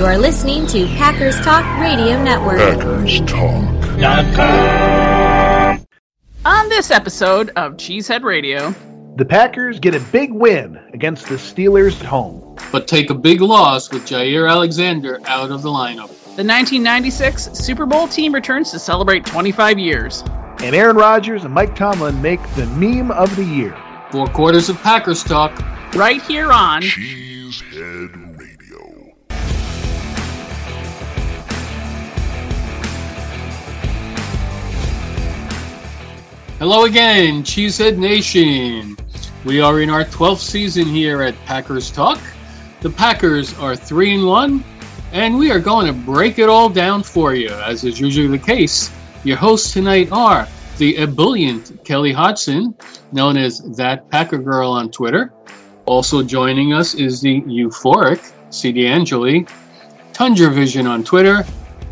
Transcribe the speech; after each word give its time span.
You 0.00 0.06
are 0.06 0.16
listening 0.16 0.66
to 0.68 0.86
Packers 0.96 1.38
Talk 1.42 1.62
Radio 1.78 2.22
Network. 2.22 2.56
Packers 2.56 3.20
Talk. 3.20 3.60
On 6.46 6.68
this 6.70 6.90
episode 6.90 7.50
of 7.50 7.74
Cheesehead 7.74 8.22
Radio, 8.22 8.74
The 9.16 9.26
Packers 9.26 9.78
get 9.78 9.94
a 9.94 10.00
big 10.00 10.32
win 10.32 10.80
against 10.94 11.28
the 11.28 11.34
Steelers 11.34 12.00
at 12.00 12.06
home. 12.06 12.56
but 12.72 12.88
take 12.88 13.10
a 13.10 13.14
big 13.14 13.42
loss 13.42 13.92
with 13.92 14.06
Jaire 14.06 14.50
Alexander 14.50 15.20
out 15.26 15.50
of 15.50 15.60
the 15.60 15.68
lineup. 15.68 16.08
the 16.34 16.46
1996 16.46 17.50
Super 17.58 17.84
Bowl 17.84 18.08
team 18.08 18.32
returns 18.34 18.70
to 18.70 18.78
celebrate 18.78 19.26
25 19.26 19.78
years. 19.78 20.24
And 20.62 20.74
Aaron 20.74 20.96
Rodgers 20.96 21.44
and 21.44 21.52
Mike 21.52 21.76
Tomlin 21.76 22.22
make 22.22 22.40
the 22.54 22.64
meme 22.68 23.10
of 23.10 23.36
the 23.36 23.44
year. 23.44 23.76
Four 24.10 24.28
quarters 24.28 24.70
of 24.70 24.78
Packers 24.78 25.22
talk. 25.22 25.52
Right 25.94 26.22
here 26.22 26.50
on 26.50 26.80
Cheesehead 26.80 28.19
Hello 36.60 36.84
again, 36.84 37.42
Cheesehead 37.42 37.96
Nation. 37.96 38.94
We 39.46 39.62
are 39.62 39.80
in 39.80 39.88
our 39.88 40.04
12th 40.04 40.40
season 40.40 40.84
here 40.84 41.22
at 41.22 41.34
Packers 41.46 41.90
Talk. 41.90 42.20
The 42.82 42.90
Packers 42.90 43.58
are 43.58 43.74
3 43.74 44.16
and 44.16 44.26
1, 44.26 44.64
and 45.12 45.38
we 45.38 45.50
are 45.50 45.58
going 45.58 45.86
to 45.86 45.94
break 45.94 46.38
it 46.38 46.50
all 46.50 46.68
down 46.68 47.02
for 47.02 47.34
you, 47.34 47.48
as 47.48 47.82
is 47.82 47.98
usually 47.98 48.26
the 48.26 48.36
case. 48.36 48.92
Your 49.24 49.38
hosts 49.38 49.72
tonight 49.72 50.12
are 50.12 50.46
the 50.76 50.98
ebullient 50.98 51.82
Kelly 51.82 52.12
Hodgson, 52.12 52.74
known 53.10 53.38
as 53.38 53.60
That 53.78 54.10
Packer 54.10 54.36
Girl 54.36 54.70
on 54.70 54.90
Twitter. 54.90 55.32
Also 55.86 56.22
joining 56.22 56.74
us 56.74 56.94
is 56.94 57.22
the 57.22 57.40
euphoric 57.40 58.34
CD 58.50 58.86
Angeli, 58.86 59.46
Tundra 60.12 60.50
Vision 60.50 60.86
on 60.86 61.04
Twitter, 61.04 61.42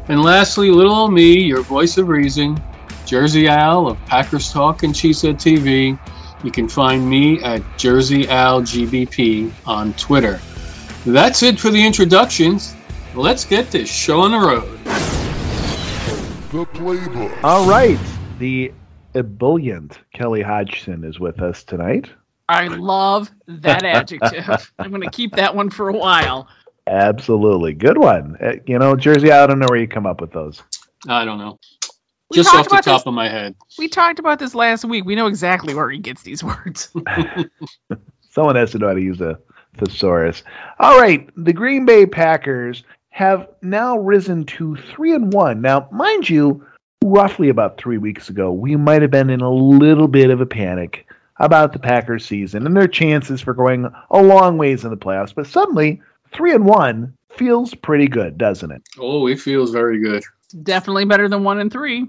and 0.08 0.22
lastly, 0.22 0.70
little 0.70 0.94
old 0.94 1.14
me, 1.14 1.42
your 1.42 1.62
voice 1.62 1.96
of 1.96 2.08
reason, 2.08 2.62
Jersey 3.08 3.48
Al 3.48 3.86
of 3.86 4.04
Packers 4.04 4.52
Talk 4.52 4.82
and 4.82 4.92
Cheesehead 4.92 5.36
TV. 5.36 5.98
You 6.44 6.50
can 6.50 6.68
find 6.68 7.08
me 7.08 7.42
at 7.42 7.62
Jersey 7.78 8.28
Al 8.28 8.60
GBP 8.60 9.50
on 9.66 9.94
Twitter. 9.94 10.38
That's 11.06 11.42
it 11.42 11.58
for 11.58 11.70
the 11.70 11.86
introductions. 11.86 12.74
Let's 13.14 13.46
get 13.46 13.70
this 13.70 13.90
show 13.90 14.20
on 14.20 14.32
the 14.32 14.38
road. 14.38 14.78
The 16.50 16.66
Playbook. 16.66 17.42
All 17.42 17.66
right. 17.66 17.98
The 18.38 18.74
ebullient 19.14 19.98
Kelly 20.12 20.42
Hodgson 20.42 21.02
is 21.02 21.18
with 21.18 21.40
us 21.40 21.64
tonight. 21.64 22.10
I 22.46 22.66
love 22.66 23.30
that 23.46 23.84
adjective. 23.84 24.70
I'm 24.78 24.90
going 24.90 25.00
to 25.00 25.10
keep 25.10 25.34
that 25.36 25.56
one 25.56 25.70
for 25.70 25.88
a 25.88 25.96
while. 25.96 26.46
Absolutely. 26.86 27.72
Good 27.72 27.96
one. 27.96 28.36
Uh, 28.38 28.56
you 28.66 28.78
know, 28.78 28.96
Jersey, 28.96 29.30
Al, 29.30 29.44
I 29.44 29.46
don't 29.46 29.60
know 29.60 29.66
where 29.70 29.80
you 29.80 29.88
come 29.88 30.04
up 30.04 30.20
with 30.20 30.32
those. 30.32 30.62
I 31.08 31.24
don't 31.24 31.38
know. 31.38 31.58
We 32.30 32.36
Just 32.36 32.54
off 32.54 32.68
the 32.68 32.76
top 32.76 32.84
this- 32.84 33.06
of 33.06 33.14
my 33.14 33.28
head. 33.28 33.54
We 33.78 33.88
talked 33.88 34.18
about 34.18 34.38
this 34.38 34.54
last 34.54 34.84
week. 34.84 35.04
We 35.04 35.14
know 35.14 35.26
exactly 35.28 35.74
where 35.74 35.88
he 35.88 35.98
gets 35.98 36.22
these 36.22 36.44
words. 36.44 36.92
Someone 38.30 38.56
has 38.56 38.72
to 38.72 38.78
know 38.78 38.88
how 38.88 38.94
to 38.94 39.00
use 39.00 39.20
a 39.20 39.38
thesaurus. 39.76 40.42
All 40.78 41.00
right, 41.00 41.28
the 41.36 41.52
Green 41.52 41.86
Bay 41.86 42.04
Packers 42.06 42.84
have 43.10 43.48
now 43.62 43.98
risen 43.98 44.44
to 44.44 44.76
three 44.76 45.14
and 45.14 45.32
one. 45.32 45.60
Now, 45.62 45.88
mind 45.90 46.28
you, 46.28 46.64
roughly 47.02 47.48
about 47.48 47.78
three 47.78 47.98
weeks 47.98 48.28
ago, 48.28 48.52
we 48.52 48.76
might 48.76 49.02
have 49.02 49.10
been 49.10 49.30
in 49.30 49.40
a 49.40 49.50
little 49.50 50.08
bit 50.08 50.30
of 50.30 50.40
a 50.40 50.46
panic 50.46 51.06
about 51.38 51.72
the 51.72 51.78
Packers 51.78 52.26
season 52.26 52.66
and 52.66 52.76
their 52.76 52.88
chances 52.88 53.40
for 53.40 53.54
going 53.54 53.90
a 54.10 54.22
long 54.22 54.58
ways 54.58 54.84
in 54.84 54.90
the 54.90 54.96
playoffs. 54.96 55.34
But 55.34 55.46
suddenly, 55.46 56.02
three 56.32 56.52
and 56.52 56.64
one 56.66 57.14
feels 57.30 57.74
pretty 57.74 58.08
good, 58.08 58.36
doesn't 58.36 58.70
it? 58.70 58.82
Oh, 58.98 59.26
it 59.28 59.40
feels 59.40 59.70
very 59.70 60.00
good. 60.00 60.22
Definitely 60.62 61.04
better 61.04 61.28
than 61.28 61.44
one 61.44 61.60
and 61.60 61.72
three. 61.72 62.06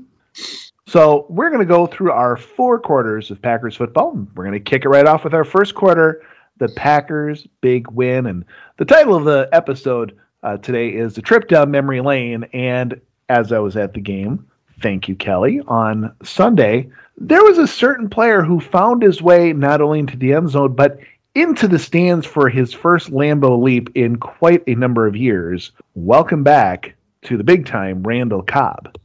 So 0.87 1.27
we're 1.29 1.49
going 1.49 1.61
to 1.61 1.65
go 1.65 1.85
through 1.85 2.11
our 2.11 2.35
four 2.35 2.79
quarters 2.79 3.29
of 3.29 3.41
Packers 3.41 3.75
football. 3.75 4.11
We're 4.35 4.45
going 4.45 4.53
to 4.53 4.59
kick 4.59 4.85
it 4.85 4.89
right 4.89 5.05
off 5.05 5.23
with 5.23 5.35
our 5.35 5.43
first 5.43 5.75
quarter, 5.75 6.23
the 6.57 6.69
Packers' 6.69 7.47
big 7.61 7.87
win. 7.91 8.25
And 8.25 8.43
the 8.77 8.85
title 8.85 9.15
of 9.15 9.25
the 9.25 9.47
episode 9.51 10.17
uh, 10.41 10.57
today 10.57 10.89
is 10.89 11.13
"The 11.13 11.21
Trip 11.21 11.47
Down 11.47 11.69
Memory 11.69 12.01
Lane." 12.01 12.45
And 12.53 12.99
as 13.29 13.51
I 13.51 13.59
was 13.59 13.77
at 13.77 13.93
the 13.93 13.99
game, 13.99 14.47
thank 14.81 15.07
you, 15.07 15.15
Kelly, 15.15 15.61
on 15.67 16.11
Sunday, 16.23 16.89
there 17.17 17.43
was 17.43 17.59
a 17.59 17.67
certain 17.67 18.09
player 18.09 18.41
who 18.41 18.59
found 18.59 19.03
his 19.03 19.21
way 19.21 19.53
not 19.53 19.81
only 19.81 19.99
into 19.99 20.17
the 20.17 20.33
end 20.33 20.49
zone 20.49 20.73
but 20.73 20.97
into 21.35 21.67
the 21.67 21.77
stands 21.77 22.25
for 22.25 22.49
his 22.49 22.73
first 22.73 23.11
Lambeau 23.11 23.61
leap 23.61 23.89
in 23.95 24.15
quite 24.15 24.63
a 24.67 24.73
number 24.73 25.05
of 25.05 25.15
years. 25.15 25.71
Welcome 25.93 26.43
back 26.43 26.95
to 27.23 27.37
the 27.37 27.43
big 27.43 27.65
time, 27.65 28.01
Randall 28.01 28.41
Cobb. 28.41 28.97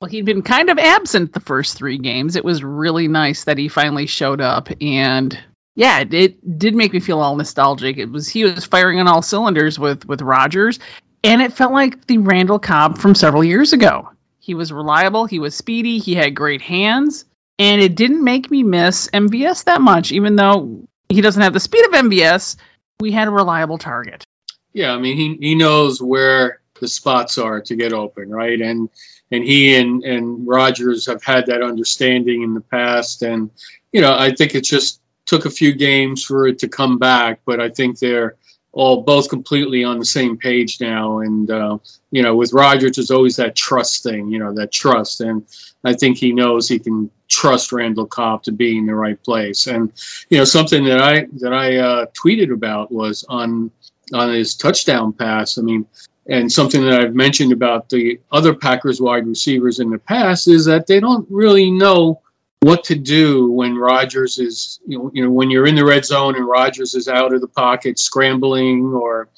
Well, 0.00 0.08
he'd 0.08 0.24
been 0.24 0.40
kind 0.40 0.70
of 0.70 0.78
absent 0.78 1.34
the 1.34 1.40
first 1.40 1.76
three 1.76 1.98
games. 1.98 2.34
It 2.34 2.44
was 2.44 2.64
really 2.64 3.06
nice 3.06 3.44
that 3.44 3.58
he 3.58 3.68
finally 3.68 4.06
showed 4.06 4.40
up, 4.40 4.70
and 4.80 5.38
yeah, 5.76 6.00
it, 6.00 6.14
it 6.14 6.58
did 6.58 6.74
make 6.74 6.94
me 6.94 7.00
feel 7.00 7.20
all 7.20 7.36
nostalgic. 7.36 7.98
It 7.98 8.10
was 8.10 8.26
he 8.26 8.44
was 8.44 8.64
firing 8.64 8.98
on 8.98 9.08
all 9.08 9.20
cylinders 9.20 9.78
with 9.78 10.06
with 10.06 10.22
Rodgers, 10.22 10.78
and 11.22 11.42
it 11.42 11.52
felt 11.52 11.72
like 11.72 12.06
the 12.06 12.16
Randall 12.16 12.58
Cobb 12.58 12.96
from 12.96 13.14
several 13.14 13.44
years 13.44 13.74
ago. 13.74 14.08
He 14.38 14.54
was 14.54 14.72
reliable, 14.72 15.26
he 15.26 15.38
was 15.38 15.54
speedy, 15.54 15.98
he 15.98 16.14
had 16.14 16.34
great 16.34 16.62
hands, 16.62 17.26
and 17.58 17.82
it 17.82 17.94
didn't 17.94 18.24
make 18.24 18.50
me 18.50 18.62
miss 18.62 19.10
MVS 19.10 19.64
that 19.64 19.82
much, 19.82 20.12
even 20.12 20.34
though 20.34 20.82
he 21.10 21.20
doesn't 21.20 21.42
have 21.42 21.52
the 21.52 21.60
speed 21.60 21.84
of 21.84 21.92
MVS. 21.92 22.56
We 23.00 23.12
had 23.12 23.28
a 23.28 23.32
reliable 23.32 23.76
target. 23.76 24.24
Yeah, 24.72 24.92
I 24.92 24.98
mean 24.98 25.18
he 25.18 25.48
he 25.48 25.54
knows 25.56 26.00
where 26.00 26.62
the 26.80 26.88
spots 26.88 27.36
are 27.36 27.60
to 27.60 27.76
get 27.76 27.92
open, 27.92 28.30
right? 28.30 28.58
And 28.58 28.88
and 29.30 29.44
he 29.44 29.76
and 29.76 30.02
and 30.04 30.46
Rodgers 30.46 31.06
have 31.06 31.22
had 31.22 31.46
that 31.46 31.62
understanding 31.62 32.42
in 32.42 32.54
the 32.54 32.60
past, 32.60 33.22
and 33.22 33.50
you 33.92 34.00
know 34.00 34.16
I 34.16 34.32
think 34.32 34.54
it 34.54 34.64
just 34.64 35.00
took 35.26 35.44
a 35.44 35.50
few 35.50 35.72
games 35.72 36.24
for 36.24 36.46
it 36.48 36.60
to 36.60 36.68
come 36.68 36.98
back, 36.98 37.40
but 37.44 37.60
I 37.60 37.68
think 37.68 37.98
they're 37.98 38.36
all 38.72 39.02
both 39.02 39.28
completely 39.28 39.84
on 39.84 39.98
the 39.98 40.04
same 40.04 40.36
page 40.36 40.80
now. 40.80 41.20
And 41.20 41.50
uh, 41.50 41.78
you 42.10 42.22
know, 42.22 42.36
with 42.36 42.52
Rodgers, 42.52 42.96
there's 42.96 43.10
always 43.10 43.36
that 43.36 43.56
trust 43.56 44.02
thing, 44.02 44.28
you 44.28 44.38
know, 44.38 44.54
that 44.54 44.72
trust, 44.72 45.20
and 45.20 45.46
I 45.84 45.94
think 45.94 46.18
he 46.18 46.32
knows 46.32 46.68
he 46.68 46.78
can 46.78 47.10
trust 47.28 47.72
Randall 47.72 48.06
Cobb 48.06 48.44
to 48.44 48.52
be 48.52 48.76
in 48.76 48.86
the 48.86 48.94
right 48.94 49.22
place. 49.22 49.66
And 49.66 49.92
you 50.28 50.38
know, 50.38 50.44
something 50.44 50.84
that 50.84 51.00
I 51.00 51.26
that 51.38 51.52
I 51.52 51.76
uh, 51.76 52.06
tweeted 52.06 52.52
about 52.52 52.92
was 52.92 53.24
on 53.28 53.70
on 54.12 54.32
his 54.32 54.56
touchdown 54.56 55.12
pass. 55.12 55.58
I 55.58 55.62
mean, 55.62 55.86
and 56.30 56.50
something 56.50 56.84
that 56.84 57.00
I've 57.00 57.14
mentioned 57.14 57.52
about 57.52 57.88
the 57.88 58.20
other 58.30 58.54
Packers 58.54 59.00
wide 59.00 59.26
receivers 59.26 59.80
in 59.80 59.90
the 59.90 59.98
past 59.98 60.46
is 60.46 60.66
that 60.66 60.86
they 60.86 61.00
don't 61.00 61.26
really 61.28 61.72
know 61.72 62.22
what 62.60 62.84
to 62.84 62.94
do 62.94 63.50
when 63.50 63.76
Rodgers 63.76 64.38
is, 64.38 64.78
you 64.86 64.98
know, 64.98 65.10
you 65.12 65.24
know, 65.24 65.30
when 65.30 65.50
you're 65.50 65.66
in 65.66 65.74
the 65.74 65.84
red 65.84 66.04
zone 66.04 66.36
and 66.36 66.46
Rodgers 66.46 66.94
is 66.94 67.08
out 67.08 67.34
of 67.34 67.40
the 67.40 67.48
pocket 67.48 67.98
scrambling 67.98 68.92
or, 68.94 69.28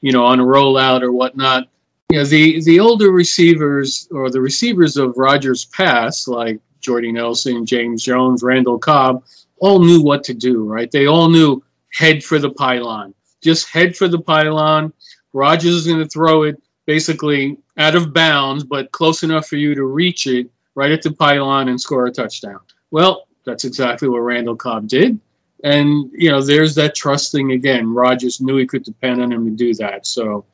you 0.00 0.12
know, 0.12 0.26
on 0.26 0.38
a 0.38 0.44
rollout 0.44 1.02
or 1.02 1.10
whatnot. 1.10 1.68
You 2.10 2.18
know, 2.18 2.24
the 2.24 2.62
the 2.62 2.80
older 2.80 3.10
receivers 3.10 4.06
or 4.12 4.30
the 4.30 4.40
receivers 4.40 4.96
of 4.98 5.16
Rodgers' 5.16 5.64
past, 5.64 6.28
like 6.28 6.60
Jordy 6.80 7.10
Nelson, 7.10 7.66
James 7.66 8.04
Jones, 8.04 8.42
Randall 8.42 8.78
Cobb, 8.78 9.24
all 9.58 9.80
knew 9.80 10.02
what 10.02 10.24
to 10.24 10.34
do, 10.34 10.64
right? 10.64 10.90
They 10.90 11.06
all 11.06 11.28
knew 11.28 11.64
head 11.92 12.22
for 12.22 12.38
the 12.38 12.50
pylon. 12.50 13.14
Just 13.42 13.68
head 13.68 13.96
for 13.96 14.06
the 14.06 14.20
pylon. 14.20 14.92
Rodgers 15.32 15.74
is 15.74 15.86
going 15.86 16.00
to 16.00 16.08
throw 16.08 16.44
it 16.44 16.62
basically 16.86 17.58
out 17.76 17.94
of 17.94 18.12
bounds, 18.12 18.64
but 18.64 18.90
close 18.90 19.22
enough 19.22 19.46
for 19.46 19.56
you 19.56 19.74
to 19.74 19.84
reach 19.84 20.26
it 20.26 20.50
right 20.74 20.90
at 20.90 21.02
the 21.02 21.12
pylon 21.12 21.68
and 21.68 21.80
score 21.80 22.06
a 22.06 22.10
touchdown. 22.12 22.60
Well, 22.90 23.26
that's 23.44 23.64
exactly 23.64 24.08
what 24.08 24.18
Randall 24.18 24.56
Cobb 24.56 24.88
did. 24.88 25.20
And, 25.62 26.10
you 26.14 26.30
know, 26.30 26.40
there's 26.40 26.76
that 26.76 26.94
trust 26.94 27.32
thing 27.32 27.52
again. 27.52 27.92
Rodgers 27.92 28.40
knew 28.40 28.56
he 28.56 28.66
could 28.66 28.82
depend 28.82 29.22
on 29.22 29.32
him 29.32 29.44
to 29.44 29.50
do 29.50 29.74
that. 29.74 30.06
So, 30.06 30.46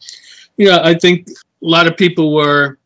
you 0.57 0.67
know, 0.67 0.81
I 0.83 0.95
think 0.95 1.29
a 1.29 1.33
lot 1.61 1.87
of 1.87 1.97
people 1.97 2.35
were, 2.35 2.79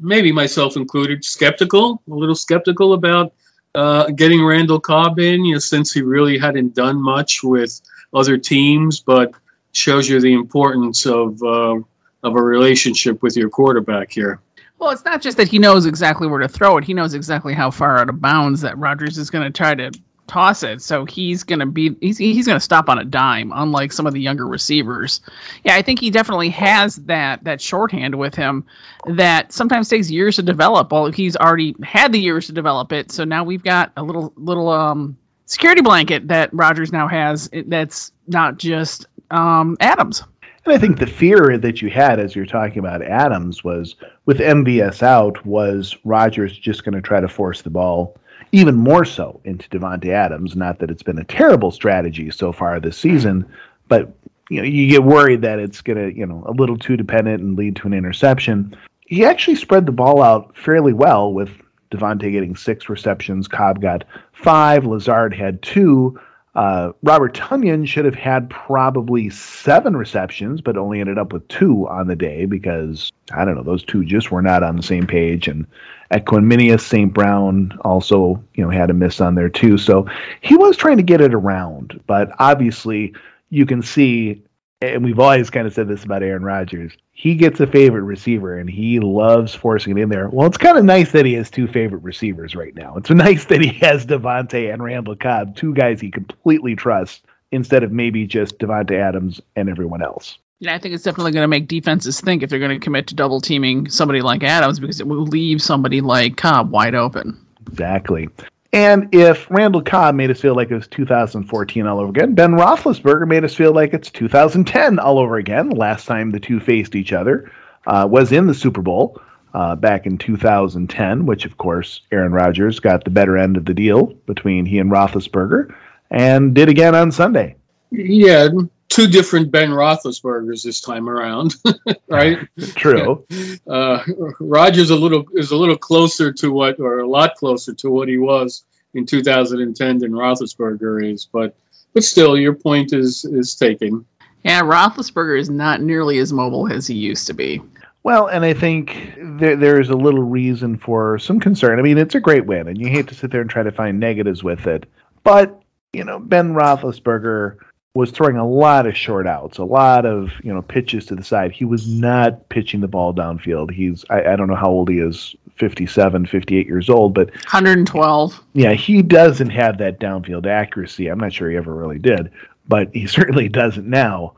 maybe 0.00 0.32
myself 0.32 0.76
included, 0.76 1.24
skeptical, 1.24 2.00
a 2.08 2.14
little 2.14 2.34
skeptical 2.34 2.92
about 2.92 3.32
uh, 3.74 4.06
getting 4.10 4.44
Randall 4.44 4.80
Cobb 4.80 5.18
in, 5.18 5.44
you 5.44 5.54
know, 5.54 5.58
since 5.58 5.92
he 5.92 6.02
really 6.02 6.38
hadn't 6.38 6.74
done 6.74 7.02
much 7.02 7.42
with 7.42 7.80
other 8.14 8.38
teams, 8.38 9.00
but 9.00 9.32
shows 9.72 10.08
you 10.08 10.20
the 10.20 10.34
importance 10.34 11.06
of 11.06 11.42
uh, 11.42 11.76
of 12.22 12.36
a 12.36 12.42
relationship 12.42 13.22
with 13.22 13.36
your 13.36 13.48
quarterback 13.48 14.10
here. 14.10 14.40
Well, 14.78 14.90
it's 14.90 15.04
not 15.04 15.22
just 15.22 15.38
that 15.38 15.48
he 15.48 15.58
knows 15.58 15.86
exactly 15.86 16.28
where 16.28 16.38
to 16.40 16.48
throw 16.48 16.76
it. 16.76 16.84
He 16.84 16.94
knows 16.94 17.14
exactly 17.14 17.52
how 17.52 17.70
far 17.70 17.98
out 17.98 18.08
of 18.08 18.20
bounds 18.20 18.60
that 18.60 18.78
Rodgers 18.78 19.18
is 19.18 19.30
going 19.30 19.44
to 19.44 19.56
try 19.56 19.74
to 19.74 19.90
toss 20.28 20.62
it. 20.62 20.82
So 20.82 21.04
he's 21.04 21.42
going 21.42 21.58
to 21.58 21.66
be 21.66 21.96
he's 22.00 22.18
he's 22.18 22.46
going 22.46 22.56
to 22.56 22.64
stop 22.64 22.88
on 22.88 22.98
a 22.98 23.04
dime, 23.04 23.50
unlike 23.52 23.92
some 23.92 24.06
of 24.06 24.12
the 24.12 24.20
younger 24.20 24.46
receivers. 24.46 25.20
Yeah, 25.64 25.74
I 25.74 25.82
think 25.82 25.98
he 25.98 26.10
definitely 26.10 26.50
has 26.50 26.96
that 27.06 27.42
that 27.44 27.60
shorthand 27.60 28.14
with 28.14 28.34
him 28.34 28.66
that 29.06 29.52
sometimes 29.52 29.88
takes 29.88 30.10
years 30.10 30.36
to 30.36 30.42
develop. 30.42 30.92
Well, 30.92 31.10
he's 31.10 31.36
already 31.36 31.74
had 31.82 32.12
the 32.12 32.20
years 32.20 32.46
to 32.46 32.52
develop 32.52 32.92
it, 32.92 33.10
so 33.10 33.24
now 33.24 33.42
we've 33.42 33.64
got 33.64 33.92
a 33.96 34.02
little 34.02 34.32
little 34.36 34.68
um 34.68 35.16
security 35.46 35.80
blanket 35.80 36.28
that 36.28 36.50
Rodgers 36.52 36.92
now 36.92 37.08
has. 37.08 37.50
That's 37.52 38.12
not 38.28 38.58
just 38.58 39.06
um 39.30 39.76
Adams. 39.80 40.24
And 40.64 40.74
I 40.74 40.78
think 40.78 40.98
the 40.98 41.06
fear 41.06 41.56
that 41.56 41.80
you 41.80 41.88
had 41.88 42.20
as 42.20 42.36
you're 42.36 42.44
talking 42.44 42.78
about 42.78 43.02
Adams 43.02 43.64
was 43.64 43.96
with 44.26 44.38
MVS 44.38 45.02
out 45.02 45.46
was 45.46 45.96
Rodgers 46.04 46.56
just 46.56 46.84
going 46.84 46.94
to 46.94 47.00
try 47.00 47.20
to 47.20 47.28
force 47.28 47.62
the 47.62 47.70
ball 47.70 48.18
even 48.52 48.76
more 48.76 49.04
so 49.04 49.40
into 49.44 49.68
Davante 49.68 50.10
Adams. 50.10 50.56
Not 50.56 50.78
that 50.78 50.90
it's 50.90 51.02
been 51.02 51.18
a 51.18 51.24
terrible 51.24 51.70
strategy 51.70 52.30
so 52.30 52.52
far 52.52 52.80
this 52.80 52.98
season, 52.98 53.46
but 53.88 54.12
you 54.50 54.58
know 54.58 54.66
you 54.66 54.88
get 54.88 55.04
worried 55.04 55.42
that 55.42 55.58
it's 55.58 55.80
going 55.80 55.98
to 55.98 56.16
you 56.16 56.26
know 56.26 56.42
a 56.46 56.52
little 56.52 56.78
too 56.78 56.96
dependent 56.96 57.42
and 57.42 57.56
lead 57.56 57.76
to 57.76 57.86
an 57.86 57.94
interception. 57.94 58.76
He 59.06 59.24
actually 59.24 59.56
spread 59.56 59.86
the 59.86 59.92
ball 59.92 60.22
out 60.22 60.56
fairly 60.56 60.92
well 60.92 61.32
with 61.32 61.50
Davante 61.90 62.30
getting 62.30 62.56
six 62.56 62.88
receptions. 62.88 63.48
Cobb 63.48 63.80
got 63.80 64.04
five. 64.32 64.84
Lazard 64.84 65.34
had 65.34 65.62
two. 65.62 66.20
Uh, 66.54 66.92
Robert 67.02 67.34
Tonyan 67.34 67.86
should 67.86 68.04
have 68.04 68.14
had 68.14 68.50
probably 68.50 69.30
seven 69.30 69.96
receptions, 69.96 70.60
but 70.60 70.76
only 70.76 71.00
ended 71.00 71.18
up 71.18 71.32
with 71.32 71.46
two 71.48 71.86
on 71.88 72.08
the 72.08 72.16
day 72.16 72.46
because 72.46 73.12
I 73.32 73.44
don't 73.44 73.54
know 73.54 73.62
those 73.62 73.84
two 73.84 74.04
just 74.04 74.30
were 74.30 74.42
not 74.42 74.62
on 74.62 74.76
the 74.76 74.82
same 74.82 75.06
page. 75.06 75.46
And 75.46 75.66
Equanimeous 76.10 76.80
St. 76.80 77.12
Brown 77.12 77.78
also 77.82 78.42
you 78.54 78.64
know 78.64 78.70
had 78.70 78.90
a 78.90 78.94
miss 78.94 79.20
on 79.20 79.34
there 79.34 79.50
too. 79.50 79.78
So 79.78 80.08
he 80.40 80.56
was 80.56 80.76
trying 80.76 80.96
to 80.96 81.02
get 81.02 81.20
it 81.20 81.34
around, 81.34 82.00
but 82.06 82.32
obviously 82.38 83.14
you 83.50 83.66
can 83.66 83.82
see, 83.82 84.42
and 84.80 85.04
we've 85.04 85.18
always 85.18 85.50
kind 85.50 85.66
of 85.66 85.74
said 85.74 85.88
this 85.88 86.04
about 86.04 86.22
Aaron 86.22 86.44
Rodgers. 86.44 86.92
He 87.12 87.34
gets 87.34 87.58
a 87.60 87.66
favorite 87.66 88.02
receiver 88.02 88.58
and 88.58 88.70
he 88.70 89.00
loves 89.00 89.54
forcing 89.54 89.98
it 89.98 90.00
in 90.00 90.08
there. 90.08 90.28
Well, 90.28 90.46
it's 90.46 90.56
kind 90.56 90.78
of 90.78 90.84
nice 90.84 91.12
that 91.12 91.26
he 91.26 91.34
has 91.34 91.50
two 91.50 91.66
favorite 91.66 92.02
receivers 92.02 92.54
right 92.54 92.74
now. 92.74 92.96
It's 92.96 93.10
nice 93.10 93.44
that 93.46 93.60
he 93.60 93.72
has 93.80 94.06
Davante 94.06 94.72
and 94.72 94.82
Randall 94.82 95.16
Cobb, 95.16 95.56
two 95.56 95.74
guys 95.74 96.00
he 96.00 96.10
completely 96.10 96.76
trusts, 96.76 97.22
instead 97.50 97.82
of 97.82 97.90
maybe 97.90 98.26
just 98.26 98.58
Davante 98.58 98.92
Adams 98.92 99.40
and 99.56 99.68
everyone 99.68 100.02
else. 100.02 100.38
Yeah, 100.60 100.74
I 100.74 100.78
think 100.78 100.94
it's 100.94 101.04
definitely 101.04 101.32
going 101.32 101.44
to 101.44 101.48
make 101.48 101.68
defenses 101.68 102.20
think 102.20 102.42
if 102.42 102.50
they're 102.50 102.58
going 102.58 102.78
to 102.78 102.84
commit 102.84 103.08
to 103.08 103.14
double 103.14 103.40
teaming 103.40 103.88
somebody 103.88 104.22
like 104.22 104.42
Adams 104.42 104.80
because 104.80 105.00
it 105.00 105.06
will 105.06 105.24
leave 105.24 105.62
somebody 105.62 106.00
like 106.00 106.36
Cobb 106.36 106.70
wide 106.70 106.94
open. 106.94 107.38
Exactly. 107.68 108.28
And 108.72 109.14
if 109.14 109.50
Randall 109.50 109.82
Cobb 109.82 110.14
made 110.14 110.30
us 110.30 110.40
feel 110.40 110.54
like 110.54 110.70
it 110.70 110.74
was 110.74 110.88
2014 110.88 111.86
all 111.86 112.00
over 112.00 112.10
again, 112.10 112.34
Ben 112.34 112.52
Roethlisberger 112.52 113.26
made 113.26 113.44
us 113.44 113.54
feel 113.54 113.72
like 113.72 113.94
it's 113.94 114.10
2010 114.10 114.98
all 114.98 115.18
over 115.18 115.36
again. 115.36 115.70
The 115.70 115.76
last 115.76 116.06
time 116.06 116.30
the 116.30 116.40
two 116.40 116.60
faced 116.60 116.94
each 116.94 117.12
other 117.12 117.50
uh, 117.86 118.06
was 118.10 118.30
in 118.30 118.46
the 118.46 118.54
Super 118.54 118.82
Bowl 118.82 119.20
uh, 119.54 119.74
back 119.74 120.04
in 120.04 120.18
2010, 120.18 121.24
which 121.24 121.46
of 121.46 121.56
course 121.56 122.02
Aaron 122.12 122.32
Rodgers 122.32 122.78
got 122.78 123.04
the 123.04 123.10
better 123.10 123.38
end 123.38 123.56
of 123.56 123.64
the 123.64 123.74
deal 123.74 124.06
between 124.26 124.66
he 124.66 124.78
and 124.78 124.90
Roethlisberger, 124.90 125.74
and 126.10 126.54
did 126.54 126.68
again 126.68 126.94
on 126.94 127.10
Sunday. 127.10 127.56
Yeah, 127.90 128.48
two 128.88 129.06
different 129.06 129.50
Ben 129.50 129.70
Roethlisbergers 129.70 130.62
this 130.62 130.80
time 130.80 131.08
around, 131.08 131.54
right? 132.08 132.38
True. 132.74 133.26
Uh, 133.68 134.02
Rodgers 134.40 134.88
a 134.88 134.96
little 134.96 135.26
is 135.34 135.50
a 135.50 135.56
little 135.56 135.76
closer 135.76 136.32
to 136.32 136.50
what, 136.50 136.80
or 136.80 137.00
a 137.00 137.06
lot 137.06 137.34
closer 137.34 137.74
to 137.74 137.90
what 137.90 138.08
he 138.08 138.16
was 138.16 138.64
in 138.94 139.04
2010 139.04 139.98
than 139.98 140.12
Roethlisberger 140.12 141.12
is, 141.12 141.26
but 141.30 141.54
but 141.92 142.02
still, 142.02 142.38
your 142.38 142.54
point 142.54 142.94
is 142.94 143.26
is 143.26 143.56
taken. 143.56 144.06
Yeah, 144.42 144.62
Roethlisberger 144.62 145.38
is 145.38 145.50
not 145.50 145.82
nearly 145.82 146.18
as 146.18 146.32
mobile 146.32 146.72
as 146.72 146.86
he 146.86 146.94
used 146.94 147.26
to 147.26 147.34
be. 147.34 147.60
Well, 148.02 148.26
and 148.28 148.44
I 148.44 148.54
think 148.54 149.18
there, 149.18 149.56
there's 149.56 149.90
a 149.90 149.96
little 149.96 150.22
reason 150.22 150.78
for 150.78 151.18
some 151.18 151.40
concern. 151.40 151.78
I 151.78 151.82
mean, 151.82 151.98
it's 151.98 152.14
a 152.14 152.20
great 152.20 152.46
win, 152.46 152.68
and 152.68 152.78
you 152.78 152.88
hate 152.88 153.08
to 153.08 153.14
sit 153.14 153.30
there 153.30 153.40
and 153.42 153.50
try 153.50 153.62
to 153.62 153.72
find 153.72 154.00
negatives 154.00 154.42
with 154.42 154.66
it. 154.66 154.86
But, 155.24 155.60
you 155.92 156.04
know, 156.04 156.18
Ben 156.18 156.54
Roethlisberger 156.54 157.58
was 157.98 158.12
throwing 158.12 158.36
a 158.36 158.48
lot 158.48 158.86
of 158.86 158.96
short 158.96 159.26
outs, 159.26 159.58
a 159.58 159.64
lot 159.64 160.06
of, 160.06 160.30
you 160.44 160.54
know, 160.54 160.62
pitches 160.62 161.04
to 161.04 161.16
the 161.16 161.24
side. 161.24 161.50
He 161.50 161.64
was 161.64 161.88
not 161.88 162.48
pitching 162.48 162.80
the 162.80 162.86
ball 162.86 163.12
downfield. 163.12 163.72
He's, 163.72 164.04
I, 164.08 164.22
I 164.22 164.36
don't 164.36 164.46
know 164.46 164.54
how 164.54 164.70
old 164.70 164.88
he 164.88 165.00
is, 165.00 165.34
57, 165.56 166.26
58 166.26 166.66
years 166.68 166.88
old, 166.88 167.12
but 167.12 167.32
112. 167.32 168.40
yeah, 168.52 168.72
he 168.74 169.02
doesn't 169.02 169.50
have 169.50 169.78
that 169.78 169.98
downfield 169.98 170.46
accuracy. 170.46 171.08
I'm 171.08 171.18
not 171.18 171.32
sure 171.32 171.50
he 171.50 171.56
ever 171.56 171.74
really 171.74 171.98
did, 171.98 172.30
but 172.68 172.88
he 172.94 173.06
certainly 173.08 173.48
doesn't 173.48 173.88
now. 173.88 174.34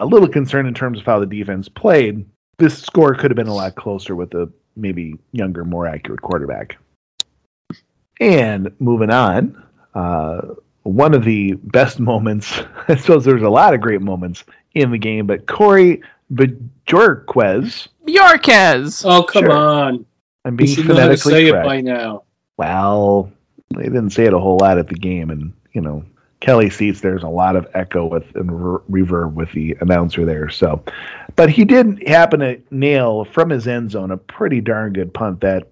A 0.00 0.06
little 0.06 0.28
concerned 0.28 0.66
in 0.66 0.72
terms 0.72 0.98
of 0.98 1.04
how 1.04 1.20
the 1.20 1.26
defense 1.26 1.68
played. 1.68 2.24
This 2.56 2.78
score 2.78 3.14
could 3.14 3.30
have 3.30 3.36
been 3.36 3.46
a 3.46 3.54
lot 3.54 3.74
closer 3.74 4.16
with 4.16 4.32
a 4.32 4.50
maybe 4.74 5.18
younger, 5.32 5.66
more 5.66 5.86
accurate 5.86 6.22
quarterback. 6.22 6.78
And 8.20 8.72
moving 8.78 9.10
on, 9.10 9.62
uh, 9.94 10.54
one 10.84 11.14
of 11.14 11.24
the 11.24 11.52
best 11.54 11.98
moments, 12.12 12.60
I 12.88 12.96
suppose 12.96 13.24
there's 13.24 13.42
a 13.42 13.50
lot 13.50 13.74
of 13.74 13.80
great 13.80 14.00
moments 14.02 14.44
in 14.74 14.90
the 14.90 14.98
game, 14.98 15.26
but 15.26 15.46
Corey 15.46 16.02
Bojorquez, 16.86 17.88
Yorkes. 18.06 19.04
Oh 19.04 19.22
come 19.22 19.44
Sure. 19.44 19.52
on! 19.52 20.06
I'm 20.44 20.54
You 20.54 20.56
being 20.58 20.74
should 20.76 20.88
know 20.88 20.94
how 20.96 21.08
to 21.08 21.16
phonetically 21.16 21.32
say 21.32 21.50
correct. 21.50 21.64
it 21.66 21.68
by 21.68 21.80
now. 21.80 22.22
Well, 22.56 23.30
they 23.76 23.84
didn't 23.84 24.10
say 24.10 24.24
it 24.24 24.34
a 24.34 24.38
whole 24.38 24.58
lot 24.60 24.78
at 24.78 24.88
the 24.88 24.94
game, 24.94 25.30
and 25.30 25.52
you 25.72 25.80
know, 25.80 26.04
Kelly 26.40 26.70
seats 26.70 27.00
there's 27.00 27.22
a 27.22 27.28
lot 27.28 27.56
of 27.56 27.66
echo 27.74 28.06
with 28.06 28.24
and 28.34 28.50
re- 28.50 28.80
reverb 29.04 29.34
with 29.34 29.52
the 29.52 29.76
announcer 29.80 30.24
there. 30.24 30.48
So, 30.48 30.82
but 31.36 31.50
he 31.50 31.64
did 31.64 32.06
happen 32.08 32.40
to 32.40 32.60
nail 32.70 33.24
from 33.24 33.50
his 33.50 33.68
end 33.68 33.90
zone 33.90 34.10
a 34.10 34.16
pretty 34.16 34.60
darn 34.60 34.92
good 34.92 35.12
punt 35.14 35.40
that 35.42 35.68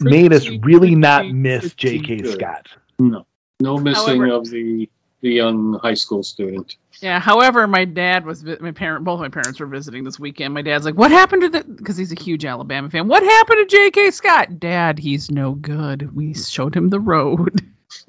made 0.00 0.32
us 0.32 0.44
Pretty, 0.44 0.58
really 0.60 0.94
not 0.94 1.28
miss 1.30 1.74
J.K. 1.74 2.16
good. 2.18 2.32
Scott. 2.34 2.66
No, 2.98 3.24
no 3.60 3.78
missing 3.78 4.20
However- 4.22 4.32
of 4.36 4.50
the 4.50 4.88
the 5.22 5.30
young 5.30 5.74
high 5.82 5.92
school 5.94 6.22
student. 6.22 6.76
Yeah. 7.02 7.20
However, 7.20 7.66
my 7.66 7.84
dad 7.84 8.24
was 8.24 8.42
my 8.42 8.70
parent. 8.72 9.04
Both 9.04 9.20
my 9.20 9.28
parents 9.28 9.60
were 9.60 9.66
visiting 9.66 10.02
this 10.02 10.18
weekend. 10.18 10.54
My 10.54 10.62
dad's 10.62 10.86
like, 10.86 10.94
"What 10.94 11.10
happened 11.10 11.42
to 11.42 11.48
the?" 11.50 11.62
Because 11.64 11.96
he's 11.98 12.10
a 12.12 12.18
huge 12.20 12.44
Alabama 12.46 12.88
fan. 12.88 13.06
What 13.06 13.22
happened 13.22 13.68
to 13.68 13.76
J.K. 13.76 14.12
Scott? 14.12 14.58
Dad, 14.58 14.98
he's 14.98 15.30
no 15.30 15.52
good. 15.52 16.14
We 16.16 16.32
showed 16.32 16.74
him 16.74 16.88
the 16.88 17.00
road. 17.00 17.60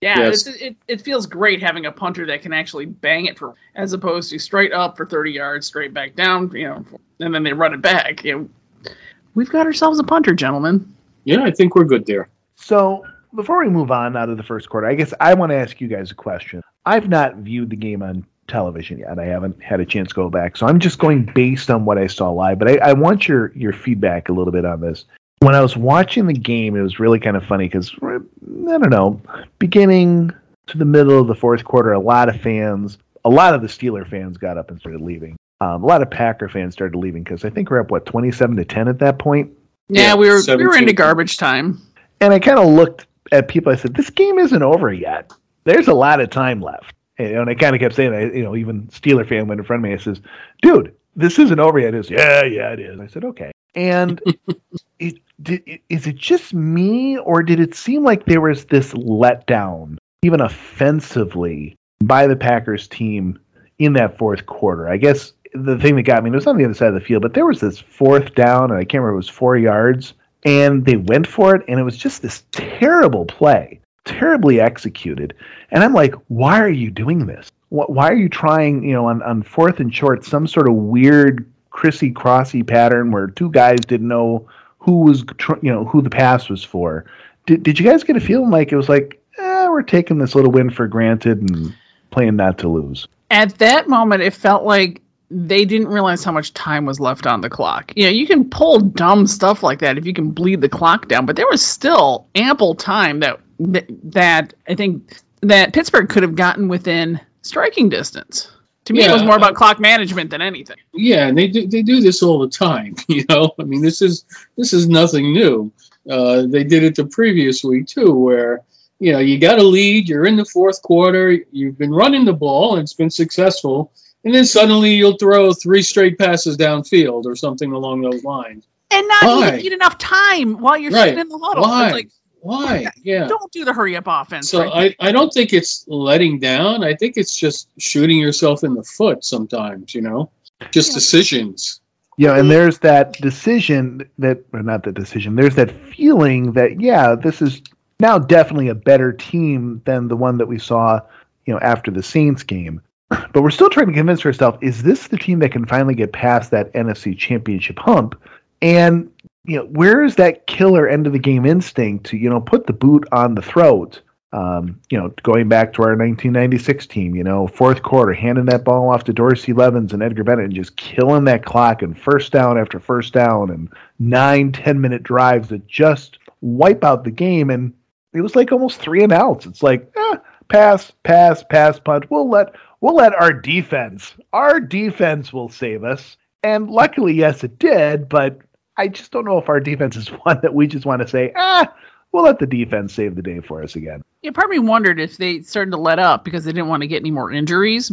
yeah, 0.00 0.18
Yes. 0.20 0.46
it's, 0.46 0.60
it 0.62 0.76
it 0.88 1.00
feels 1.02 1.26
great 1.26 1.60
having 1.62 1.84
a 1.84 1.92
punter 1.92 2.24
that 2.26 2.40
can 2.40 2.54
actually 2.54 2.86
bang 2.86 3.26
it 3.26 3.38
for, 3.38 3.54
as 3.74 3.92
opposed 3.92 4.30
to 4.30 4.38
straight 4.38 4.72
up 4.72 4.96
for 4.96 5.04
30 5.04 5.32
yards, 5.32 5.66
straight 5.66 5.92
back 5.92 6.16
down. 6.16 6.50
You 6.52 6.68
know, 6.68 6.84
and 7.20 7.34
then 7.34 7.42
they 7.42 7.52
run 7.52 7.74
it 7.74 7.82
back. 7.82 8.24
You 8.24 8.48
know, 8.84 8.92
we've 9.34 9.50
got 9.50 9.66
ourselves 9.66 9.98
a 9.98 10.04
punter, 10.04 10.32
gentlemen. 10.34 10.94
Yeah, 11.24 11.42
I 11.42 11.50
think 11.50 11.74
we're 11.74 11.84
good 11.84 12.06
there. 12.06 12.28
So 12.56 13.04
before 13.34 13.60
we 13.60 13.68
move 13.68 13.90
on 13.90 14.16
out 14.16 14.28
of 14.28 14.36
the 14.36 14.42
first 14.42 14.68
quarter, 14.68 14.86
I 14.86 14.94
guess 14.94 15.14
I 15.20 15.34
want 15.34 15.50
to 15.50 15.56
ask 15.56 15.80
you 15.80 15.88
guys 15.88 16.10
a 16.10 16.14
question. 16.14 16.62
I've 16.84 17.08
not 17.08 17.36
viewed 17.36 17.70
the 17.70 17.76
game 17.76 18.02
on 18.02 18.26
television 18.48 18.98
yet. 18.98 19.18
I 19.18 19.24
haven't 19.24 19.62
had 19.62 19.80
a 19.80 19.86
chance 19.86 20.08
to 20.08 20.14
go 20.14 20.28
back, 20.28 20.56
so 20.56 20.66
I'm 20.66 20.80
just 20.80 20.98
going 20.98 21.30
based 21.34 21.70
on 21.70 21.84
what 21.84 21.98
I 21.98 22.06
saw 22.06 22.30
live. 22.30 22.58
But 22.58 22.70
I, 22.70 22.90
I 22.90 22.92
want 22.94 23.28
your 23.28 23.52
your 23.54 23.72
feedback 23.72 24.28
a 24.28 24.32
little 24.32 24.52
bit 24.52 24.64
on 24.64 24.80
this. 24.80 25.04
When 25.38 25.54
I 25.54 25.62
was 25.62 25.76
watching 25.76 26.26
the 26.26 26.34
game, 26.34 26.76
it 26.76 26.82
was 26.82 27.00
really 27.00 27.18
kind 27.18 27.36
of 27.36 27.44
funny 27.44 27.66
because 27.66 27.94
I 28.02 28.18
don't 28.42 28.90
know, 28.90 29.20
beginning 29.58 30.32
to 30.66 30.78
the 30.78 30.84
middle 30.84 31.18
of 31.18 31.28
the 31.28 31.34
fourth 31.34 31.64
quarter, 31.64 31.92
a 31.92 32.00
lot 32.00 32.28
of 32.28 32.40
fans, 32.40 32.98
a 33.24 33.30
lot 33.30 33.54
of 33.54 33.62
the 33.62 33.68
Steeler 33.68 34.08
fans 34.08 34.36
got 34.36 34.58
up 34.58 34.70
and 34.70 34.78
started 34.78 35.00
leaving. 35.00 35.36
Um, 35.60 35.82
a 35.82 35.86
lot 35.86 36.02
of 36.02 36.10
Packer 36.10 36.48
fans 36.48 36.74
started 36.74 36.96
leaving 36.96 37.22
because 37.22 37.44
I 37.44 37.50
think 37.50 37.70
we're 37.70 37.80
up 37.80 37.90
what 37.90 38.06
27 38.06 38.56
to 38.56 38.64
10 38.64 38.88
at 38.88 38.98
that 39.00 39.18
point. 39.18 39.50
Yeah, 39.88 40.02
Yeah, 40.02 40.14
we 40.14 40.30
were 40.30 40.40
we 40.46 40.66
were 40.66 40.76
into 40.76 40.92
garbage 40.92 41.36
time. 41.36 41.80
And 42.20 42.32
I 42.32 42.38
kind 42.38 42.58
of 42.58 42.68
looked 42.68 43.06
at 43.32 43.48
people. 43.48 43.72
I 43.72 43.76
said, 43.76 43.94
"This 43.94 44.10
game 44.10 44.38
isn't 44.38 44.62
over 44.62 44.92
yet. 44.92 45.32
There's 45.64 45.88
a 45.88 45.94
lot 45.94 46.20
of 46.20 46.30
time 46.30 46.60
left." 46.60 46.94
And, 47.18 47.36
and 47.36 47.50
I 47.50 47.54
kind 47.54 47.74
of 47.74 47.80
kept 47.80 47.94
saying, 47.94 48.12
that, 48.12 48.34
you 48.34 48.42
know, 48.42 48.56
even 48.56 48.86
Steeler 48.88 49.28
fan 49.28 49.46
went 49.46 49.60
in 49.60 49.66
front 49.66 49.84
of 49.84 49.88
me. 49.88 49.94
I 49.94 49.98
says, 49.98 50.20
"Dude, 50.62 50.94
this 51.16 51.38
isn't 51.38 51.60
over 51.60 51.78
yet." 51.78 51.94
Is 51.94 52.10
yeah, 52.10 52.44
yeah, 52.44 52.72
it 52.72 52.80
is. 52.80 53.00
I 53.00 53.06
said, 53.06 53.24
"Okay." 53.24 53.52
And 53.74 54.20
it, 54.98 55.18
did, 55.42 55.80
is 55.88 56.06
it 56.06 56.16
just 56.16 56.54
me, 56.54 57.18
or 57.18 57.42
did 57.42 57.60
it 57.60 57.74
seem 57.74 58.04
like 58.04 58.24
there 58.24 58.40
was 58.40 58.64
this 58.66 58.92
letdown, 58.92 59.96
even 60.22 60.40
offensively, 60.40 61.76
by 62.04 62.26
the 62.26 62.36
Packers 62.36 62.88
team 62.88 63.38
in 63.78 63.92
that 63.94 64.18
fourth 64.18 64.46
quarter? 64.46 64.88
I 64.88 64.96
guess 64.96 65.32
the 65.54 65.78
thing 65.78 65.96
that 65.96 66.02
got 66.02 66.22
me 66.22 66.30
it 66.30 66.34
was 66.34 66.46
on 66.46 66.56
the 66.56 66.64
other 66.64 66.74
side 66.74 66.88
of 66.88 66.94
the 66.94 67.00
field, 67.00 67.22
but 67.22 67.34
there 67.34 67.46
was 67.46 67.60
this 67.60 67.78
fourth 67.78 68.34
down, 68.34 68.70
and 68.70 68.78
I 68.78 68.84
can't 68.84 69.02
remember 69.02 69.14
it 69.14 69.16
was 69.16 69.28
four 69.28 69.56
yards, 69.56 70.14
and 70.44 70.84
they 70.84 70.96
went 70.96 71.26
for 71.26 71.54
it, 71.54 71.62
and 71.68 71.78
it 71.78 71.82
was 71.82 71.96
just 71.96 72.22
this 72.22 72.44
terrible 72.52 73.24
play, 73.26 73.80
terribly 74.04 74.60
executed. 74.60 75.34
And 75.70 75.84
I'm 75.84 75.92
like, 75.92 76.14
why 76.28 76.60
are 76.60 76.70
you 76.70 76.90
doing 76.90 77.26
this? 77.26 77.50
Why 77.68 78.08
are 78.08 78.16
you 78.16 78.28
trying, 78.28 78.82
you 78.82 78.92
know, 78.92 79.06
on, 79.06 79.22
on 79.22 79.42
fourth 79.42 79.78
and 79.78 79.94
short, 79.94 80.24
some 80.24 80.46
sort 80.46 80.68
of 80.68 80.74
weird 80.74 81.46
crissy 81.70 82.12
crossy 82.12 82.66
pattern 82.66 83.12
where 83.12 83.28
two 83.28 83.50
guys 83.50 83.78
didn't 83.80 84.08
know 84.08 84.48
who 84.78 85.02
was, 85.02 85.24
you 85.62 85.70
know, 85.70 85.84
who 85.84 86.02
the 86.02 86.10
pass 86.10 86.48
was 86.48 86.64
for? 86.64 87.04
Did, 87.46 87.62
did 87.62 87.78
you 87.78 87.86
guys 87.86 88.02
get 88.02 88.16
a 88.16 88.20
feeling 88.20 88.50
like 88.50 88.72
it 88.72 88.76
was 88.76 88.88
like, 88.88 89.22
eh, 89.38 89.68
we're 89.68 89.82
taking 89.82 90.18
this 90.18 90.34
little 90.34 90.50
win 90.50 90.70
for 90.70 90.88
granted 90.88 91.38
and 91.48 91.74
playing 92.10 92.36
not 92.36 92.58
to 92.58 92.68
lose? 92.68 93.06
At 93.30 93.56
that 93.58 93.88
moment, 93.88 94.22
it 94.22 94.34
felt 94.34 94.64
like 94.64 95.00
they 95.30 95.64
didn't 95.64 95.88
realize 95.88 96.24
how 96.24 96.32
much 96.32 96.52
time 96.54 96.84
was 96.84 96.98
left 96.98 97.26
on 97.26 97.40
the 97.40 97.48
clock. 97.48 97.92
You 97.94 98.04
know, 98.04 98.10
you 98.10 98.26
can 98.26 98.50
pull 98.50 98.80
dumb 98.80 99.26
stuff 99.26 99.62
like 99.62 99.78
that 99.78 99.96
if 99.96 100.04
you 100.04 100.12
can 100.12 100.30
bleed 100.30 100.60
the 100.60 100.68
clock 100.68 101.08
down, 101.08 101.24
but 101.24 101.36
there 101.36 101.46
was 101.48 101.64
still 101.64 102.26
ample 102.34 102.74
time 102.74 103.20
that 103.20 103.38
that, 103.60 103.86
that 104.12 104.54
I 104.68 104.74
think 104.74 105.20
that 105.42 105.72
Pittsburgh 105.72 106.08
could 106.08 106.22
have 106.22 106.34
gotten 106.34 106.68
within 106.68 107.20
striking 107.42 107.88
distance. 107.88 108.50
To 108.86 108.94
me, 108.94 109.04
it 109.04 109.12
was 109.12 109.22
more 109.22 109.36
about 109.36 109.54
clock 109.54 109.78
management 109.78 110.30
than 110.30 110.42
anything. 110.42 110.78
Yeah, 110.94 111.28
and 111.28 111.38
they 111.38 111.46
do 111.46 111.66
they 111.66 111.82
do 111.82 112.00
this 112.00 112.22
all 112.22 112.38
the 112.40 112.48
time. 112.48 112.96
You 113.08 113.24
know, 113.28 113.52
I 113.58 113.62
mean, 113.62 113.82
this 113.82 114.02
is 114.02 114.24
this 114.56 114.72
is 114.72 114.88
nothing 114.88 115.32
new. 115.32 115.70
Uh, 116.08 116.46
they 116.46 116.64
did 116.64 116.82
it 116.82 116.96
the 116.96 117.04
previous 117.04 117.62
week 117.62 117.86
too, 117.86 118.12
where 118.12 118.62
you 118.98 119.12
know 119.12 119.18
you 119.18 119.38
got 119.38 119.58
a 119.58 119.62
lead, 119.62 120.08
you're 120.08 120.26
in 120.26 120.36
the 120.36 120.44
fourth 120.44 120.82
quarter, 120.82 121.38
you've 121.52 121.78
been 121.78 121.92
running 121.92 122.24
the 122.24 122.32
ball, 122.32 122.74
and 122.74 122.82
it's 122.82 122.94
been 122.94 123.10
successful, 123.10 123.92
and 124.24 124.34
then 124.34 124.44
suddenly 124.44 124.94
you'll 124.94 125.16
throw 125.16 125.52
three 125.52 125.82
straight 125.82 126.18
passes 126.18 126.56
downfield 126.56 127.24
or 127.26 127.36
something 127.36 127.72
along 127.72 128.02
those 128.02 128.24
lines. 128.24 128.66
And 128.90 129.06
not 129.08 129.22
Why? 129.24 129.48
even 129.48 129.62
get 129.62 129.72
enough 129.72 129.98
time 129.98 130.58
while 130.58 130.76
you're 130.76 130.90
Right. 130.90 131.04
sitting 131.10 131.20
in 131.20 131.28
the 131.28 131.38
huddle. 131.38 131.62
Why? 131.62 131.90
Like, 131.92 132.10
Why? 132.40 132.86
Yeah. 133.02 133.28
don't 133.28 133.52
do 133.52 133.64
the 133.64 133.72
hurry 133.72 133.96
up 133.96 134.04
offense. 134.06 134.50
So 134.50 134.64
right? 134.64 134.96
I, 134.98 135.08
I 135.08 135.12
don't 135.12 135.32
think 135.32 135.52
it's 135.52 135.84
letting 135.86 136.40
down. 136.40 136.82
I 136.82 136.94
think 136.94 137.16
it's 137.16 137.34
just 137.34 137.68
shooting 137.78 138.18
yourself 138.18 138.64
in 138.64 138.74
the 138.74 138.82
foot 138.82 139.24
sometimes, 139.24 139.94
you 139.94 140.00
know? 140.00 140.30
Just 140.72 140.92
decisions. 140.94 141.80
Yeah, 142.18 142.36
and 142.36 142.50
there's 142.50 142.80
that 142.80 143.12
decision 143.12 144.10
that, 144.18 144.40
or 144.52 144.62
not 144.62 144.82
the 144.82 144.92
decision, 144.92 145.36
there's 145.36 145.54
that 145.54 145.70
feeling 145.94 146.52
that, 146.52 146.78
yeah, 146.80 147.14
this 147.14 147.40
is 147.40 147.62
now 147.98 148.18
definitely 148.18 148.68
a 148.68 148.74
better 148.74 149.12
team 149.12 149.80
than 149.86 150.08
the 150.08 150.16
one 150.16 150.38
that 150.38 150.46
we 150.46 150.58
saw, 150.58 151.00
you 151.46 151.54
know, 151.54 151.60
after 151.60 151.90
the 151.90 152.02
Saints 152.02 152.42
game. 152.42 152.82
But 153.10 153.42
we're 153.42 153.50
still 153.50 153.70
trying 153.70 153.88
to 153.88 153.92
convince 153.92 154.24
ourselves, 154.24 154.58
is 154.60 154.82
this 154.82 155.08
the 155.08 155.18
team 155.18 155.40
that 155.40 155.52
can 155.52 155.66
finally 155.66 155.94
get 155.94 156.12
past 156.12 156.52
that 156.52 156.72
NFC 156.74 157.16
championship 157.16 157.78
hump? 157.78 158.20
And, 158.62 159.10
you 159.44 159.56
know, 159.56 159.64
where 159.66 160.04
is 160.04 160.16
that 160.16 160.46
killer 160.46 160.88
end 160.88 161.06
of 161.06 161.12
the 161.12 161.18
game 161.18 161.44
instinct 161.44 162.06
to, 162.06 162.16
you 162.16 162.30
know, 162.30 162.40
put 162.40 162.66
the 162.66 162.72
boot 162.72 163.06
on 163.10 163.34
the 163.34 163.42
throat? 163.42 164.00
Um, 164.32 164.80
you 164.90 164.98
know, 164.98 165.12
going 165.24 165.48
back 165.48 165.72
to 165.72 165.82
our 165.82 165.96
1996 165.96 166.86
team, 166.86 167.16
you 167.16 167.24
know, 167.24 167.48
fourth 167.48 167.82
quarter, 167.82 168.12
handing 168.12 168.44
that 168.44 168.62
ball 168.62 168.88
off 168.88 169.02
to 169.04 169.12
Dorsey 169.12 169.52
Levens 169.52 169.92
and 169.92 170.04
Edgar 170.04 170.22
Bennett 170.22 170.44
and 170.44 170.54
just 170.54 170.76
killing 170.76 171.24
that 171.24 171.44
clock 171.44 171.82
and 171.82 171.98
first 171.98 172.30
down 172.30 172.56
after 172.56 172.78
first 172.78 173.12
down 173.12 173.50
and 173.50 173.72
nine, 173.98 174.52
10 174.52 174.80
minute 174.80 175.02
drives 175.02 175.48
that 175.48 175.66
just 175.66 176.18
wipe 176.42 176.84
out 176.84 177.02
the 177.02 177.10
game. 177.10 177.50
And 177.50 177.72
it 178.12 178.20
was 178.20 178.36
like 178.36 178.52
almost 178.52 178.78
three 178.78 179.02
and 179.02 179.12
outs. 179.12 179.46
It's 179.46 179.64
like, 179.64 179.90
eh, 179.96 180.16
pass, 180.46 180.92
pass, 181.02 181.42
pass, 181.42 181.80
punt. 181.80 182.08
We'll 182.08 182.28
let, 182.28 182.54
we'll 182.80 182.94
let 182.94 183.14
our 183.14 183.32
defense, 183.32 184.14
our 184.32 184.60
defense 184.60 185.32
will 185.32 185.48
save 185.48 185.84
us. 185.84 186.16
And 186.42 186.70
luckily, 186.70 187.14
yes, 187.14 187.44
it 187.44 187.58
did, 187.58 188.08
but 188.08 188.38
I 188.76 188.88
just 188.88 189.10
don't 189.10 189.24
know 189.24 189.38
if 189.38 189.48
our 189.48 189.60
defense 189.60 189.96
is 189.96 190.08
one 190.24 190.40
that 190.42 190.54
we 190.54 190.66
just 190.66 190.86
want 190.86 191.02
to 191.02 191.08
say, 191.08 191.32
ah, 191.36 191.72
we'll 192.12 192.24
let 192.24 192.38
the 192.38 192.46
defense 192.46 192.94
save 192.94 193.14
the 193.14 193.22
day 193.22 193.40
for 193.40 193.62
us 193.62 193.76
again. 193.76 194.02
Yeah, 194.22 194.32
part 194.32 194.46
of 194.46 194.50
me 194.50 194.58
wondered 194.58 195.00
if 195.00 195.16
they 195.16 195.42
started 195.42 195.70
to 195.72 195.76
let 195.76 195.98
up 195.98 196.24
because 196.24 196.44
they 196.44 196.52
didn't 196.52 196.68
want 196.68 196.82
to 196.82 196.86
get 196.86 197.00
any 197.00 197.10
more 197.10 197.30
injuries, 197.30 197.90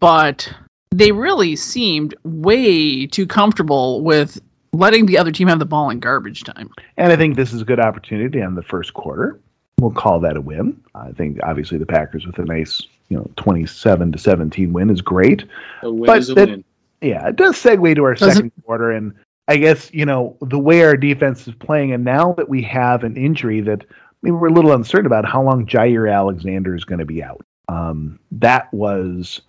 but 0.00 0.52
they 0.90 1.12
really 1.12 1.56
seemed 1.56 2.14
way 2.22 3.06
too 3.06 3.26
comfortable 3.26 4.02
with 4.02 4.40
letting 4.72 5.06
the 5.06 5.18
other 5.18 5.32
team 5.32 5.48
have 5.48 5.58
the 5.58 5.66
ball 5.66 5.90
in 5.90 6.00
garbage 6.00 6.44
time. 6.44 6.70
And 6.96 7.12
I 7.12 7.16
think 7.16 7.36
this 7.36 7.52
is 7.52 7.62
a 7.62 7.64
good 7.64 7.80
opportunity 7.80 8.42
on 8.42 8.54
the 8.54 8.62
first 8.62 8.94
quarter. 8.94 9.40
We'll 9.80 9.90
call 9.92 10.20
that 10.20 10.36
a 10.36 10.40
win. 10.40 10.80
I 10.94 11.12
think 11.12 11.38
obviously 11.42 11.78
the 11.78 11.86
Packers 11.86 12.26
with 12.26 12.38
a 12.38 12.44
nice, 12.44 12.80
you 13.08 13.16
know, 13.16 13.28
27 13.36 14.12
to 14.12 14.18
17 14.18 14.72
win 14.72 14.90
is 14.90 15.00
great. 15.00 15.44
A 15.82 15.90
win 15.92 16.06
But 16.06 16.18
is 16.18 16.30
a 16.30 16.34
that- 16.34 16.48
win. 16.48 16.64
Yeah, 17.00 17.28
it 17.28 17.36
does 17.36 17.56
segue 17.56 17.94
to 17.96 18.04
our 18.04 18.14
Doesn't- 18.14 18.34
second 18.34 18.52
quarter. 18.64 18.90
And 18.92 19.12
I 19.46 19.56
guess, 19.58 19.92
you 19.92 20.06
know, 20.06 20.36
the 20.40 20.58
way 20.58 20.82
our 20.84 20.96
defense 20.96 21.46
is 21.46 21.54
playing, 21.54 21.92
and 21.92 22.02
now 22.02 22.32
that 22.32 22.48
we 22.48 22.62
have 22.62 23.04
an 23.04 23.16
injury 23.16 23.60
that 23.62 23.84
I 23.90 23.94
mean, 24.22 24.40
we're 24.40 24.48
a 24.48 24.52
little 24.52 24.72
uncertain 24.72 25.04
about 25.04 25.26
how 25.26 25.42
long 25.42 25.66
Jaire 25.66 26.10
Alexander 26.10 26.74
is 26.74 26.84
going 26.84 27.00
to 27.00 27.04
be 27.04 27.22
out. 27.22 27.44
Um, 27.68 28.18
that 28.32 28.72
was 28.72 29.42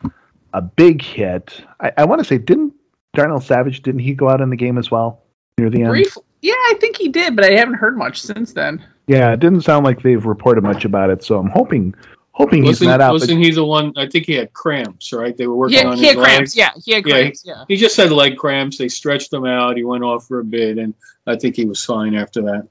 a 0.54 0.62
big 0.62 1.02
hit. 1.02 1.62
I, 1.80 1.94
I 2.00 2.04
want 2.04 2.20
to 2.20 2.26
say, 2.26 2.38
didn't 2.38 2.74
Darnell 3.14 3.40
Savage, 3.40 3.84
didn't 3.84 4.02
he 4.02 4.14
go 4.14 4.28
out 4.28 4.42
in 4.42 4.50
the 4.50 4.58
game 4.58 4.78
as 4.78 4.92
well 4.92 5.22
near 5.58 5.70
the 5.70 5.80
end? 5.84 5.92
Brief, 5.92 6.18
yeah, 6.46 6.54
I 6.54 6.76
think 6.80 6.98
he 6.98 7.10
did, 7.10 7.36
but 7.36 7.46
I 7.46 7.56
haven't 7.58 7.76
heard 7.76 7.98
much 7.98 8.22
since 8.22 8.54
then. 8.54 8.86
Yeah, 9.08 9.32
it 9.34 9.40
didn't 9.40 9.62
sound 9.62 9.86
like 9.86 10.02
they've 10.02 10.26
reported 10.26 10.64
much 10.64 10.86
about 10.86 11.10
it, 11.10 11.24
so 11.24 11.40
I'm 11.40 11.50
hoping 11.50 11.94
hoping 12.32 12.64
he's 12.64 12.82
Wasn't, 12.82 12.90
not 12.90 13.02
out. 13.02 13.08
but- 13.14 13.22
wasn't 13.22 13.56
the 13.56 13.66
one? 13.66 13.94
I 13.96 14.08
think 14.08 14.26
he 14.26 14.34
had 14.34 14.52
cramps, 14.52 15.14
right? 15.14 15.36
They 15.38 15.48
were 15.48 15.56
working 15.56 15.78
Yeah, 15.78 15.88
on 15.88 15.98
he 15.98 16.06
his 16.06 16.16
had 16.16 16.24
cramps. 16.24 16.56
Yeah, 16.58 16.70
he 16.84 16.94
had 16.94 17.06
Yeah, 17.08 17.14
cramps. 17.14 17.44
Yeah. 17.46 17.64
He 17.70 17.78
just 17.78 17.96
had 17.96 18.12
leg 18.12 18.36
cramps. 18.38 18.78
They 18.78 18.90
stretched 18.90 19.32
him 19.32 19.46
out. 19.46 19.78
He 19.78 19.84
went 19.86 20.04
off 20.04 20.28
for 20.28 20.40
a 20.40 20.44
bit, 20.44 20.78
and 20.78 20.94
I 21.26 21.38
think 21.38 21.56
he 21.56 21.64
was 21.66 21.84
fine 21.84 22.14
after 22.14 22.42
that. 22.44 22.68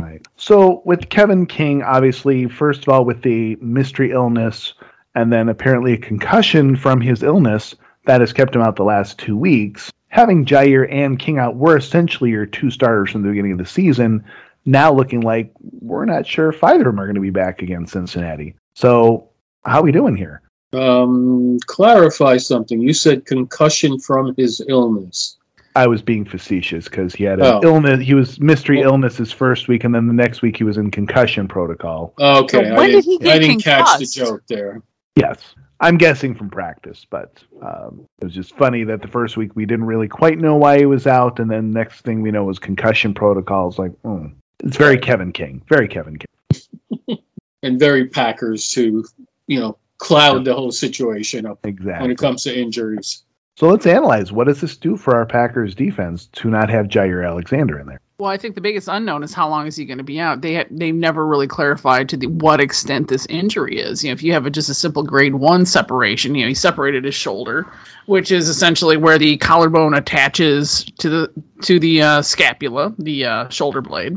Right. 0.00 0.26
So 0.36 0.82
with 0.84 1.08
Kevin 1.08 1.46
King, 1.46 1.82
obviously, 1.82 2.46
first 2.46 2.82
of 2.82 2.88
all, 2.90 3.04
with 3.06 3.22
the 3.22 3.56
mystery 3.56 4.10
illness, 4.10 4.74
and 5.14 5.32
then 5.32 5.48
apparently 5.48 5.94
a 5.94 5.98
concussion 5.98 6.76
from 6.76 7.00
his 7.00 7.22
illness 7.22 7.74
that 8.06 8.20
has 8.20 8.32
kept 8.34 8.54
him 8.54 8.60
out 8.60 8.76
the 8.76 8.84
last 8.84 9.18
two 9.18 9.36
weeks. 9.36 9.90
Having 10.14 10.44
Jaire 10.44 10.86
and 10.88 11.18
King 11.18 11.38
out 11.38 11.56
were 11.56 11.76
essentially 11.76 12.30
your 12.30 12.46
two 12.46 12.70
starters 12.70 13.10
from 13.10 13.22
the 13.22 13.28
beginning 13.30 13.50
of 13.50 13.58
the 13.58 13.66
season. 13.66 14.22
Now 14.64 14.92
looking 14.94 15.22
like 15.22 15.50
we're 15.60 16.04
not 16.04 16.24
sure 16.24 16.50
if 16.50 16.62
either 16.62 16.88
of 16.88 16.94
them 16.94 17.00
are 17.00 17.06
going 17.06 17.16
to 17.16 17.20
be 17.20 17.30
back 17.30 17.62
against 17.62 17.94
Cincinnati. 17.94 18.54
So 18.76 19.30
how 19.64 19.80
are 19.80 19.82
we 19.82 19.90
doing 19.90 20.14
here? 20.16 20.40
Um, 20.72 21.58
clarify 21.66 22.36
something. 22.36 22.80
You 22.80 22.92
said 22.92 23.26
concussion 23.26 23.98
from 23.98 24.36
his 24.36 24.62
illness. 24.68 25.36
I 25.74 25.88
was 25.88 26.00
being 26.00 26.24
facetious 26.24 26.84
because 26.84 27.12
he 27.12 27.24
had 27.24 27.40
an 27.40 27.46
Oh. 27.46 27.60
illness. 27.64 28.00
He 28.00 28.14
was 28.14 28.38
mystery 28.38 28.78
Well- 28.78 28.92
illness 28.92 29.16
his 29.16 29.32
first 29.32 29.66
week, 29.66 29.82
and 29.82 29.92
then 29.92 30.06
the 30.06 30.12
next 30.14 30.42
week 30.42 30.56
he 30.56 30.62
was 30.62 30.76
in 30.76 30.92
concussion 30.92 31.48
protocol. 31.48 32.14
Okay, 32.20 32.58
So 32.68 32.72
I 32.72 32.76
when 32.76 32.90
did 32.90 33.04
didn't, 33.04 33.04
he 33.10 33.18
get 33.18 33.34
I 33.34 33.38
didn't 33.40 33.64
catch 33.64 33.98
the 33.98 34.06
joke 34.06 34.42
there. 34.48 34.80
Yes, 35.16 35.40
I'm 35.80 35.98
guessing 35.98 36.34
from 36.34 36.50
practice, 36.50 37.04
but 37.08 37.42
um, 37.60 38.06
it 38.20 38.24
was 38.24 38.34
just 38.34 38.56
funny 38.56 38.84
that 38.84 39.02
the 39.02 39.08
first 39.08 39.36
week 39.36 39.56
we 39.56 39.66
didn't 39.66 39.86
really 39.86 40.08
quite 40.08 40.38
know 40.38 40.56
why 40.56 40.78
he 40.78 40.86
was 40.86 41.06
out, 41.06 41.40
and 41.40 41.50
then 41.50 41.70
next 41.70 42.02
thing 42.02 42.22
we 42.22 42.30
know 42.30 42.44
was 42.44 42.58
concussion 42.58 43.14
protocols. 43.14 43.78
Like, 43.78 43.92
mm. 44.02 44.34
it's 44.62 44.76
very 44.76 44.98
Kevin 44.98 45.32
King, 45.32 45.62
very 45.68 45.88
Kevin 45.88 46.18
King. 46.18 47.18
And 47.62 47.78
very 47.78 48.08
Packers 48.08 48.68
to, 48.72 49.06
you 49.46 49.58
know, 49.58 49.78
cloud 49.96 50.44
the 50.44 50.52
whole 50.52 50.70
situation 50.70 51.46
up 51.46 51.60
exactly. 51.64 52.02
when 52.02 52.10
it 52.10 52.18
comes 52.18 52.42
to 52.42 52.54
injuries. 52.54 53.24
So 53.56 53.68
let's 53.68 53.86
analyze 53.86 54.30
what 54.30 54.48
does 54.48 54.60
this 54.60 54.76
do 54.76 54.98
for 54.98 55.16
our 55.16 55.24
Packers 55.24 55.74
defense 55.74 56.26
to 56.34 56.50
not 56.50 56.68
have 56.68 56.88
Jaire 56.88 57.26
Alexander 57.26 57.80
in 57.80 57.86
there. 57.86 58.00
Well, 58.16 58.30
I 58.30 58.36
think 58.36 58.54
the 58.54 58.60
biggest 58.60 58.86
unknown 58.86 59.24
is 59.24 59.34
how 59.34 59.48
long 59.48 59.66
is 59.66 59.74
he 59.74 59.86
going 59.86 59.98
to 59.98 60.04
be 60.04 60.20
out. 60.20 60.40
They 60.40 60.54
ha- 60.54 60.68
they've 60.70 60.94
never 60.94 61.26
really 61.26 61.48
clarified 61.48 62.10
to 62.10 62.16
the 62.16 62.28
what 62.28 62.60
extent 62.60 63.08
this 63.08 63.26
injury 63.26 63.80
is. 63.80 64.04
You 64.04 64.10
know, 64.10 64.12
if 64.12 64.22
you 64.22 64.34
have 64.34 64.46
a, 64.46 64.50
just 64.50 64.68
a 64.68 64.74
simple 64.74 65.02
grade 65.02 65.34
one 65.34 65.66
separation, 65.66 66.36
you 66.36 66.42
know, 66.42 66.48
he 66.48 66.54
separated 66.54 67.02
his 67.02 67.16
shoulder, 67.16 67.66
which 68.06 68.30
is 68.30 68.48
essentially 68.48 68.96
where 68.96 69.18
the 69.18 69.36
collarbone 69.38 69.94
attaches 69.94 70.84
to 71.00 71.08
the 71.08 71.42
to 71.62 71.80
the 71.80 72.02
uh, 72.02 72.22
scapula, 72.22 72.94
the 72.98 73.24
uh, 73.24 73.48
shoulder 73.48 73.80
blade. 73.80 74.16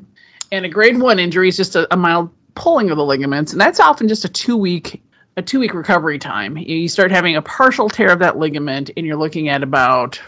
And 0.52 0.64
a 0.64 0.70
grade 0.70 1.00
one 1.00 1.18
injury 1.18 1.50
is 1.50 1.58
just 1.58 1.76
a, 1.76 1.92
a 1.92 1.98
mild 1.98 2.30
pulling 2.54 2.92
of 2.92 2.98
the 2.98 3.06
ligaments, 3.06 3.52
and 3.52 3.60
that's 3.60 3.80
often 3.80 4.08
just 4.10 4.26
a 4.26 4.30
two 4.30 4.58
week 4.58 5.02
a 5.38 5.42
two 5.42 5.60
week 5.60 5.74
recovery 5.74 6.20
time. 6.20 6.56
You 6.56 6.88
start 6.88 7.10
having 7.10 7.36
a 7.36 7.42
partial 7.42 7.90
tear 7.90 8.12
of 8.12 8.20
that 8.20 8.38
ligament, 8.38 8.92
and 8.96 9.08
you're 9.08 9.18
looking 9.18 9.50
at 9.50 9.64
about 9.64 10.22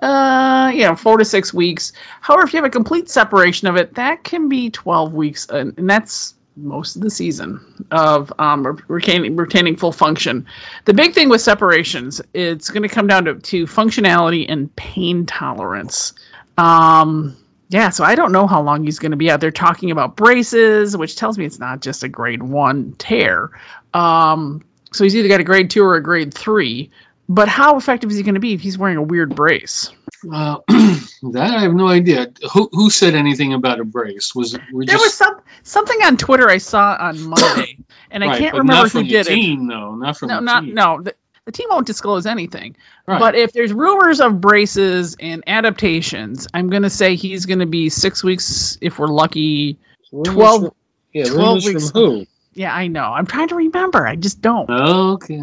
uh, 0.00 0.70
you 0.74 0.82
know, 0.82 0.96
four 0.96 1.18
to 1.18 1.24
six 1.24 1.52
weeks. 1.54 1.92
However, 2.20 2.44
if 2.44 2.52
you 2.52 2.58
have 2.58 2.66
a 2.66 2.70
complete 2.70 3.08
separation 3.08 3.68
of 3.68 3.76
it, 3.76 3.94
that 3.94 4.24
can 4.24 4.48
be 4.48 4.70
12 4.70 5.14
weeks, 5.14 5.46
and, 5.48 5.76
and 5.78 5.88
that's 5.88 6.34
most 6.56 6.96
of 6.96 7.02
the 7.02 7.10
season 7.10 7.60
of 7.90 8.32
um, 8.38 8.82
retaining, 8.88 9.36
retaining 9.36 9.76
full 9.76 9.92
function. 9.92 10.46
The 10.86 10.94
big 10.94 11.14
thing 11.14 11.28
with 11.28 11.40
separations, 11.40 12.22
it's 12.32 12.70
going 12.70 12.82
to 12.82 12.88
come 12.88 13.06
down 13.06 13.26
to, 13.26 13.34
to 13.34 13.66
functionality 13.66 14.46
and 14.48 14.74
pain 14.74 15.26
tolerance. 15.26 16.14
Um, 16.56 17.36
yeah, 17.68 17.90
so 17.90 18.04
I 18.04 18.14
don't 18.14 18.32
know 18.32 18.46
how 18.46 18.62
long 18.62 18.84
he's 18.84 18.98
going 18.98 19.10
to 19.10 19.16
be 19.16 19.30
out 19.30 19.40
there 19.40 19.50
talking 19.50 19.90
about 19.90 20.16
braces, 20.16 20.96
which 20.96 21.16
tells 21.16 21.36
me 21.36 21.44
it's 21.44 21.58
not 21.58 21.82
just 21.82 22.04
a 22.04 22.08
grade 22.08 22.42
one 22.42 22.92
tear. 22.92 23.50
Um, 23.92 24.64
so 24.92 25.04
he's 25.04 25.16
either 25.16 25.28
got 25.28 25.40
a 25.40 25.44
grade 25.44 25.70
two 25.70 25.82
or 25.82 25.96
a 25.96 26.02
grade 26.02 26.32
three. 26.32 26.90
But 27.28 27.48
how 27.48 27.76
effective 27.76 28.10
is 28.10 28.16
he 28.16 28.22
going 28.22 28.34
to 28.34 28.40
be 28.40 28.52
if 28.54 28.60
he's 28.60 28.78
wearing 28.78 28.96
a 28.98 29.02
weird 29.02 29.34
brace? 29.34 29.90
Uh, 30.32 30.58
that 30.68 31.50
I 31.54 31.60
have 31.60 31.74
no 31.74 31.88
idea. 31.88 32.28
Who 32.52 32.68
who 32.72 32.88
said 32.90 33.14
anything 33.14 33.52
about 33.52 33.80
a 33.80 33.84
brace? 33.84 34.34
Was 34.34 34.54
it 34.54 34.60
we 34.72 34.86
There 34.86 34.94
just 34.94 35.04
was 35.06 35.14
some 35.14 35.40
something 35.62 36.00
on 36.02 36.16
Twitter 36.16 36.48
I 36.48 36.58
saw 36.58 36.96
on 36.98 37.20
Monday, 37.28 37.78
and 38.10 38.22
I 38.24 38.28
right, 38.28 38.38
can't 38.38 38.52
but 38.52 38.58
remember 38.58 38.82
not 38.82 38.92
who 38.92 38.98
from 39.00 39.08
did 39.08 39.26
the 39.26 39.32
it. 39.32 39.34
team, 39.34 39.66
though. 39.66 39.94
Not 39.96 40.16
from 40.16 40.28
No, 40.28 40.36
the 40.36 40.40
not 40.42 40.64
team. 40.64 40.74
no. 40.74 41.02
The, 41.02 41.14
the 41.44 41.52
team 41.52 41.66
won't 41.70 41.86
disclose 41.86 42.26
anything. 42.26 42.76
Right. 43.06 43.20
But 43.20 43.34
if 43.36 43.52
there's 43.52 43.72
rumors 43.72 44.20
of 44.20 44.40
braces 44.40 45.16
and 45.20 45.44
adaptations, 45.46 46.48
I'm 46.52 46.70
going 46.70 46.82
to 46.82 46.90
say 46.90 47.14
he's 47.14 47.46
going 47.46 47.60
to 47.60 47.66
be 47.66 47.88
six 47.88 48.24
weeks 48.24 48.78
if 48.80 48.98
we're 48.98 49.06
lucky. 49.06 49.78
Rumors 50.12 50.34
12 50.34 50.60
from- 50.62 50.70
yeah, 51.12 51.24
12 51.24 51.38
rumors 51.38 51.64
weeks. 51.66 51.90
from 51.90 52.00
who? 52.02 52.26
Yeah, 52.56 52.74
I 52.74 52.86
know. 52.86 53.04
I'm 53.04 53.26
trying 53.26 53.48
to 53.48 53.54
remember. 53.54 54.06
I 54.06 54.16
just 54.16 54.40
don't. 54.40 54.68
Okay, 54.70 55.42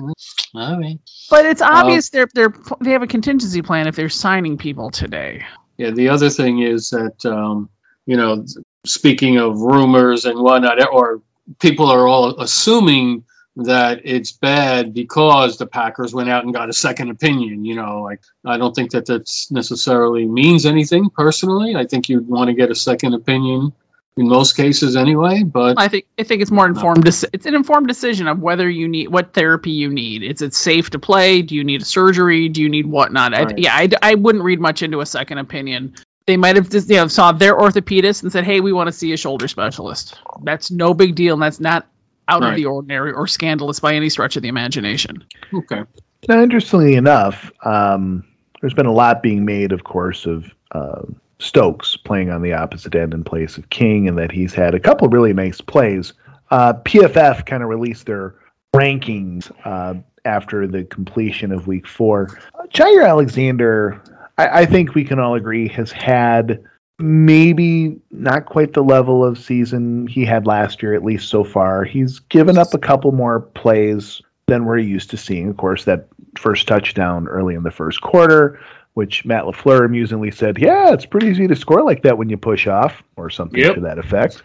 all 0.56 0.80
right. 0.80 1.00
But 1.30 1.46
it's 1.46 1.62
obvious 1.62 2.10
they're 2.10 2.28
they're 2.34 2.54
they 2.82 2.92
have 2.92 3.04
a 3.04 3.08
contingency 3.08 3.62
plan 3.62 3.88
if 3.88 3.96
they're 3.96 4.10
signing 4.10 4.58
people 4.58 4.90
today. 4.90 5.46
Yeah, 5.78 5.92
the 5.92 6.10
other 6.10 6.32
thing 6.32 6.60
is 6.60 6.90
that 6.90 7.24
um, 7.26 7.70
you 8.08 8.18
know, 8.18 8.46
speaking 8.86 9.38
of 9.38 9.60
rumors 9.60 10.26
and 10.26 10.40
whatnot, 10.40 10.92
or 10.92 11.22
people 11.60 11.92
are 11.92 12.08
all 12.08 12.42
assuming 12.42 13.26
that 13.58 14.02
it's 14.06 14.32
bad 14.32 14.96
because 14.96 15.58
the 15.58 15.68
Packers 15.68 16.16
went 16.16 16.30
out 16.30 16.44
and 16.44 16.54
got 16.54 16.70
a 16.70 16.74
second 16.74 17.12
opinion. 17.12 17.64
You 17.64 17.76
know, 17.76 18.02
like 18.02 18.22
I 18.44 18.58
don't 18.58 18.74
think 18.74 18.92
that 18.92 19.06
that's 19.06 19.52
necessarily 19.52 20.26
means 20.26 20.66
anything 20.66 21.12
personally. 21.12 21.76
I 21.76 21.86
think 21.86 22.10
you'd 22.10 22.28
want 22.28 22.48
to 22.48 22.56
get 22.56 22.72
a 22.72 22.76
second 22.76 23.14
opinion 23.14 23.72
in 24.18 24.28
most 24.28 24.56
cases 24.56 24.96
anyway. 24.96 25.44
But 25.44 25.80
I 25.80 25.88
think 25.88 26.06
I 26.20 26.24
think 26.24 26.42
it's 26.42 26.52
more 26.52 26.68
informed. 26.68 27.06
deci- 27.06 27.30
It's 27.34 27.46
an 27.46 27.56
informed 27.56 27.88
decision 27.88 28.28
of 28.28 28.40
whether 28.40 28.70
you 28.70 28.88
need 28.88 29.08
what 29.10 29.34
therapy 29.34 29.72
you 29.72 29.90
need. 29.90 30.24
Is 30.24 30.42
it 30.42 30.54
safe 30.54 30.90
to 30.92 31.00
play? 31.00 31.42
Do 31.42 31.56
you 31.56 31.64
need 31.64 31.82
a 31.82 31.86
surgery? 31.86 32.50
Do 32.50 32.62
you 32.62 32.70
need 32.70 32.86
whatnot? 32.86 33.34
I, 33.34 33.48
yeah, 33.58 33.74
I, 33.76 33.90
I 34.02 34.16
wouldn't 34.16 34.44
read 34.44 34.60
much 34.60 34.84
into 34.84 35.02
a 35.02 35.06
second 35.06 35.40
opinion. 35.40 35.96
They 36.26 36.38
might 36.38 36.56
have 36.56 36.70
just 36.70 36.90
you 36.90 36.96
know 36.98 37.08
saw 37.08 37.32
their 37.32 37.58
orthopedist 37.58 38.24
and 38.24 38.32
said, 38.32 38.44
"Hey, 38.46 38.60
we 38.62 38.72
want 38.72 38.88
to 38.88 38.94
see 38.94 39.12
a 39.14 39.18
shoulder 39.18 39.48
specialist." 39.48 40.18
That's 40.44 40.72
no 40.72 40.94
big 40.94 41.16
deal, 41.16 41.34
and 41.34 41.42
that's 41.44 41.60
not 41.60 41.88
out 42.28 42.42
of 42.44 42.56
the 42.56 42.66
ordinary 42.66 43.12
or 43.12 43.28
scandalous 43.28 43.82
by 43.82 43.96
any 43.96 44.08
stretch 44.08 44.38
of 44.38 44.42
the 44.44 44.48
imagination. 44.48 45.26
okay, 45.54 45.84
Now, 46.30 46.42
interestingly 46.42 46.96
enough, 46.96 47.52
um, 47.66 48.24
there's 48.62 48.74
been 48.74 48.86
a 48.86 48.94
lot 48.94 49.22
being 49.22 49.44
made, 49.44 49.74
of 49.74 49.84
course, 49.84 50.26
of 50.26 50.46
uh, 50.72 51.02
Stokes 51.44 51.98
playing 51.98 52.30
on 52.30 52.42
the 52.42 52.54
opposite 52.54 52.96
end 52.96 53.14
in 53.14 53.24
place 53.24 53.58
of 53.58 53.70
King, 53.70 54.08
and 54.08 54.18
that 54.18 54.32
he's 54.32 54.54
had 54.54 54.74
a 54.74 54.80
couple 54.80 55.10
really 55.10 55.34
nice 55.34 55.60
plays. 55.60 56.14
Uh, 56.52 56.74
PFF 56.74 57.46
kind 57.46 57.64
of 57.64 57.70
released 57.70 58.06
their 58.06 58.36
rankings 58.74 59.52
uh, 59.66 59.96
after 60.26 60.66
the 60.68 60.86
completion 60.86 61.52
of 61.52 61.68
Week 61.68 61.88
Four. 61.88 62.40
Uh, 62.56 62.64
Jaire 62.68 63.08
Alexander, 63.08 64.02
I, 64.38 64.62
I 64.62 64.66
think 64.66 64.96
we 64.96 65.04
can 65.04 65.20
all 65.20 65.36
agree, 65.36 65.68
has 65.68 65.92
had 65.92 66.64
maybe 67.00 68.00
not 68.12 68.46
quite 68.46 68.74
the 68.74 68.84
level 68.84 69.26
of 69.26 69.38
season 69.38 70.08
he 70.08 70.24
had 70.24 70.48
last 70.48 70.82
year, 70.82 70.94
at 70.94 71.04
least 71.04 71.28
so 71.28 71.44
far. 71.44 71.84
He's 71.84 72.20
given 72.20 72.58
up 72.58 72.74
a 72.74 72.80
couple 72.80 73.12
more 73.12 73.42
plays 73.42 74.22
than 74.48 74.66
we're 74.66 74.78
used 74.78 75.10
to 75.10 75.18
seeing. 75.18 75.50
Of 75.50 75.58
course, 75.58 75.86
that 75.86 76.08
first 76.38 76.68
touchdown 76.68 77.28
early 77.28 77.56
in 77.56 77.64
the 77.64 77.72
first 77.72 78.02
quarter, 78.02 78.60
which 78.94 79.26
Matt 79.26 79.44
LaFleur 79.46 79.86
amusingly 79.86 80.32
said, 80.32 80.58
Yeah, 80.58 80.94
it's 80.94 81.06
pretty 81.06 81.28
easy 81.28 81.48
to 81.48 81.56
score 81.56 81.84
like 81.84 82.04
that 82.04 82.18
when 82.18 82.30
you 82.30 82.38
push 82.38 82.68
off, 82.68 83.02
or 83.16 83.30
something 83.30 83.60
Yep. 83.60 83.76
to 83.76 83.82
that 83.82 83.98
effect. 83.98 84.42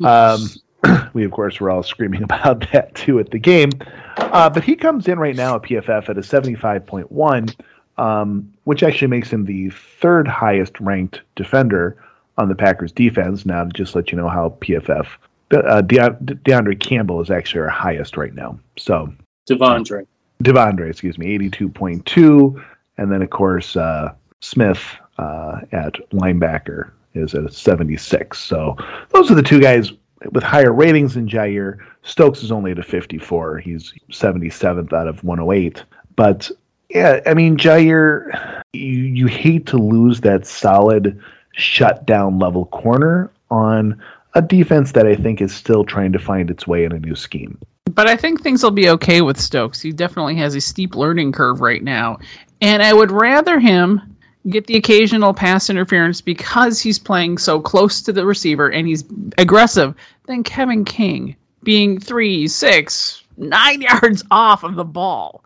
um, 0.04 0.48
we, 1.14 1.24
of 1.24 1.30
course, 1.30 1.60
were 1.60 1.70
all 1.70 1.82
screaming 1.82 2.22
about 2.24 2.70
that 2.72 2.94
too 2.94 3.18
at 3.18 3.30
the 3.30 3.38
game. 3.38 3.70
Uh, 4.16 4.50
but 4.50 4.64
he 4.64 4.74
comes 4.74 5.08
in 5.08 5.18
right 5.18 5.36
now 5.36 5.56
at 5.56 5.62
PFF 5.62 6.08
at 6.08 6.18
a 6.18 6.20
75.1, 6.20 7.54
um, 7.98 8.52
which 8.64 8.82
actually 8.82 9.08
makes 9.08 9.30
him 9.30 9.44
the 9.44 9.70
third 9.70 10.26
highest 10.28 10.78
ranked 10.80 11.20
defender 11.34 11.96
on 12.38 12.48
the 12.48 12.54
Packers 12.54 12.92
defense. 12.92 13.46
Now, 13.46 13.64
to 13.64 13.70
just 13.70 13.94
let 13.94 14.10
you 14.12 14.18
know 14.18 14.28
how 14.28 14.56
PFF, 14.60 15.06
uh, 15.52 15.80
De- 15.82 16.10
DeAndre 16.44 16.78
Campbell 16.80 17.20
is 17.20 17.30
actually 17.30 17.62
our 17.62 17.68
highest 17.68 18.16
right 18.16 18.34
now. 18.34 18.58
So, 18.76 19.12
Devondre. 19.48 20.06
Devondre, 20.42 20.90
excuse 20.90 21.16
me, 21.16 21.38
82.2. 21.38 22.62
And 22.98 23.10
then, 23.10 23.22
of 23.22 23.30
course, 23.30 23.76
uh, 23.76 24.14
Smith 24.40 24.82
uh, 25.18 25.60
at 25.72 25.94
linebacker 26.10 26.90
is 27.14 27.34
at 27.34 27.44
a 27.44 27.50
76. 27.50 28.38
So 28.38 28.76
those 29.10 29.30
are 29.30 29.34
the 29.34 29.42
two 29.42 29.60
guys 29.60 29.92
with 30.32 30.42
higher 30.42 30.72
ratings 30.72 31.14
than 31.14 31.28
Jaire. 31.28 31.78
Stokes 32.02 32.42
is 32.42 32.52
only 32.52 32.70
at 32.72 32.78
a 32.78 32.82
54. 32.82 33.58
He's 33.58 33.92
77th 34.10 34.92
out 34.92 35.08
of 35.08 35.22
108. 35.24 35.84
But 36.14 36.50
yeah, 36.88 37.20
I 37.26 37.34
mean, 37.34 37.56
Jaire, 37.56 38.62
you, 38.72 39.02
you 39.02 39.26
hate 39.26 39.66
to 39.66 39.76
lose 39.76 40.20
that 40.20 40.46
solid 40.46 41.20
shutdown 41.52 42.38
level 42.38 42.66
corner 42.66 43.30
on 43.50 44.02
a 44.34 44.42
defense 44.42 44.92
that 44.92 45.06
I 45.06 45.16
think 45.16 45.40
is 45.40 45.54
still 45.54 45.84
trying 45.84 46.12
to 46.12 46.18
find 46.18 46.50
its 46.50 46.66
way 46.66 46.84
in 46.84 46.92
a 46.92 46.98
new 46.98 47.14
scheme. 47.14 47.58
But 47.86 48.08
I 48.08 48.16
think 48.16 48.42
things 48.42 48.62
will 48.62 48.72
be 48.72 48.90
okay 48.90 49.22
with 49.22 49.40
Stokes. 49.40 49.80
He 49.80 49.92
definitely 49.92 50.36
has 50.36 50.54
a 50.54 50.60
steep 50.60 50.94
learning 50.94 51.32
curve 51.32 51.60
right 51.60 51.82
now. 51.82 52.18
And 52.60 52.82
I 52.82 52.92
would 52.92 53.10
rather 53.10 53.58
him 53.58 54.16
get 54.48 54.66
the 54.66 54.76
occasional 54.76 55.34
pass 55.34 55.70
interference 55.70 56.20
because 56.20 56.80
he's 56.80 56.98
playing 56.98 57.38
so 57.38 57.60
close 57.60 58.02
to 58.02 58.12
the 58.12 58.24
receiver 58.24 58.70
and 58.70 58.86
he's 58.86 59.04
aggressive 59.36 59.94
than 60.26 60.44
Kevin 60.44 60.84
King 60.84 61.36
being 61.62 61.98
three, 61.98 62.48
six, 62.48 63.22
nine 63.36 63.80
yards 63.82 64.24
off 64.30 64.64
of 64.64 64.76
the 64.76 64.84
ball. 64.84 65.44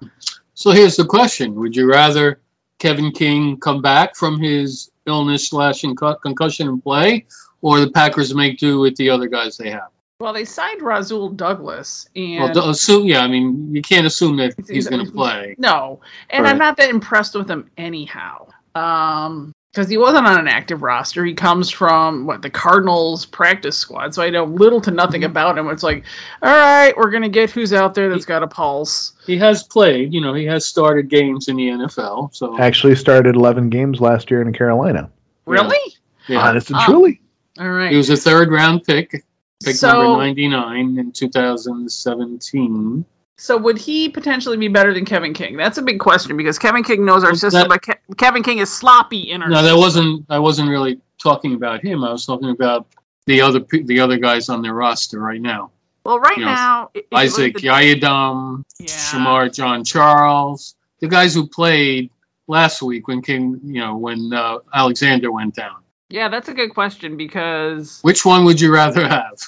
So 0.54 0.70
here's 0.70 0.96
the 0.96 1.06
question: 1.06 1.54
Would 1.54 1.74
you 1.74 1.90
rather 1.90 2.40
Kevin 2.78 3.12
King 3.12 3.58
come 3.58 3.82
back 3.82 4.14
from 4.16 4.38
his 4.38 4.90
illness 5.06 5.48
slash 5.48 5.80
concussion 5.80 6.68
and 6.68 6.82
play, 6.82 7.26
or 7.62 7.80
the 7.80 7.90
Packers 7.90 8.34
make 8.34 8.58
do 8.58 8.78
with 8.78 8.96
the 8.96 9.10
other 9.10 9.28
guys 9.28 9.56
they 9.56 9.70
have? 9.70 9.88
Well, 10.20 10.34
they 10.34 10.44
signed 10.44 10.82
Rasul 10.82 11.30
Douglas, 11.30 12.06
and 12.14 12.54
Well, 12.54 12.68
assume, 12.70 13.06
yeah, 13.06 13.20
I 13.20 13.26
mean, 13.28 13.74
you 13.74 13.80
can't 13.80 14.06
assume 14.06 14.36
that 14.36 14.54
he's 14.68 14.86
going 14.86 15.04
to 15.06 15.10
play. 15.10 15.54
No, 15.58 16.00
and 16.28 16.46
I'm 16.46 16.58
not 16.58 16.76
that 16.76 16.90
impressed 16.90 17.34
with 17.34 17.50
him 17.50 17.70
anyhow. 17.78 18.46
Um, 18.74 19.52
because 19.72 19.88
he 19.88 19.96
wasn't 19.98 20.26
on 20.26 20.38
an 20.40 20.48
active 20.48 20.82
roster. 20.82 21.24
He 21.24 21.32
comes 21.34 21.70
from 21.70 22.26
what 22.26 22.42
the 22.42 22.50
Cardinals 22.50 23.24
practice 23.24 23.78
squad, 23.78 24.12
so 24.14 24.20
I 24.22 24.28
know 24.30 24.44
little 24.44 24.80
to 24.82 24.90
nothing 24.90 25.20
Mm-hmm. 25.22 25.30
about 25.30 25.56
him. 25.56 25.68
It's 25.70 25.82
like, 25.84 26.04
all 26.42 26.50
right, 26.50 26.92
we're 26.96 27.10
gonna 27.10 27.28
get 27.28 27.50
who's 27.52 27.72
out 27.72 27.94
there 27.94 28.08
that's 28.10 28.24
got 28.24 28.42
a 28.42 28.48
pulse. 28.48 29.12
He 29.26 29.38
has 29.38 29.62
played, 29.62 30.12
you 30.12 30.20
know, 30.20 30.34
he 30.34 30.44
has 30.46 30.66
started 30.66 31.08
games 31.08 31.46
in 31.48 31.56
the 31.56 31.68
NFL. 31.68 32.34
So 32.34 32.58
Actually, 32.58 32.96
started 32.96 33.36
11 33.36 33.70
games 33.70 34.00
last 34.00 34.30
year 34.30 34.42
in 34.42 34.52
Carolina. 34.52 35.08
Really? 35.46 35.94
yeah. 36.26 36.40
Honest 36.48 36.70
and 36.70 36.78
Oh. 36.80 36.84
truly. 36.86 37.20
All 37.60 37.68
right. 37.70 37.90
he 37.92 37.96
was 37.96 38.10
a 38.10 38.16
third 38.16 38.50
round 38.50 38.82
pick, 38.84 39.24
pick 39.64 39.76
So- 39.76 39.88
number 40.02 40.18
99 40.24 40.98
in 40.98 41.12
2017. 41.12 43.04
So 43.36 43.56
would 43.56 43.78
he 43.78 44.10
potentially 44.10 44.58
be 44.58 44.68
better 44.68 44.92
than 44.92 45.06
Kevin 45.06 45.32
King? 45.32 45.56
That's 45.56 45.78
a 45.78 45.82
big 45.82 45.98
question 45.98 46.36
because 46.36 46.58
Kevin 46.58 46.82
King 46.82 47.06
knows 47.06 47.24
our 47.24 47.34
system, 47.34 47.68
that- 47.68 47.68
but 47.68 47.82
Ke- 47.82 48.16
Kevin 48.18 48.42
King 48.42 48.58
is 48.58 48.70
sloppy 48.70 49.30
in 49.30 49.42
our. 49.42 49.48
No, 49.48 49.62
that 49.62 49.76
wasn't. 49.76 50.26
I 50.28 50.40
wasn't 50.40 50.68
really 50.68 51.00
talking 51.22 51.54
about 51.54 51.82
him. 51.82 52.04
I 52.04 52.12
was 52.12 52.26
talking 52.26 52.50
about 52.50 52.86
the 53.26 53.40
other 53.40 53.60
the 53.72 54.00
other 54.00 54.18
guys 54.18 54.50
on 54.50 54.60
their 54.60 54.74
roster 54.74 55.18
right 55.18 55.40
now. 55.40 55.70
Well, 56.04 56.18
right 56.18 56.36
you 56.36 56.44
now, 56.44 56.90
Isaac 57.12 57.54
the- 57.58 57.68
Yiadom, 57.68 58.64
Yeah. 58.78 58.86
Shemar 58.86 59.54
Jean-Charles, 59.54 60.74
the 61.00 61.08
guys 61.08 61.34
who 61.34 61.46
played 61.46 62.10
last 62.46 62.82
week 62.82 63.06
when 63.08 63.22
King, 63.22 63.60
you 63.64 63.80
know, 63.80 63.96
when 63.96 64.32
uh, 64.34 64.58
Alexander 64.72 65.30
went 65.32 65.54
down. 65.54 65.76
Yeah, 66.10 66.28
that's 66.28 66.48
a 66.48 66.54
good 66.54 66.70
question 66.74 67.16
because 67.16 68.00
Which 68.02 68.24
one 68.24 68.44
would 68.44 68.60
you 68.60 68.72
rather 68.72 69.06
have? 69.06 69.38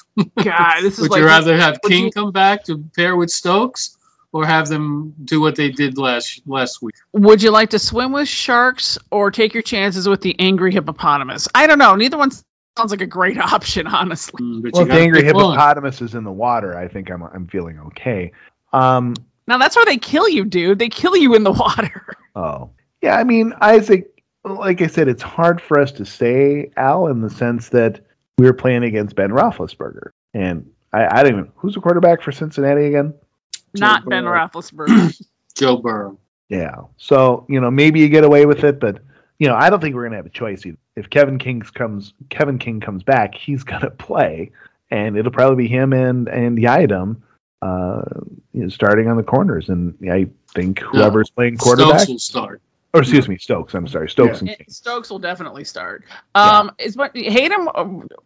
God, 0.41 0.81
this 0.81 0.93
is 0.97 0.99
would 1.01 1.11
like 1.11 1.19
you 1.19 1.25
rather 1.25 1.57
have 1.57 1.79
King 1.81 2.05
you- 2.05 2.11
come 2.11 2.31
back 2.31 2.63
to 2.65 2.83
pair 2.95 3.15
with 3.15 3.29
Stokes, 3.29 3.97
or 4.31 4.45
have 4.45 4.67
them 4.67 5.13
do 5.23 5.39
what 5.41 5.55
they 5.55 5.69
did 5.69 5.97
last 5.97 6.41
last 6.47 6.81
week? 6.81 6.95
Would 7.11 7.43
you 7.43 7.51
like 7.51 7.71
to 7.71 7.79
swim 7.79 8.11
with 8.13 8.27
sharks 8.27 8.97
or 9.11 9.29
take 9.29 9.53
your 9.53 9.61
chances 9.63 10.07
with 10.09 10.21
the 10.21 10.39
angry 10.39 10.71
hippopotamus? 10.71 11.47
I 11.53 11.67
don't 11.67 11.77
know. 11.79 11.95
Neither 11.95 12.17
one 12.17 12.31
sounds 12.31 12.91
like 12.91 13.01
a 13.01 13.05
great 13.05 13.37
option, 13.53 13.85
honestly. 13.85 14.41
Mm, 14.41 14.63
But 14.63 14.73
Well, 14.73 14.81
if 14.83 14.87
the 14.87 14.93
angry 14.95 15.21
pick 15.23 15.35
one. 15.35 15.51
hippopotamus 15.51 16.01
is 16.01 16.15
in 16.15 16.23
the 16.23 16.31
water, 16.31 16.77
I 16.77 16.87
think 16.87 17.11
I'm 17.11 17.21
I'm 17.23 17.47
feeling 17.47 17.79
okay. 17.87 18.31
Um, 18.71 19.15
Now 19.47 19.57
that's 19.57 19.75
where 19.75 19.85
they 19.85 19.97
kill 19.97 20.27
you, 20.29 20.45
dude. 20.45 20.79
They 20.79 20.89
kill 20.89 21.15
you 21.15 21.35
in 21.35 21.43
the 21.43 21.51
water. 21.65 22.15
oh, 22.35 22.69
yeah. 23.01 23.17
I 23.17 23.23
mean, 23.25 23.53
Isaac. 23.59 24.09
Like 24.45 24.81
I 24.81 24.87
said, 24.87 25.07
it's 25.07 25.23
hard 25.23 25.61
for 25.61 25.79
us 25.79 25.91
to 25.93 26.05
say 26.05 26.71
Al 26.75 27.07
in 27.07 27.21
the 27.21 27.29
sense 27.29 27.69
that 27.69 28.01
we 28.37 28.45
were 28.45 28.53
playing 28.53 28.83
against 28.83 29.15
Ben 29.15 29.29
Roethlisberger, 29.29 30.09
and 30.33 30.69
I, 30.91 31.19
I 31.19 31.23
don't 31.23 31.31
even 31.33 31.51
who's 31.55 31.75
the 31.75 31.81
quarterback 31.81 32.21
for 32.21 32.31
Cincinnati 32.31 32.87
again. 32.87 33.13
Not 33.73 34.03
Joe 34.03 34.09
Ben 34.09 34.23
Burrow. 34.23 34.47
Roethlisberger. 34.47 35.21
Joe 35.55 35.77
Burrow. 35.77 36.17
Yeah. 36.49 36.81
So 36.97 37.45
you 37.49 37.59
know, 37.61 37.71
maybe 37.71 37.99
you 37.99 38.09
get 38.09 38.23
away 38.23 38.45
with 38.45 38.63
it, 38.63 38.79
but 38.79 38.99
you 39.39 39.47
know, 39.47 39.55
I 39.55 39.69
don't 39.69 39.79
think 39.79 39.95
we're 39.95 40.03
gonna 40.03 40.17
have 40.17 40.25
a 40.25 40.29
choice. 40.29 40.65
Either. 40.65 40.77
If 40.95 41.09
Kevin 41.09 41.39
King 41.39 41.61
comes, 41.61 42.13
Kevin 42.29 42.59
King 42.59 42.79
comes 42.79 43.03
back, 43.03 43.35
he's 43.35 43.63
gonna 43.65 43.91
play, 43.91 44.51
and 44.91 45.17
it'll 45.17 45.31
probably 45.31 45.63
be 45.63 45.69
him 45.69 45.93
and 45.93 46.27
and 46.27 46.57
Yiadom, 46.57 47.17
uh, 47.61 48.03
you 48.53 48.63
know, 48.63 48.69
starting 48.69 49.07
on 49.07 49.17
the 49.17 49.23
corners. 49.23 49.69
And 49.69 49.95
I 50.09 50.27
think 50.49 50.79
whoever's 50.79 51.29
playing 51.29 51.57
quarterback, 51.57 52.01
Stokes 52.01 52.09
will 52.09 52.19
start. 52.19 52.61
Or 52.93 53.01
excuse 53.01 53.27
me, 53.27 53.37
Stokes. 53.37 53.73
I'm 53.73 53.87
sorry, 53.87 54.09
Stokes 54.09 54.41
and 54.41 54.49
King. 54.49 54.65
Stokes 54.69 55.09
will 55.09 55.19
definitely 55.19 55.63
start. 55.63 56.03
Um, 56.35 56.71
is 56.77 56.95
what 56.95 57.15
hate 57.15 57.51
him 57.51 57.69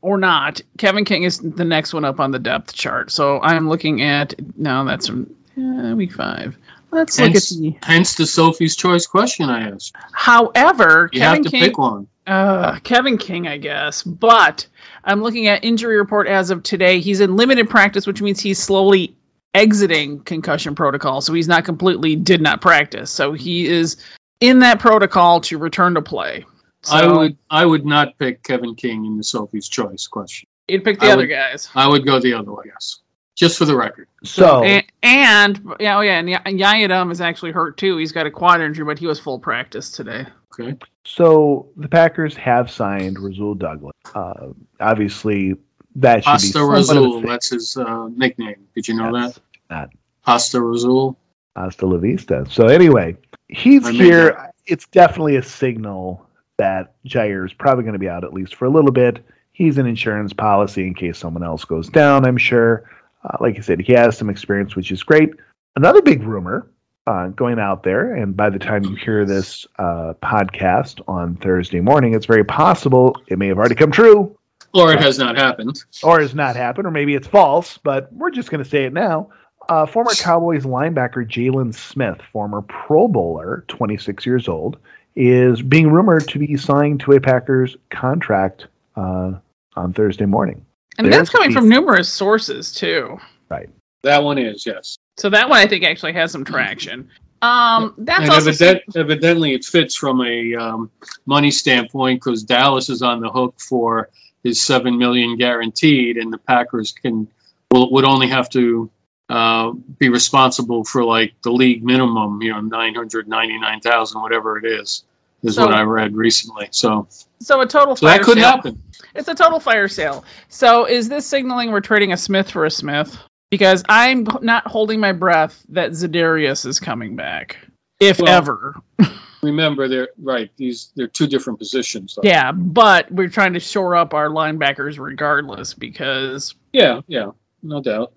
or 0.01 0.17
not? 0.17 0.61
Kevin 0.77 1.05
King 1.05 1.23
is 1.23 1.39
the 1.39 1.63
next 1.65 1.93
one 1.93 2.03
up 2.05 2.19
on 2.19 2.31
the 2.31 2.39
depth 2.39 2.73
chart. 2.73 3.11
So 3.11 3.39
I'm 3.41 3.69
looking 3.69 4.01
at 4.01 4.33
now. 4.57 4.83
that's 4.83 5.07
from 5.07 5.33
uh, 5.57 5.95
week 5.95 6.13
five. 6.13 6.57
Let's 6.91 7.19
look 7.19 7.27
at 7.29 7.33
Hence, 7.33 7.49
the. 7.49 7.75
hence 7.83 8.15
the 8.15 8.25
Sophie's 8.25 8.75
choice 8.75 9.07
question 9.07 9.49
I 9.49 9.69
asked. 9.71 9.95
However, 10.13 11.09
You 11.11 11.19
Kevin 11.19 11.43
have 11.43 11.51
to 11.51 11.51
King. 11.51 11.63
pick 11.63 11.77
one. 11.77 12.07
Uh, 12.25 12.79
Kevin 12.79 13.17
King, 13.17 13.47
I 13.47 13.57
guess. 13.57 14.03
But 14.03 14.67
I'm 15.03 15.21
looking 15.21 15.47
at 15.47 15.63
injury 15.63 15.97
report 15.97 16.27
as 16.27 16.49
of 16.49 16.63
today. 16.63 16.99
He's 16.99 17.21
in 17.21 17.35
limited 17.35 17.69
practice, 17.69 18.05
which 18.07 18.21
means 18.21 18.39
he's 18.39 18.59
slowly 18.59 19.15
exiting 19.53 20.19
concussion 20.21 20.75
protocol. 20.75 21.21
So 21.21 21.33
he's 21.33 21.47
not 21.47 21.65
completely 21.65 22.15
did 22.15 22.41
not 22.41 22.61
practice. 22.61 23.11
So 23.11 23.33
he 23.33 23.65
is 23.67 23.97
in 24.39 24.59
that 24.59 24.79
protocol 24.79 25.41
to 25.41 25.57
return 25.57 25.95
to 25.95 26.01
play. 26.01 26.45
So 26.83 26.95
I 26.95 27.07
would 27.07 27.37
I 27.49 27.65
would 27.65 27.85
not 27.85 28.17
pick 28.17 28.43
Kevin 28.43 28.75
King 28.75 29.05
in 29.05 29.17
the 29.17 29.23
Sophie's 29.23 29.67
choice 29.67 30.07
question. 30.07 30.47
you'd 30.67 30.83
pick 30.83 30.99
the 30.99 31.07
I 31.07 31.11
other 31.11 31.23
would- 31.23 31.29
guys. 31.29 31.69
I 31.75 31.87
would 31.87 32.05
go 32.05 32.19
the 32.19 32.33
other 32.33 32.51
way. 32.53 32.65
Yes. 32.67 32.99
just 33.35 33.57
for 33.57 33.65
the 33.65 33.75
record. 33.75 34.07
So 34.23 34.63
and, 34.63 34.83
and 35.03 35.73
yeah, 35.79 35.97
oh 35.97 36.01
yeah, 36.01 36.19
and 36.19 36.27
Y- 36.29 36.41
Yiadom 36.87 37.11
is 37.11 37.19
actually 37.21 37.51
hurt 37.51 37.77
too. 37.77 37.97
He's 37.97 38.11
got 38.11 38.25
a 38.25 38.31
quad 38.31 38.61
injury, 38.61 38.85
but 38.85 38.99
he 38.99 39.07
was 39.07 39.19
full 39.19 39.39
practice 39.39 39.91
today. 39.91 40.25
Okay. 40.59 40.77
so 41.03 41.69
the 41.75 41.87
Packers 41.89 42.35
have 42.35 42.71
signed 42.71 43.19
Rasul 43.19 43.53
Douglas. 43.55 43.93
Uh, 44.15 44.53
obviously, 44.79 45.55
that 45.97 46.23
should 46.23 46.29
Hasta 46.31 46.47
be 46.47 46.51
somewhat 46.51 46.73
Rasul, 46.73 47.21
that's 47.21 47.49
his 47.51 47.77
uh, 47.77 48.07
nickname. 48.11 48.67
Did 48.75 48.87
you 48.87 48.95
know 48.95 49.11
That's 49.13 49.35
that? 49.35 49.41
Not 49.69 49.89
Hasta 50.21 50.61
Rasul. 50.61 51.17
Hasta 51.57 51.85
la 51.85 51.97
vista. 51.97 52.45
So 52.49 52.67
anyway, 52.67 53.17
he's 53.47 53.85
I 53.85 53.91
made 53.91 54.01
here. 54.01 54.51
It's 54.65 54.87
definitely 54.87 55.37
a 55.37 55.43
signal 55.43 56.25
that 56.57 56.93
Jaire 57.05 57.45
is 57.45 57.53
probably 57.53 57.83
going 57.83 57.93
to 57.93 57.99
be 57.99 58.09
out 58.09 58.23
at 58.23 58.33
least 58.33 58.55
for 58.55 58.65
a 58.65 58.69
little 58.69 58.91
bit. 58.91 59.23
He's 59.53 59.77
an 59.77 59.85
insurance 59.87 60.33
policy 60.33 60.85
in 60.85 60.93
case 60.93 61.17
someone 61.17 61.43
else 61.43 61.65
goes 61.65 61.89
down. 61.89 62.25
I'm 62.25 62.37
sure. 62.37 62.89
Uh, 63.23 63.37
like 63.39 63.57
I 63.57 63.61
said, 63.61 63.79
he 63.79 63.93
has 63.93 64.17
some 64.17 64.29
experience, 64.29 64.75
which 64.75 64.91
is 64.91 65.01
great. 65.03 65.31
Another 65.75 66.01
big 66.01 66.23
rumor 66.23 66.69
uh, 67.07 67.27
going 67.29 67.57
out 67.59 67.83
there, 67.83 68.13
and 68.15 68.35
by 68.35 68.49
the 68.49 68.59
time 68.59 68.83
you 68.83 68.95
hear 68.95 69.25
this 69.25 69.65
uh, 69.79 70.13
podcast 70.21 71.01
on 71.07 71.35
Thursday 71.37 71.79
morning, 71.79 72.13
it's 72.13 72.25
very 72.25 72.43
possible 72.43 73.15
it 73.27 73.39
may 73.39 73.47
have 73.47 73.57
already 73.57 73.75
come 73.75 73.91
true 73.91 74.37
Or 74.73 74.91
it 74.93 74.99
has 74.99 75.17
not 75.17 75.37
happened. 75.37 75.83
or 76.03 76.19
has 76.19 76.35
not 76.35 76.55
happened, 76.55 76.85
or 76.87 76.91
maybe 76.91 77.15
it's 77.15 77.27
false, 77.27 77.77
but 77.79 78.11
we're 78.13 78.31
just 78.31 78.51
going 78.51 78.63
to 78.63 78.69
say 78.69 78.83
it 78.85 78.93
now. 78.93 79.29
Uh, 79.69 79.85
former 79.85 80.11
Cowboys 80.11 80.63
linebacker 80.63 81.27
Jaylon 81.27 81.73
Smith, 81.73 82.19
former 82.31 82.61
Pro 82.61 83.07
Bowler, 83.07 83.65
26 83.67 84.25
years 84.25 84.47
old, 84.47 84.77
is 85.15 85.61
being 85.61 85.91
rumored 85.91 86.27
to 86.29 86.39
be 86.39 86.55
signed 86.57 87.01
to 87.01 87.13
a 87.13 87.19
Packers 87.19 87.75
contract 87.89 88.67
uh, 88.95 89.33
on 89.75 89.93
Thursday 89.93 90.25
morning. 90.25 90.65
And 90.97 91.05
There's 91.05 91.17
that's 91.17 91.29
coming 91.31 91.49
the- 91.49 91.55
from 91.59 91.69
numerous 91.69 92.09
sources 92.09 92.71
too. 92.73 93.17
Right. 93.49 93.69
That 94.03 94.23
one 94.23 94.37
is, 94.37 94.65
yes. 94.65 94.97
So 95.17 95.29
that 95.31 95.49
one 95.49 95.57
I 95.59 95.67
think 95.67 95.83
actually 95.83 96.13
has 96.13 96.31
some 96.31 96.45
traction. 96.45 97.09
Um, 97.41 97.93
that's 97.97 98.21
and 98.21 98.31
also 98.31 98.49
evident, 98.49 98.95
evidently 98.95 99.53
it 99.53 99.65
fits 99.65 99.95
from 99.95 100.21
a 100.21 100.55
um, 100.55 100.91
money 101.25 101.51
standpoint 101.51 102.21
because 102.23 102.43
Dallas 102.43 102.89
is 102.89 103.01
on 103.01 103.21
the 103.21 103.29
hook 103.29 103.59
for 103.59 104.09
his 104.43 104.61
seven 104.61 104.97
million 104.97 105.37
guaranteed, 105.37 106.17
and 106.17 106.31
the 106.33 106.37
Packers 106.37 106.93
can 106.93 107.27
will 107.71 107.91
would 107.91 108.05
only 108.05 108.27
have 108.27 108.49
to 108.51 108.89
uh, 109.29 109.71
be 109.71 110.09
responsible 110.09 110.83
for 110.83 111.03
like 111.03 111.33
the 111.41 111.51
league 111.51 111.83
minimum, 111.83 112.41
you 112.41 112.51
know, 112.51 112.61
nine 112.61 112.95
hundred 112.95 113.27
ninety 113.27 113.59
nine 113.59 113.79
thousand, 113.81 114.21
whatever 114.21 114.57
it 114.57 114.65
is, 114.65 115.03
is 115.43 115.55
So- 115.55 115.65
what 115.65 115.73
I 115.75 115.81
read 115.81 116.15
recently. 116.15 116.69
So, 116.71 117.07
so 117.39 117.61
a 117.61 117.67
total 117.67 117.95
so 117.95 118.05
that 118.05 118.21
could 118.21 118.37
sale. 118.37 118.45
happen. 118.45 118.83
It's 119.15 119.27
a 119.27 119.35
total 119.35 119.59
fire 119.59 119.87
sale. 119.87 120.23
So 120.49 120.85
is 120.85 121.09
this 121.09 121.25
signaling 121.27 121.71
we're 121.71 121.81
trading 121.81 122.13
a 122.13 122.17
Smith 122.17 122.51
for 122.51 122.65
a 122.65 122.71
Smith? 122.71 123.17
Because 123.49 123.83
I'm 123.87 124.27
not 124.41 124.67
holding 124.67 124.99
my 124.99 125.13
breath 125.13 125.63
that 125.69 125.91
Zadarius 125.91 126.65
is 126.65 126.79
coming 126.79 127.15
back, 127.15 127.57
if 127.99 128.19
Well- 128.19 128.31
ever. 128.33 128.75
Remember, 129.43 129.87
they're 129.87 130.09
right. 130.21 130.49
These 130.57 130.91
they're 130.95 131.07
two 131.07 131.27
different 131.27 131.59
positions. 131.59 132.15
Though. 132.15 132.27
Yeah, 132.27 132.51
but 132.51 133.11
we're 133.11 133.29
trying 133.29 133.53
to 133.53 133.59
shore 133.59 133.95
up 133.95 134.15
our 134.15 134.29
linebackers 134.29 134.97
regardless 134.97 135.75
because 135.75 136.55
yeah, 136.73 137.01
yeah, 137.07 137.31
no 137.61 137.79
doubt. 137.81 138.13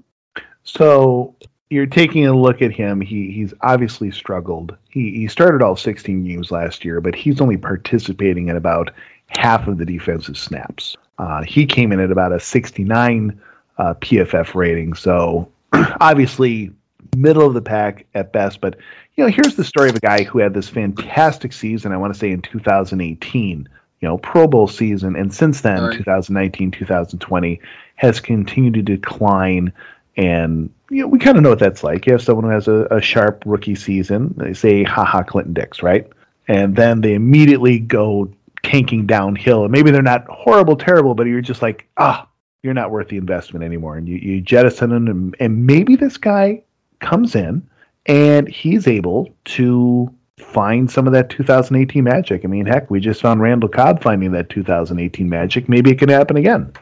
So 0.64 1.35
you're 1.70 1.87
taking 1.87 2.27
a 2.27 2.37
look 2.37 2.62
at 2.62 2.73
him. 2.73 3.01
He 3.01 3.31
he's 3.31 3.55
obviously 3.61 4.11
struggled. 4.11 4.77
He 4.88 5.12
he 5.12 5.29
started 5.29 5.62
all 5.62 5.77
16 5.77 6.25
games 6.25 6.51
last 6.51 6.85
year, 6.85 7.01
but 7.01 7.14
he's 7.14 7.40
only 7.40 7.57
participating 7.57 8.49
in 8.49 8.57
about 8.57 8.90
half 9.29 9.68
of 9.68 9.79
the 9.79 9.85
defensive 9.85 10.37
snaps. 10.37 10.96
Uh, 11.18 11.42
he 11.42 11.66
came 11.66 11.92
in 11.92 12.01
at 12.01 12.11
about 12.11 12.33
a 12.33 12.40
69 12.40 13.40
uh, 13.79 13.94
PFF 13.94 14.55
rating, 14.55 14.94
so 14.94 15.51
obviously 16.01 16.73
middle 17.16 17.46
of 17.46 17.55
the 17.55 17.62
pack 17.62 18.07
at 18.14 18.33
best. 18.33 18.61
But 18.61 18.77
you 19.14 19.25
know, 19.25 19.31
here's 19.31 19.55
the 19.55 19.64
story 19.64 19.90
of 19.90 19.96
a 19.96 20.01
guy 20.01 20.25
who 20.25 20.38
had 20.38 20.55
this 20.55 20.68
fantastic 20.68 21.53
season. 21.53 21.92
I 21.92 21.96
want 21.96 22.12
to 22.12 22.18
say 22.18 22.31
in 22.31 22.42
2018. 22.42 23.68
You 24.01 24.09
know, 24.09 24.16
Pro 24.16 24.46
Bowl 24.46 24.66
season, 24.66 25.14
and 25.14 25.33
since 25.33 25.61
then, 25.61 25.83
Right. 25.83 25.99
2019, 25.99 26.70
2020, 26.70 27.61
has 27.96 28.18
continued 28.18 28.73
to 28.73 28.83
decline 28.83 29.75
and 30.20 30.70
you 30.90 31.00
know, 31.00 31.06
we 31.09 31.18
kind 31.18 31.38
of 31.38 31.42
know 31.42 31.48
what 31.48 31.59
that's 31.59 31.83
like. 31.83 32.04
You 32.04 32.12
have 32.12 32.22
someone 32.22 32.44
who 32.44 32.50
has 32.50 32.68
a, 32.68 32.87
a 32.90 33.00
sharp 33.00 33.42
rookie 33.46 33.74
season, 33.74 34.35
they 34.37 34.52
say, 34.52 34.83
haha, 34.85 35.22
Clinton 35.22 35.54
Dix, 35.54 35.83
right? 35.83 36.06
And 36.46 36.76
then 36.76 37.00
they 37.00 37.14
immediately 37.14 37.78
go 37.78 38.30
tanking 38.62 39.06
downhill. 39.06 39.62
And 39.62 39.72
maybe 39.72 39.90
they're 39.90 40.02
not 40.02 40.26
horrible, 40.28 40.76
terrible, 40.76 41.14
but 41.14 41.26
you're 41.26 41.40
just 41.40 41.62
like, 41.62 41.88
ah, 41.96 42.28
you're 42.62 42.74
not 42.74 42.90
worth 42.90 43.09
the 43.09 43.16
investment 43.16 43.64
anymore. 43.64 43.96
And 43.96 44.06
you, 44.06 44.16
you 44.16 44.40
jettison 44.42 44.92
him, 44.92 45.06
and, 45.09 45.37
and 45.40 45.66
maybe 45.66 45.96
this 45.96 46.18
guy 46.18 46.64
comes 46.98 47.35
in 47.35 47.66
and 48.04 48.46
he's 48.46 48.87
able 48.87 49.30
to 49.44 50.12
find 50.38 50.90
some 50.90 51.06
of 51.06 51.14
that 51.14 51.30
2018 51.30 52.04
magic. 52.04 52.44
I 52.44 52.48
mean, 52.48 52.66
heck, 52.66 52.90
we 52.90 53.00
just 53.00 53.22
found 53.22 53.40
Randall 53.40 53.70
Cobb 53.70 54.02
finding 54.02 54.33
that 54.33 54.50
2018 54.50 55.28
magic. 55.28 55.66
Maybe 55.68 55.90
it 55.90 55.98
can 55.98 56.11
happen 56.11 56.37
again. 56.37 56.72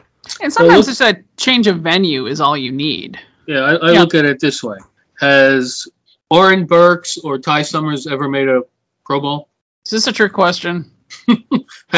and 0.41 0.51
sometimes 0.51 0.87
look- 0.87 0.91
it's 0.91 1.01
a 1.01 1.23
change 1.37 1.67
of 1.67 1.79
venue 1.79 2.25
is 2.25 2.41
all 2.41 2.57
you 2.57 2.71
need. 2.71 3.17
Yeah, 3.49 3.61
I, 3.61 3.73
I 3.75 3.91
Yeah. 3.93 4.01
look 4.01 4.13
at 4.13 4.25
it 4.25 4.39
this 4.39 4.63
way: 4.63 4.77
Has 5.19 5.87
Oren 6.29 6.65
Burks 6.67 7.17
or 7.17 7.39
Ty 7.39 7.63
Summers 7.63 8.05
ever 8.05 8.29
made 8.29 8.47
a 8.47 8.61
Pro 9.05 9.19
Bowl? 9.21 9.49
Is 9.85 9.91
this 9.91 10.07
a 10.07 10.13
trick 10.13 10.33
question? 10.33 10.91
Have 11.27 11.39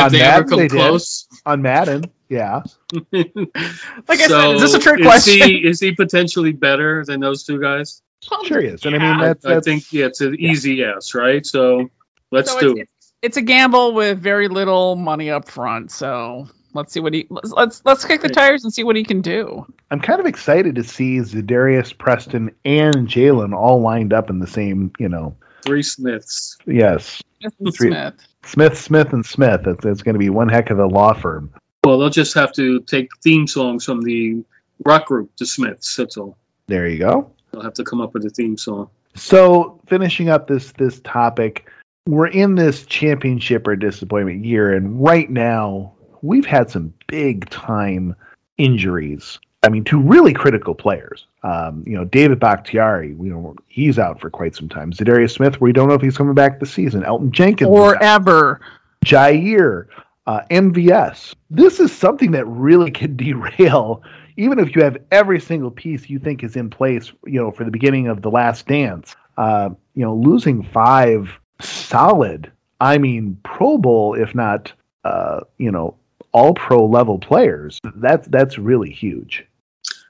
On 0.06 0.12
they 0.14 0.20
Madden, 0.20 0.22
ever 0.22 0.44
come 0.46 0.58
they 0.60 0.68
did. 0.70 0.72
close? 0.78 1.28
On 1.46 1.62
Madden, 1.62 2.06
yeah. 2.30 2.62
Like 3.14 4.22
I 4.22 4.28
said, 4.28 4.56
is 4.56 4.62
this 4.62 4.74
a 4.76 4.80
trick 4.80 5.02
is 5.02 5.06
question? 5.06 5.50
He, 5.50 5.56
is 5.68 5.80
he 5.82 5.92
potentially 5.94 6.54
better 6.54 7.04
than 7.06 7.20
those 7.20 7.44
two 7.44 7.60
guys? 7.60 8.02
Sure 8.46 8.60
is. 8.62 8.86
And 8.86 8.96
I 8.96 9.00
mean, 9.00 9.20
Yeah. 9.20 9.34
that's, 9.34 9.46
I 9.46 9.60
think 9.60 9.92
yeah, 9.92 10.06
it's 10.06 10.22
an 10.22 10.36
easy 10.40 10.76
yes, 10.76 11.14
right? 11.16 11.46
So 11.46 11.90
let's 12.32 12.52
So 12.52 12.60
do 12.60 12.72
it's, 12.72 12.80
it. 12.82 12.90
it's, 12.98 13.14
it's 13.22 13.38
a 13.38 13.42
gamble 13.42 13.94
with 13.94 14.20
very 14.20 14.48
little 14.48 14.96
money 14.96 15.30
up 15.32 15.50
front. 15.50 15.92
So 15.92 16.48
let's 16.74 16.94
see 16.94 17.00
what 17.00 17.14
he 17.14 17.28
let's 17.30 17.52
let's, 17.52 17.82
let's 17.86 18.06
kick 18.06 18.22
the 18.22 18.30
tires 18.30 18.64
and 18.64 18.74
see 18.74 18.84
what 18.84 18.96
he 18.96 19.04
can 19.04 19.22
do. 19.22 19.66
I'm 19.90 20.00
kind 20.00 20.20
of 20.20 20.26
excited 20.26 20.76
to 20.76 20.84
see 20.84 21.18
Zadarius, 21.18 21.98
Preston, 21.98 22.56
and 22.66 23.08
Jaylon 23.08 23.56
all 23.56 23.82
lined 23.82 24.14
up 24.14 24.30
in 24.30 24.40
the 24.40 24.48
same, 24.48 24.92
you 25.00 25.10
know, 25.10 25.36
Three 25.64 25.84
Smiths. 25.84 26.58
yes, 26.66 27.22
Smith 27.40 27.54
and 27.60 27.74
Three- 27.76 27.90
Smith. 27.90 28.14
Smith, 28.44 28.78
Smith, 28.80 29.14
and 29.14 29.26
Smith. 29.26 29.68
It's, 29.68 29.86
it's 29.86 30.02
going 30.02 30.16
to 30.16 30.20
be 30.20 30.30
one 30.30 30.50
heck 30.50 30.72
of 30.72 30.80
a 30.80 30.88
law 30.88 31.14
firm. 31.14 31.54
Well, 31.84 32.00
they'll 32.00 32.10
just 32.10 32.34
have 32.34 32.52
to 32.54 32.80
take 32.82 33.10
theme 33.22 33.46
songs 33.48 33.86
from 33.86 34.02
the 34.02 34.44
rock 34.84 35.06
group, 35.06 35.32
the 35.38 35.46
Smiths. 35.46 35.96
That's 35.96 36.18
all. 36.18 36.38
There 36.68 36.88
you 36.88 37.00
go. 37.00 37.32
They'll 37.52 37.62
have 37.62 37.76
to 37.76 37.84
come 37.84 38.02
up 38.02 38.14
with 38.14 38.26
a 38.26 38.30
theme 38.30 38.58
song. 38.58 38.90
So 39.16 39.80
finishing 39.88 40.30
up 40.30 40.48
this 40.48 40.72
this 40.74 41.00
topic, 41.02 41.70
we're 42.08 42.28
in 42.28 42.56
this 42.56 42.86
championship 42.86 43.68
or 43.68 43.76
disappointment 43.76 44.46
year, 44.46 44.74
and 44.74 45.04
right 45.04 45.30
now 45.30 45.94
we've 46.22 46.46
had 46.46 46.70
some 46.70 46.94
big 47.08 47.50
time 47.50 48.16
injuries. 48.58 49.40
I 49.64 49.70
mean, 49.70 49.84
to 49.86 50.00
really 50.00 50.34
critical 50.34 50.74
players. 50.74 51.26
Um, 51.44 51.84
you 51.86 51.96
know, 51.96 52.06
David 52.06 52.40
Bakhtiari, 52.40 53.10
you 53.10 53.30
know, 53.30 53.56
he's 53.68 54.00
out 54.00 54.20
for 54.20 54.30
quite 54.30 54.56
some 54.56 54.70
time. 54.70 54.92
Zadarius 54.92 55.32
Smith, 55.32 55.62
we 55.62 55.72
don't 55.72 55.88
know 55.88 55.94
if 55.94 56.02
he's 56.02 56.18
coming 56.18 56.34
back 56.34 56.60
this 56.60 56.72
season. 56.72 57.04
Elgton 57.04 57.32
Jenkins, 57.32 57.70
Or 57.70 58.02
ever. 58.02 58.62
Jaire, 59.06 59.88
uh, 60.28 60.42
MVS. 60.50 61.34
This 61.50 61.80
is 61.80 61.92
something 61.92 62.32
that 62.32 62.46
really 62.46 62.92
could 63.00 63.18
derail, 63.18 64.04
even 64.38 64.60
if 64.60 64.76
you 64.76 64.84
have 64.84 64.98
every 65.12 65.40
single 65.40 65.72
piece 65.72 66.10
you 66.10 66.20
think 66.20 66.44
is 66.44 66.56
in 66.56 66.70
place, 66.70 67.12
you 67.26 67.40
know, 67.40 67.52
for 67.52 67.64
the 67.64 67.72
beginning 67.72 68.08
of 68.08 68.22
the 68.22 68.32
last 68.32 68.68
dance. 68.68 69.16
Uh, 69.38 69.70
you 69.96 70.04
know, 70.04 70.16
losing 70.16 70.64
five 70.64 71.32
solid, 71.60 72.52
I 72.80 72.98
mean, 72.98 73.40
Pro 73.44 73.78
Bowl, 73.78 74.14
if 74.14 74.36
not, 74.36 74.72
uh, 75.04 75.42
you 75.58 75.72
know, 75.72 75.96
all 76.34 76.54
pro 76.54 76.86
level 76.86 77.20
players, 77.20 77.80
that's, 77.96 78.28
that's 78.28 78.58
really 78.58 78.92
huge. 78.92 79.46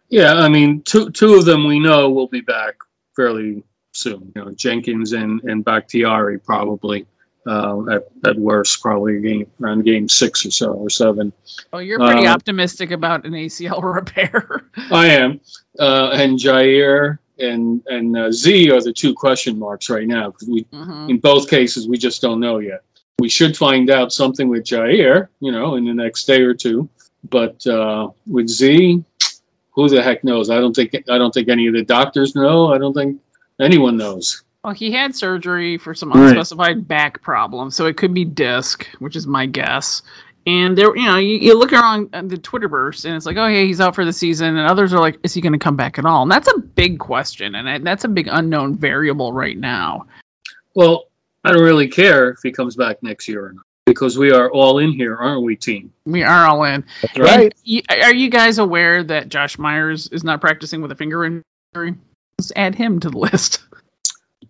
Yeah, 0.10 0.34
I 0.34 0.50
mean, 0.50 0.82
two 0.82 1.10
two 1.12 1.36
of 1.36 1.46
them 1.46 1.66
we 1.66 1.80
know 1.80 2.10
will 2.10 2.28
be 2.28 2.42
back 2.42 2.76
fairly 3.16 3.64
soon. 3.94 4.34
You 4.36 4.44
know, 4.46 4.52
Jenkins 4.52 5.14
and 5.14 5.42
and 5.44 5.64
Bakhtiari 5.64 6.38
probably 6.38 7.06
uh, 7.48 7.78
at 7.90 8.04
at 8.26 8.38
worst 8.38 8.82
probably 8.82 9.22
game 9.22 9.48
around 9.62 9.86
game 9.86 10.10
six 10.10 10.46
or 10.46 10.52
so 10.52 10.74
or 10.74 10.90
seven. 10.90 11.32
Oh, 11.72 11.80
you're 11.80 11.98
pretty 11.98 12.28
Uh, 12.28 12.34
optimistic 12.34 12.92
about 12.92 13.24
an 13.26 13.32
ACL 13.32 13.82
repair. 13.96 14.66
I 14.92 15.08
am, 15.12 15.40
uh, 15.80 16.10
and 16.14 16.38
Jaire 16.38 17.20
and 17.40 17.82
and 17.88 18.18
uh, 18.18 18.32
Z 18.34 18.70
are 18.72 18.82
the 18.82 18.92
two 18.92 19.14
question 19.14 19.58
marks 19.60 19.90
right 19.90 20.06
now 20.08 20.30
because 20.32 20.50
we 20.50 20.66
Mhm. 20.66 21.10
in 21.10 21.20
both 21.20 21.50
cases 21.50 21.88
we 21.88 21.98
just 21.98 22.22
don't 22.22 22.42
know 22.42 22.60
yet. 22.60 22.84
We 23.20 23.30
should 23.30 23.56
find 23.56 23.90
out 23.90 24.12
something 24.12 24.50
with 24.50 24.64
Jaire, 24.64 25.28
you 25.40 25.52
know, 25.52 25.76
in 25.76 25.86
the 25.86 25.94
next 25.94 26.26
day 26.26 26.42
or 26.42 26.54
two. 26.54 26.90
But 27.30 27.66
uh, 27.68 28.10
with 28.26 28.48
Z, 28.48 29.04
who 29.72 29.90
the 29.90 30.02
heck 30.02 30.24
knows? 30.24 30.50
I 30.50 30.60
don't 30.60 30.76
think 30.76 30.96
I 31.08 31.18
don't 31.18 31.32
think 31.34 31.50
any 31.50 31.68
of 31.68 31.74
the 31.74 31.84
doctors 31.84 32.36
know. 32.36 32.74
I 32.74 32.78
don't 32.80 32.94
think 32.94 33.22
anyone 33.60 33.98
knows. 33.98 34.44
Well, 34.64 34.74
he 34.74 34.92
had 34.92 35.16
surgery 35.16 35.78
for 35.78 35.94
some 35.94 36.12
Right. 36.12 36.36
unspecified 36.36 36.88
back 36.88 37.22
problem, 37.22 37.72
so 37.72 37.86
it 37.86 37.98
could 37.98 38.14
be 38.14 38.26
disc, 38.26 38.88
which 39.00 39.16
is 39.16 39.26
my 39.28 39.46
guess. 39.46 40.02
And 40.48 40.76
there, 40.76 40.96
you 40.96 41.06
know, 41.06 41.18
you, 41.18 41.38
you 41.38 41.58
look 41.58 41.72
around 41.72 42.10
the 42.12 42.38
Twitterverse, 42.38 43.06
and 43.06 43.16
it's 43.16 43.28
like, 43.28 43.38
oh, 43.38 43.46
yeah, 43.46 43.62
he's 43.62 43.80
out 43.80 43.94
for 43.94 44.04
the 44.06 44.14
season, 44.14 44.58
and 44.58 44.68
others 44.68 44.92
are 44.94 45.00
like, 45.00 45.20
is 45.24 45.34
he 45.36 45.42
going 45.42 45.54
to 45.54 45.60
come 45.60 45.76
back 45.76 46.00
at 46.00 46.06
all? 46.06 46.24
And 46.24 46.32
that's 46.32 46.48
a 46.48 46.58
big 46.58 46.98
question, 46.98 47.54
and 47.54 47.86
that's 47.86 48.04
a 48.04 48.08
big 48.08 48.28
unknown 48.32 48.76
variable 48.76 49.34
right 49.34 49.58
now. 49.58 50.08
Well, 50.76 51.06
I 51.44 51.52
don't 51.52 51.64
really 51.64 51.88
care 51.88 52.30
if 52.30 52.40
he 52.44 52.52
comes 52.52 52.76
back 52.76 53.02
next 53.02 53.28
year 53.28 53.46
or 53.48 53.54
not 53.54 53.66
because 53.86 54.18
we 54.18 54.32
are 54.32 54.50
all 54.52 54.78
in 54.80 54.92
here, 54.92 55.16
aren't 55.16 55.44
we, 55.44 55.56
team? 55.56 55.92
We 56.06 56.24
are 56.24 56.46
all 56.46 56.64
in. 56.64 56.86
That's 57.02 57.18
right. 57.20 57.54
And 57.66 58.04
are 58.04 58.14
you 58.14 58.30
guys 58.30 58.58
aware 58.60 59.04
that 59.04 59.30
Josh 59.30 59.58
Myers 59.58 60.08
is 60.08 60.24
not 60.24 60.40
practicing 60.40 60.82
with 60.82 60.92
a 60.92 60.96
finger 60.96 61.26
injury? 61.26 61.96
Let's 62.38 62.52
add 62.56 62.76
him 62.76 63.00
to 63.02 63.10
the 63.10 63.18
list. 63.18 63.64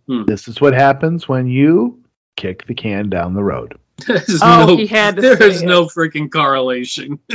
Hmm. 0.08 0.24
This 0.26 0.48
is 0.48 0.60
what 0.60 0.74
happens 0.74 1.28
when 1.28 1.48
you 1.48 2.04
kick 2.36 2.68
the 2.68 2.74
can 2.74 3.10
down 3.10 3.34
the 3.34 3.44
road. 3.44 3.78
There's 4.08 4.40
Oh, 4.42 4.66
no, 4.68 4.78
he 4.78 4.88
had 4.88 5.16
to 5.16 5.22
there 5.22 5.38
say 5.38 5.48
is 5.50 5.62
it. 5.62 5.66
no 5.66 5.86
freaking 5.86 6.30
correlation. 6.32 7.20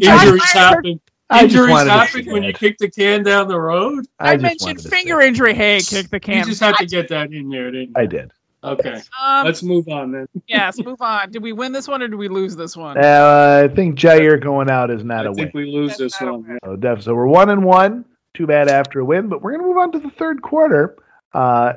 Injuries 0.00 0.52
happen. 0.52 1.00
I 1.32 1.42
just 1.42 1.54
Injuries 1.54 1.70
wanted 1.70 1.90
happen 1.90 2.26
when 2.32 2.42
you 2.42 2.50
it. 2.50 2.58
kick 2.58 2.78
the 2.78 2.90
can 2.90 3.22
down 3.22 3.48
the 3.48 3.58
road. 3.60 4.06
I, 4.18 4.36
just 4.36 4.42
mentioned 4.64 4.82
finger 4.90 5.20
say 5.20 5.28
injury. 5.28 5.54
Hey, 5.54 5.80
kick 5.80 6.08
the 6.10 6.20
can. 6.20 6.38
You 6.38 6.44
just 6.44 6.60
have 6.60 6.76
to 6.78 6.86
get 6.86 7.08
that 7.08 7.32
in 7.32 7.48
there, 7.48 7.70
didn't 7.70 7.88
you? 7.88 7.94
I 7.96 8.06
did. 8.06 8.32
Okay, 8.64 9.00
Um, 9.20 9.44
let's 9.44 9.62
move 9.64 9.88
on 9.88 10.12
then. 10.12 10.26
yes, 10.46 10.78
move 10.78 11.02
on. 11.02 11.32
Did 11.32 11.42
we 11.42 11.52
win 11.52 11.72
this 11.72 11.88
one 11.88 12.00
or 12.00 12.06
did 12.06 12.14
we 12.16 12.28
lose 12.28 12.54
this 12.54 12.76
one? 12.76 12.96
Uh, 12.96 13.66
I 13.68 13.74
think 13.74 13.98
Jaire 13.98 14.40
going 14.40 14.70
out 14.70 14.90
is 14.92 15.02
not 15.02 15.26
I 15.26 15.30
a 15.30 15.34
think 15.34 15.52
win. 15.52 15.64
we 15.66 15.72
lose 15.72 15.96
That's 15.96 16.16
this 16.16 16.20
a 16.20 16.26
one. 16.26 16.46
win. 16.46 16.58
So, 16.64 16.76
def- 16.76 17.02
so 17.02 17.14
we're 17.14 17.26
one 17.26 17.50
and 17.50 17.64
one. 17.64 18.04
Too 18.34 18.46
bad 18.46 18.68
after 18.68 19.00
a 19.00 19.04
win, 19.04 19.28
but 19.28 19.42
we're 19.42 19.50
gonna 19.52 19.64
move 19.66 19.78
on 19.78 19.90
to 19.92 19.98
the 19.98 20.10
third 20.10 20.42
quarter. 20.42 20.96
Uh, 21.34 21.72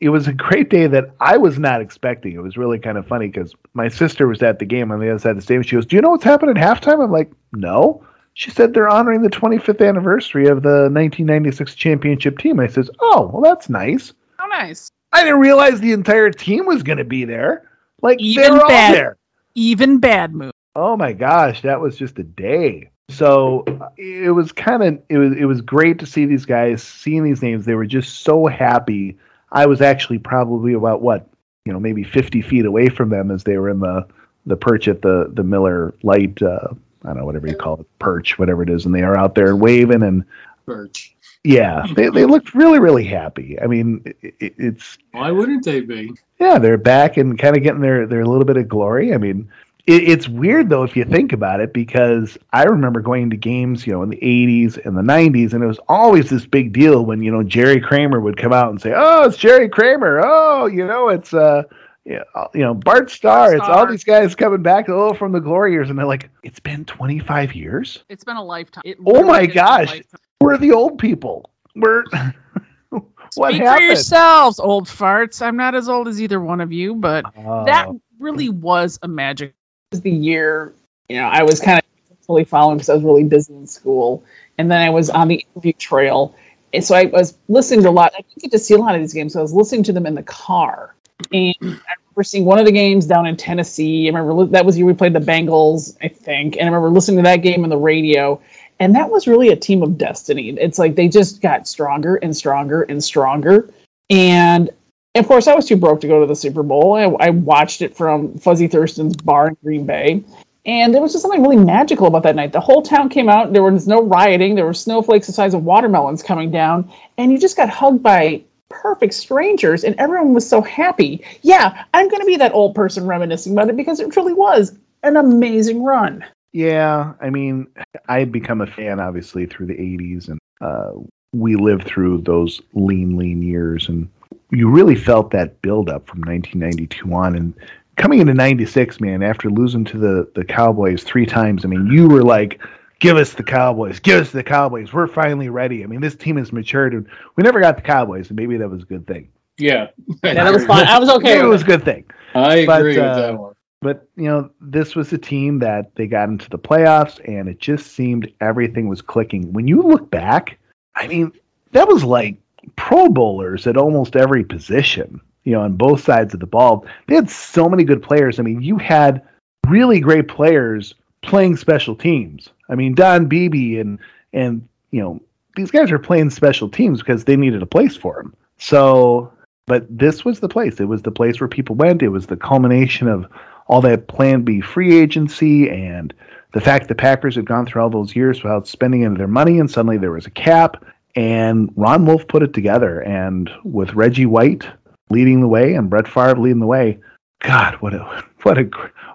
it 0.00 0.08
was 0.10 0.28
a 0.28 0.32
great 0.32 0.70
day 0.70 0.86
that 0.86 1.10
I 1.18 1.36
was 1.38 1.58
not 1.58 1.80
expecting. 1.80 2.34
It 2.34 2.42
was 2.42 2.56
really 2.56 2.78
kind 2.78 2.96
of 2.96 3.06
funny 3.08 3.26
because 3.26 3.52
my 3.74 3.88
sister 3.88 4.28
was 4.28 4.40
at 4.44 4.60
the 4.60 4.64
game 4.64 4.92
on 4.92 5.00
the 5.00 5.10
other 5.10 5.18
side 5.18 5.30
of 5.30 5.36
the 5.36 5.42
stadium. 5.42 5.64
She 5.64 5.74
goes, 5.74 5.86
"Do 5.86 5.96
you 5.96 6.02
know 6.02 6.10
what's 6.10 6.22
happening 6.22 6.56
at 6.56 6.62
halftime?" 6.82 7.02
I'm 7.02 7.10
like, 7.10 7.32
"No." 7.52 8.04
She 8.38 8.52
said 8.52 8.72
they're 8.72 8.88
honoring 8.88 9.22
the 9.22 9.30
25th 9.30 9.84
anniversary 9.84 10.46
of 10.46 10.62
the 10.62 10.88
1996 10.92 11.74
championship 11.74 12.38
team. 12.38 12.60
I 12.60 12.68
says, 12.68 12.88
"Oh, 13.00 13.28
well, 13.32 13.42
that's 13.42 13.68
nice." 13.68 14.12
Oh, 14.38 14.46
nice. 14.46 14.92
I 15.12 15.24
didn't 15.24 15.40
realize 15.40 15.80
the 15.80 15.90
entire 15.90 16.30
team 16.30 16.64
was 16.64 16.84
going 16.84 16.98
to 16.98 17.04
be 17.04 17.24
there. 17.24 17.68
Like 18.00 18.20
Even 18.20 18.52
all 18.52 18.68
bad. 18.68 18.94
there. 18.94 19.16
Even 19.56 19.98
bad 19.98 20.34
move. 20.36 20.52
Oh 20.76 20.96
my 20.96 21.12
gosh, 21.14 21.62
that 21.62 21.80
was 21.80 21.96
just 21.96 22.16
a 22.20 22.22
day. 22.22 22.90
So 23.10 23.64
uh, 23.66 23.88
it 23.96 24.32
was 24.32 24.52
kind 24.52 24.84
of 24.84 25.02
it 25.08 25.18
was 25.18 25.32
it 25.32 25.46
was 25.46 25.60
great 25.60 25.98
to 25.98 26.06
see 26.06 26.24
these 26.24 26.44
guys, 26.44 26.80
seeing 26.80 27.24
these 27.24 27.42
names. 27.42 27.64
They 27.64 27.74
were 27.74 27.86
just 27.86 28.20
so 28.20 28.46
happy. 28.46 29.18
I 29.50 29.66
was 29.66 29.80
actually 29.80 30.20
probably 30.20 30.74
about 30.74 31.02
what 31.02 31.28
you 31.64 31.72
know 31.72 31.80
maybe 31.80 32.04
50 32.04 32.42
feet 32.42 32.66
away 32.66 32.88
from 32.88 33.10
them 33.10 33.32
as 33.32 33.42
they 33.42 33.58
were 33.58 33.68
in 33.68 33.80
the 33.80 34.06
the 34.46 34.56
perch 34.56 34.86
at 34.86 35.02
the 35.02 35.28
the 35.32 35.42
Miller 35.42 35.92
Lite. 36.04 36.40
Uh, 36.40 36.68
I 37.04 37.08
don't 37.08 37.18
know 37.18 37.24
whatever 37.26 37.46
you 37.46 37.56
call 37.56 37.80
it, 37.80 37.98
perch, 37.98 38.38
whatever 38.38 38.62
it 38.62 38.70
is, 38.70 38.86
and 38.86 38.94
they 38.94 39.02
are 39.02 39.16
out 39.16 39.34
there 39.34 39.54
waving 39.56 40.02
and 40.02 40.24
perch. 40.66 41.14
yeah, 41.44 41.86
they 41.94 42.08
they 42.10 42.24
looked 42.24 42.54
really 42.54 42.78
really 42.78 43.04
happy. 43.04 43.60
I 43.60 43.66
mean, 43.66 44.02
it, 44.22 44.34
it, 44.40 44.54
it's 44.58 44.98
Why 45.12 45.30
wouldn't 45.30 45.64
they 45.64 45.80
be? 45.80 46.12
yeah, 46.40 46.58
they're 46.58 46.76
back 46.78 47.16
and 47.16 47.38
kind 47.38 47.56
of 47.56 47.62
getting 47.62 47.80
their 47.80 48.06
their 48.06 48.26
little 48.26 48.44
bit 48.44 48.56
of 48.56 48.68
glory. 48.68 49.14
I 49.14 49.18
mean, 49.18 49.48
it, 49.86 50.02
it's 50.08 50.28
weird 50.28 50.68
though 50.68 50.82
if 50.82 50.96
you 50.96 51.04
think 51.04 51.32
about 51.32 51.60
it 51.60 51.72
because 51.72 52.36
I 52.52 52.64
remember 52.64 53.00
going 53.00 53.30
to 53.30 53.36
games, 53.36 53.86
you 53.86 53.92
know, 53.92 54.02
in 54.02 54.10
the 54.10 54.16
'80s 54.18 54.84
and 54.84 54.96
the 54.96 55.02
'90s, 55.02 55.52
and 55.54 55.62
it 55.62 55.66
was 55.68 55.80
always 55.88 56.28
this 56.28 56.46
big 56.46 56.72
deal 56.72 57.04
when 57.06 57.22
you 57.22 57.30
know 57.30 57.42
Jerry 57.44 57.80
Kramer 57.80 58.20
would 58.20 58.36
come 58.36 58.52
out 58.52 58.70
and 58.70 58.80
say, 58.80 58.92
"Oh, 58.94 59.24
it's 59.24 59.36
Jerry 59.36 59.68
Kramer. 59.68 60.20
Oh, 60.24 60.66
you 60.66 60.86
know, 60.86 61.08
it's 61.08 61.32
uh." 61.32 61.62
Yeah, 62.08 62.22
you 62.54 62.60
know 62.60 62.72
Bart 62.72 63.10
Starr. 63.10 63.54
It's 63.54 63.64
all 63.68 63.86
these 63.86 64.02
guys 64.04 64.34
coming 64.34 64.62
back, 64.62 64.88
oh, 64.88 65.12
from 65.12 65.32
the 65.32 65.40
glory 65.40 65.72
years, 65.72 65.90
and 65.90 65.98
they're 65.98 66.06
like, 66.06 66.30
"It's 66.42 66.58
been 66.58 66.86
25 66.86 67.54
years. 67.54 68.02
It's 68.08 68.24
been 68.24 68.36
a 68.38 68.42
lifetime. 68.44 68.82
It 68.86 68.96
Oh 69.04 69.22
my 69.24 69.40
really 69.40 69.46
has 69.48 69.48
been 69.48 69.50
a 69.50 69.54
gosh. 69.54 70.02
We're 70.40 70.56
the 70.56 70.72
old 70.72 70.98
people. 70.98 71.50
We're 71.76 72.04
what 73.34 73.52
Speak 73.54 73.62
for 73.66 73.80
yourselves, 73.82 74.58
old 74.58 74.86
farts. 74.86 75.42
I'm 75.42 75.56
not 75.58 75.74
as 75.74 75.90
old 75.90 76.08
as 76.08 76.20
either 76.22 76.40
one 76.40 76.62
of 76.62 76.72
you, 76.72 76.94
but 76.94 77.26
Oh. 77.36 77.66
that 77.66 77.88
really 78.18 78.48
was 78.48 78.98
a 79.02 79.08
magic. 79.08 79.50
It 79.50 79.96
was 79.96 80.00
the 80.00 80.10
year, 80.10 80.72
you 81.10 81.16
know, 81.16 81.26
I 81.26 81.42
was 81.42 81.60
kind 81.60 81.78
of 81.78 82.16
fully 82.26 82.44
following 82.44 82.78
because 82.78 82.88
I 82.88 82.94
was 82.94 83.04
really 83.04 83.24
busy 83.24 83.54
in 83.54 83.66
school, 83.66 84.24
and 84.56 84.70
then 84.70 84.80
I 84.80 84.90
was 84.90 85.10
on 85.10 85.28
the 85.28 85.44
interview 85.54 85.74
trail, 85.74 86.34
and 86.72 86.82
so 86.82 86.94
I 86.94 87.04
was 87.04 87.36
listening 87.48 87.82
to 87.82 87.88
a 87.88 87.90
lot. 87.90 88.12
I 88.16 88.22
didn't 88.22 88.42
get 88.42 88.50
to 88.52 88.58
see 88.58 88.72
a 88.74 88.78
lot 88.78 88.94
of 88.94 89.02
these 89.02 89.12
games, 89.12 89.34
so 89.34 89.40
I 89.40 89.42
was 89.42 89.52
listening 89.52 89.82
to 89.84 89.92
them 89.92 90.06
in 90.06 90.14
the 90.14 90.22
car, 90.22 90.94
and 91.32 91.54
I 91.62 91.94
remember 92.04 92.24
seeing 92.24 92.44
one 92.44 92.58
of 92.58 92.66
the 92.66 92.72
games 92.72 93.06
down 93.06 93.26
in 93.26 93.36
Tennessee. 93.36 94.08
I 94.08 94.16
remember 94.16 94.46
that 94.52 94.64
was 94.64 94.74
the 94.74 94.80
year 94.80 94.86
we 94.86 94.94
played 94.94 95.12
the 95.12 95.20
Bengals, 95.20 95.96
I 96.02 96.08
think, 96.08 96.56
and 96.56 96.62
I 96.62 96.66
remember 96.66 96.90
listening 96.90 97.18
to 97.18 97.22
that 97.24 97.42
game 97.42 97.64
on 97.64 97.70
the 97.70 97.76
radio. 97.76 98.40
And 98.80 98.94
that 98.94 99.10
was 99.10 99.26
really 99.26 99.48
a 99.48 99.56
team 99.56 99.82
of 99.82 99.98
destiny. 99.98 100.50
It's 100.50 100.78
like 100.78 100.94
they 100.94 101.08
just 101.08 101.40
got 101.40 101.66
stronger 101.66 102.14
and 102.14 102.36
stronger 102.36 102.82
and 102.82 103.02
stronger. 103.02 103.70
And 104.08 104.70
of 105.14 105.26
course, 105.26 105.48
I 105.48 105.54
was 105.54 105.66
too 105.66 105.76
broke 105.76 106.02
to 106.02 106.06
go 106.06 106.20
to 106.20 106.26
the 106.26 106.36
Super 106.36 106.62
Bowl. 106.62 106.94
I, 106.94 107.26
I 107.26 107.30
watched 107.30 107.82
it 107.82 107.96
from 107.96 108.38
Fuzzy 108.38 108.68
Thurston's 108.68 109.16
bar 109.16 109.48
in 109.48 109.56
Green 109.64 109.84
Bay. 109.84 110.22
And 110.64 110.94
there 110.94 111.00
was 111.00 111.12
just 111.12 111.22
something 111.22 111.42
really 111.42 111.56
magical 111.56 112.06
about 112.06 112.24
that 112.24 112.36
night. 112.36 112.52
The 112.52 112.60
whole 112.60 112.82
town 112.82 113.08
came 113.08 113.28
out. 113.28 113.52
There 113.52 113.62
was 113.62 113.88
no 113.88 114.02
rioting. 114.02 114.54
There 114.54 114.66
were 114.66 114.74
snowflakes 114.74 115.26
the 115.26 115.32
size 115.32 115.54
of 115.54 115.64
watermelons 115.64 116.22
coming 116.22 116.50
down. 116.50 116.92
And 117.16 117.32
you 117.32 117.38
just 117.38 117.56
got 117.56 117.70
hugged 117.70 118.02
by 118.02 118.42
perfect 118.68 119.14
strangers. 119.14 119.84
And 119.84 119.94
everyone 119.98 120.34
was 120.34 120.48
so 120.48 120.62
happy. 120.62 121.24
Yeah, 121.42 121.84
I'm 121.92 122.08
going 122.08 122.20
to 122.20 122.26
be 122.26 122.36
that 122.36 122.52
old 122.52 122.74
person 122.74 123.06
reminiscing 123.06 123.52
about 123.52 123.68
it 123.68 123.76
because 123.76 124.00
it 124.00 124.10
truly 124.12 124.32
was 124.32 124.76
an 125.02 125.16
amazing 125.16 125.82
run. 125.82 126.24
Yeah, 126.52 127.12
I 127.20 127.30
mean, 127.30 127.68
I 128.08 128.24
become 128.24 128.60
a 128.60 128.66
fan 128.66 129.00
obviously 129.00 129.46
through 129.46 129.66
the 129.66 129.74
80s, 129.74 130.28
and 130.28 130.38
uh, 130.60 130.92
we 131.32 131.56
lived 131.56 131.84
through 131.84 132.22
those 132.22 132.60
lean, 132.72 133.16
lean 133.16 133.42
years, 133.42 133.88
and 133.88 134.08
you 134.50 134.70
really 134.70 134.94
felt 134.94 135.30
that 135.32 135.60
build 135.60 135.90
up 135.90 136.06
from 136.06 136.20
1992 136.20 137.12
on. 137.12 137.36
And 137.36 137.54
coming 137.96 138.20
into 138.20 138.32
96, 138.32 139.00
man, 139.00 139.22
after 139.22 139.50
losing 139.50 139.84
to 139.86 139.98
the, 139.98 140.30
the 140.34 140.44
Cowboys 140.44 141.04
three 141.04 141.26
times, 141.26 141.64
I 141.64 141.68
mean, 141.68 141.86
you 141.86 142.08
were 142.08 142.22
like, 142.22 142.60
give 143.00 143.16
us 143.16 143.32
the 143.32 143.42
Cowboys, 143.42 144.00
give 144.00 144.20
us 144.20 144.30
the 144.30 144.42
Cowboys. 144.42 144.92
We're 144.92 145.06
finally 145.06 145.48
ready. 145.48 145.84
I 145.84 145.86
mean, 145.86 146.00
this 146.00 146.16
team 146.16 146.36
has 146.36 146.52
matured, 146.52 146.94
and 146.94 147.06
we 147.36 147.42
never 147.42 147.60
got 147.60 147.76
the 147.76 147.82
Cowboys, 147.82 148.28
and 148.28 148.36
maybe 148.36 148.56
that 148.56 148.68
was 148.68 148.82
a 148.82 148.86
good 148.86 149.06
thing. 149.06 149.28
Yeah, 149.58 149.88
Yeah, 150.22 150.34
that 150.34 150.52
was 150.52 150.64
fine. 150.66 150.86
I 150.86 150.98
was 150.98 151.08
okay 151.08 151.34
Maybe 151.34 151.46
it 151.46 151.50
was 151.50 151.62
a 151.62 151.66
good 151.66 151.84
thing. 151.84 152.04
I 152.34 152.64
But, 152.64 152.80
agree 152.80 152.98
uh, 152.98 153.08
with 153.08 153.16
that 153.16 153.38
one. 153.38 153.54
But 153.80 154.08
you 154.16 154.24
know, 154.24 154.50
this 154.60 154.96
was 154.96 155.12
a 155.12 155.18
team 155.18 155.60
that 155.60 155.94
they 155.94 156.06
got 156.06 156.28
into 156.28 156.50
the 156.50 156.58
playoffs, 156.58 157.20
and 157.28 157.48
it 157.48 157.60
just 157.60 157.92
seemed 157.92 158.32
everything 158.40 158.88
was 158.88 159.02
clicking. 159.02 159.52
When 159.52 159.68
you 159.68 159.82
look 159.82 160.10
back, 160.10 160.58
I 160.96 161.06
mean, 161.06 161.32
that 161.72 161.86
was 161.86 162.02
like 162.02 162.36
Pro 162.74 163.08
Bowlers 163.08 163.66
at 163.66 163.76
almost 163.76 164.16
every 164.16 164.44
position. 164.44 165.20
You 165.44 165.52
know, 165.52 165.60
on 165.60 165.74
both 165.74 166.02
sides 166.02 166.34
of 166.34 166.40
the 166.40 166.46
ball, 166.46 166.86
they 167.06 167.14
had 167.14 167.30
so 167.30 167.68
many 167.68 167.84
good 167.84 168.02
players. 168.02 168.38
I 168.38 168.42
mean, 168.42 168.60
you 168.60 168.78
had 168.78 169.22
really 169.68 170.00
great 170.00 170.28
players 170.28 170.94
playing 171.28 171.56
special 171.56 171.94
teams. 171.94 172.48
I 172.68 172.74
mean, 172.74 172.94
Don 172.94 173.26
Beebe 173.26 173.78
and 173.78 173.98
and 174.32 174.66
you 174.90 175.00
know 175.00 175.20
these 175.56 175.70
guys 175.70 175.90
are 175.92 175.98
playing 175.98 176.30
special 176.30 176.68
teams 176.68 177.00
because 177.00 177.24
they 177.24 177.36
needed 177.36 177.62
a 177.62 177.66
place 177.66 177.96
for 177.96 178.14
them. 178.16 178.34
So, 178.58 179.32
but 179.66 179.86
this 179.90 180.24
was 180.24 180.40
the 180.40 180.48
place. 180.48 180.80
It 180.80 180.86
was 180.86 181.02
the 181.02 181.10
place 181.10 181.40
where 181.40 181.48
people 181.48 181.76
went. 181.76 182.02
It 182.02 182.08
was 182.08 182.26
the 182.26 182.36
culmination 182.36 183.08
of 183.08 183.26
all 183.66 183.80
that 183.82 184.08
Plan 184.08 184.42
B 184.42 184.60
free 184.60 184.98
agency 184.98 185.68
and 185.68 186.14
the 186.54 186.60
fact 186.60 186.88
the 186.88 186.94
Packers 186.94 187.36
had 187.36 187.44
gone 187.44 187.66
through 187.66 187.82
all 187.82 187.90
those 187.90 188.16
years 188.16 188.42
without 188.42 188.66
spending 188.66 189.04
any 189.04 189.12
of 189.12 189.18
their 189.18 189.28
money, 189.28 189.60
and 189.60 189.70
suddenly 189.70 189.98
there 189.98 190.12
was 190.12 190.26
a 190.26 190.30
cap. 190.30 190.84
And 191.14 191.70
Ron 191.76 192.06
Wolf 192.06 192.26
put 192.28 192.42
it 192.42 192.54
together, 192.54 193.00
and 193.00 193.50
with 193.64 193.94
Reggie 193.94 194.26
White 194.26 194.66
leading 195.10 195.40
the 195.40 195.48
way 195.48 195.74
and 195.74 195.90
Brett 195.90 196.06
Favre 196.06 196.38
leading 196.38 196.60
the 196.60 196.66
way, 196.66 196.98
God, 197.40 197.74
what 197.76 197.94
a 197.94 198.24
what 198.42 198.58
a 198.58 198.70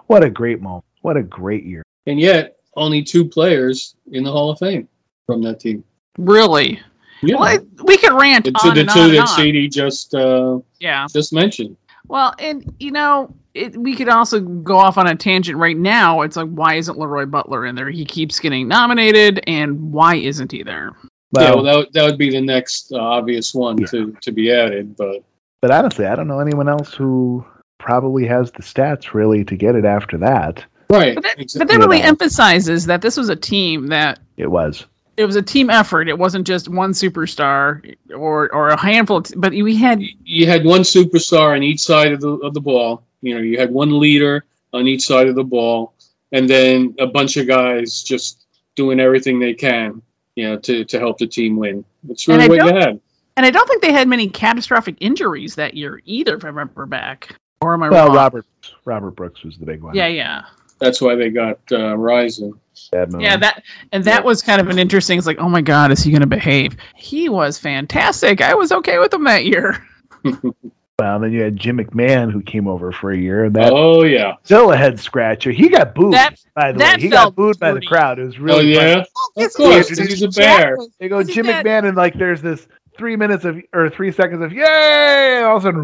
what 0.06 0.22
a 0.22 0.30
great 0.30 0.60
moment! 0.60 0.84
What 1.02 1.16
a 1.16 1.22
great 1.22 1.64
year! 1.64 1.82
And 2.06 2.20
yet, 2.20 2.56
only 2.76 3.02
two 3.02 3.24
players 3.24 3.94
in 4.12 4.24
the 4.24 4.30
Hall 4.32 4.50
of 4.50 4.58
Fame 4.58 4.88
from 5.26 5.42
that 5.42 5.60
team. 5.60 5.84
Really? 6.18 6.80
Yeah, 7.22 7.36
Well, 7.38 7.54
it- 7.56 7.66
we 7.82 7.96
could 7.96 8.12
rant 8.12 8.44
the 8.44 8.50
on 8.62 8.74
the 8.74 8.80
and 8.82 8.90
two 8.90 9.00
on 9.00 9.10
that 9.12 9.20
on. 9.20 9.26
CD 9.28 9.68
just 9.68 10.14
uh, 10.14 10.58
Yeah. 10.80 11.06
just 11.12 11.32
mentioned. 11.32 11.76
Well, 12.06 12.34
and 12.38 12.74
you 12.78 12.90
know, 12.90 13.34
it, 13.54 13.76
we 13.76 13.94
could 13.96 14.08
also 14.10 14.40
go 14.40 14.76
off 14.76 14.98
on 14.98 15.06
a 15.06 15.14
tangent 15.14 15.56
right 15.58 15.76
now. 15.76 16.20
It's 16.22 16.36
like, 16.36 16.50
why 16.50 16.74
isn't 16.74 16.98
LeRoy 16.98 17.30
Butler 17.30 17.64
in 17.64 17.74
there? 17.76 17.88
He 17.88 18.04
keeps 18.04 18.38
getting 18.40 18.68
nominated, 18.68 19.40
and 19.46 19.92
why 19.92 20.16
isn't 20.16 20.52
he 20.52 20.62
there? 20.64 20.90
yeah, 21.36 21.52
Well, 21.54 21.54
well, 21.56 21.64
that, 21.64 21.76
would- 21.76 21.92
that 21.94 22.04
would 22.04 22.18
be 22.18 22.30
the 22.30 22.40
next 22.42 22.92
uh, 22.92 22.98
obvious 22.98 23.54
one 23.54 23.78
Yeah. 23.78 23.86
to, 23.86 24.16
to 24.20 24.32
be 24.32 24.52
added. 24.52 24.96
But 24.96 25.22
but 25.62 25.70
honestly, 25.70 26.04
I 26.04 26.14
don't 26.14 26.28
know 26.28 26.40
anyone 26.40 26.68
else 26.68 26.92
who 26.92 27.46
probably 27.78 28.26
has 28.26 28.50
the 28.52 28.62
stats 28.62 29.14
really 29.14 29.44
to 29.46 29.56
get 29.56 29.74
it 29.74 29.86
after 29.86 30.18
that. 30.18 30.62
Right, 30.90 31.14
But 31.14 31.24
that, 31.24 31.38
exa- 31.38 31.58
but 31.58 31.68
that 31.68 31.78
really 31.78 31.98
Yeah. 31.98 32.06
emphasizes 32.06 32.86
that 32.86 33.02
this 33.02 33.16
was 33.16 33.28
a 33.28 33.36
team 33.36 33.88
that 33.88 34.18
It 34.36 34.46
was. 34.50 34.84
it 35.16 35.24
was 35.24 35.36
a 35.36 35.42
team 35.42 35.70
effort. 35.70 36.08
It 36.08 36.18
wasn't 36.18 36.46
just 36.46 36.68
one 36.68 36.92
superstar 36.92 37.94
or 38.14 38.52
or 38.52 38.68
a 38.68 38.80
handful. 38.80 39.18
Of 39.18 39.24
t- 39.24 39.34
but 39.36 39.52
we 39.52 39.76
had 39.76 40.00
you 40.24 40.46
had 40.46 40.64
one 40.64 40.80
superstar 40.82 41.54
on 41.56 41.62
each 41.62 41.80
side 41.80 42.12
of 42.12 42.20
the 42.20 42.30
of 42.30 42.54
the 42.54 42.60
ball. 42.60 43.02
You 43.22 43.34
know, 43.36 43.40
you 43.40 43.58
had 43.58 43.70
one 43.72 43.98
leader 43.98 44.44
on 44.72 44.86
each 44.86 45.06
side 45.06 45.28
of 45.28 45.34
the 45.34 45.44
ball, 45.44 45.94
and 46.32 46.48
then 46.48 46.96
a 46.98 47.06
bunch 47.06 47.36
of 47.36 47.46
guys 47.46 48.02
just 48.02 48.44
doing 48.76 48.98
everything 49.00 49.38
they 49.38 49.54
can, 49.54 50.02
you 50.34 50.48
know, 50.48 50.58
to, 50.58 50.84
to 50.86 50.98
help 50.98 51.16
the 51.18 51.26
team 51.28 51.56
win. 51.56 51.84
That's 52.02 52.26
And 52.28 52.38
really 52.38 52.44
I 52.44 52.48
what 52.64 52.66
you 52.66 52.72
don't- 52.72 52.82
had. 52.88 53.00
And 53.36 53.46
I 53.46 53.50
don't 53.50 53.66
think 53.68 53.82
they 53.82 53.92
had 53.92 54.06
many 54.08 54.28
catastrophic 54.28 54.96
injuries 55.00 55.54
that 55.56 55.74
year 55.74 56.00
either, 56.04 56.36
if 56.36 56.44
I 56.44 56.48
remember 56.48 56.86
back. 56.86 57.36
Or 57.60 57.72
am 57.74 57.82
I 57.82 57.88
Well, 57.88 58.06
wrong? 58.08 58.16
Robert 58.16 58.46
Robert 58.84 59.12
Brooks 59.12 59.42
was 59.42 59.56
the 59.58 59.64
big 59.66 59.80
one. 59.82 59.94
Yeah, 59.96 60.06
yeah. 60.08 60.42
That's 60.84 61.00
why 61.00 61.14
they 61.16 61.30
got 61.30 61.58
uh, 61.72 61.96
Rison. 61.96 62.52
Yeah, 62.92 63.36
that 63.38 63.62
and 63.92 64.04
that 64.04 64.20
Yeah. 64.20 64.26
was 64.26 64.42
kind 64.42 64.60
of 64.60 64.68
an 64.68 64.78
interesting. 64.78 65.16
It's 65.18 65.26
like, 65.26 65.38
oh 65.38 65.48
my 65.48 65.62
god, 65.62 65.90
is 65.92 66.02
he 66.02 66.10
going 66.10 66.20
to 66.20 66.26
behave? 66.26 66.76
He 66.94 67.28
was 67.28 67.58
fantastic. 67.58 68.40
I 68.40 68.54
was 68.54 68.70
okay 68.72 68.98
with 68.98 69.12
him 69.14 69.24
that 69.24 69.44
year. 69.44 69.84
Well, 70.96 71.18
then 71.18 71.32
you 71.32 71.42
had 71.42 71.56
Jim 71.56 71.78
McMahon 71.78 72.30
who 72.30 72.40
came 72.40 72.68
over 72.68 72.92
for 72.92 73.10
a 73.10 73.16
year, 73.18 73.46
and 73.46 73.56
that 73.56 73.72
oh 73.72 74.04
yeah. 74.04 74.34
still 74.44 74.70
a 74.70 74.76
head 74.76 75.00
scratcher. 75.00 75.50
He 75.50 75.68
got 75.68 75.92
booed. 75.92 76.12
That- 76.14 76.36
by 76.54 76.70
the 76.70 76.78
way, 76.78 76.94
he 77.00 77.08
got 77.08 77.34
booed 77.34 77.58
by 77.58 77.72
the 77.72 77.80
crowd. 77.80 78.20
It 78.20 78.26
was 78.26 78.36
Oh 78.36 78.42
really 78.42 78.74
funny. 78.76 78.90
yeah. 78.90 78.98
Of 79.00 79.06
Yes, 79.36 79.56
course, 79.56 79.88
he 79.88 79.96
'cause 79.96 80.06
he's 80.06 80.22
a 80.22 80.28
bear. 80.28 80.76
They 81.00 81.08
go 81.08 81.18
Isn't 81.18 81.34
Jim 81.34 81.46
McMahon, 81.46 81.88
and 81.88 81.96
like 81.96 82.14
there's 82.14 82.40
this 82.40 82.64
three 82.96 83.16
minutes 83.16 83.44
of 83.44 83.60
or 83.72 83.90
three 83.90 84.12
seconds 84.12 84.40
of 84.40 84.52
yay, 84.52 85.38
and 85.38 85.46
all 85.46 85.56
of 85.56 85.64
a 85.64 85.66
sudden, 85.66 85.80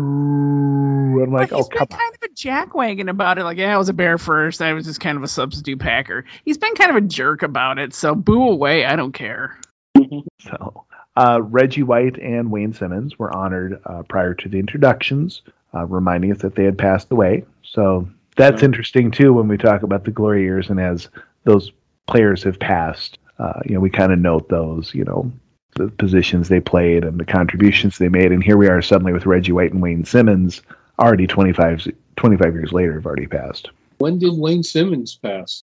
I'm 1.22 1.32
like, 1.32 1.50
But 1.50 1.56
oh 1.56 1.58
he's 1.58 1.68
come 1.68 1.86
been 1.88 1.94
on. 1.94 1.98
kind 1.98 2.14
of 2.14 2.30
a 2.30 2.34
jackwagon 2.34 3.10
about 3.10 3.38
it. 3.38 3.44
Like, 3.44 3.58
yeah, 3.58 3.74
I 3.74 3.78
was 3.78 3.88
a 3.88 3.92
bear 3.92 4.18
first. 4.18 4.62
I 4.62 4.72
was 4.72 4.84
just 4.86 5.00
kind 5.00 5.16
of 5.16 5.22
a 5.24 5.28
substitute 5.28 5.78
packer. 5.80 6.24
He's 6.44 6.58
been 6.58 6.74
kind 6.74 6.90
of 6.90 6.96
a 6.96 7.00
jerk 7.02 7.42
about 7.42 7.78
it. 7.78 7.92
So 7.94 8.14
boo 8.14 8.48
away. 8.50 8.84
I 8.84 8.96
don't 8.96 9.12
care. 9.12 9.58
So, 10.40 10.84
uh, 11.16 11.40
Reggie 11.42 11.82
White 11.82 12.18
and 12.18 12.50
Wayne 12.50 12.72
Simmons 12.72 13.18
were 13.18 13.34
honored 13.36 13.80
uh, 13.84 14.02
prior 14.08 14.32
to 14.34 14.48
the 14.48 14.58
introductions, 14.58 15.42
uh, 15.74 15.84
reminding 15.86 16.32
us 16.32 16.38
that 16.38 16.54
they 16.54 16.64
had 16.64 16.78
passed 16.78 17.10
away. 17.12 17.44
So 17.62 18.08
that's 18.36 18.62
Yeah. 18.62 18.66
interesting 18.66 19.10
too 19.10 19.32
when 19.34 19.48
we 19.48 19.58
talk 19.58 19.82
about 19.82 20.04
the 20.04 20.10
glory 20.12 20.42
years, 20.42 20.70
and 20.70 20.80
as 20.80 21.08
those 21.44 21.72
players 22.06 22.42
have 22.44 22.58
passed, 22.58 23.18
uh, 23.38 23.60
you 23.66 23.74
know, 23.74 23.80
we 23.80 23.90
kind 23.90 24.12
of 24.12 24.18
note 24.18 24.48
those, 24.48 24.94
you 24.94 25.04
know, 25.04 25.30
the 25.76 25.88
positions 25.88 26.48
they 26.48 26.60
played 26.60 27.04
and 27.04 27.18
the 27.20 27.24
contributions 27.26 27.98
they 27.98 28.08
made. 28.08 28.32
And 28.32 28.42
here 28.42 28.56
we 28.56 28.68
are 28.68 28.80
suddenly 28.82 29.12
with 29.12 29.26
Reggie 29.26 29.52
White 29.52 29.72
and 29.72 29.82
Wayne 29.82 30.04
Simmons, 30.04 30.62
already 31.00 31.26
25, 31.26 31.88
25 32.16 32.54
years 32.54 32.72
later, 32.72 32.94
have 32.94 33.06
already 33.06 33.26
passed. 33.26 33.70
When 33.98 34.18
did 34.18 34.32
Wayne 34.36 34.62
Simmons 34.62 35.16
pass? 35.16 35.62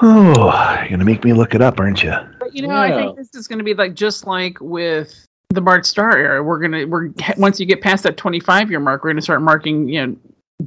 Oh, 0.00 0.76
you're 0.80 0.90
gonna 0.90 1.04
make 1.04 1.24
me 1.24 1.32
look 1.32 1.54
it 1.54 1.62
up, 1.62 1.80
aren't 1.80 2.02
you? 2.02 2.14
But 2.38 2.54
you 2.54 2.66
know, 2.66 2.74
I 2.74 2.90
think 2.90 3.16
this 3.16 3.34
is 3.34 3.48
going 3.48 3.58
to 3.58 3.64
be 3.64 3.74
like 3.74 3.94
just 3.94 4.26
like 4.26 4.58
with 4.60 5.14
the 5.50 5.60
Bart 5.60 5.86
Starr 5.86 6.16
era. 6.16 6.42
We're 6.42 6.58
gonna 6.60 6.86
we're 6.86 7.10
once 7.36 7.58
you 7.58 7.66
get 7.66 7.80
past 7.80 8.02
that 8.04 8.16
25 8.16 8.70
year 8.70 8.80
mark, 8.80 9.02
we're 9.02 9.10
gonna 9.10 9.22
start 9.22 9.42
marking 9.42 9.88
you 9.88 10.06
know 10.06 10.16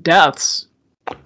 deaths 0.01 0.67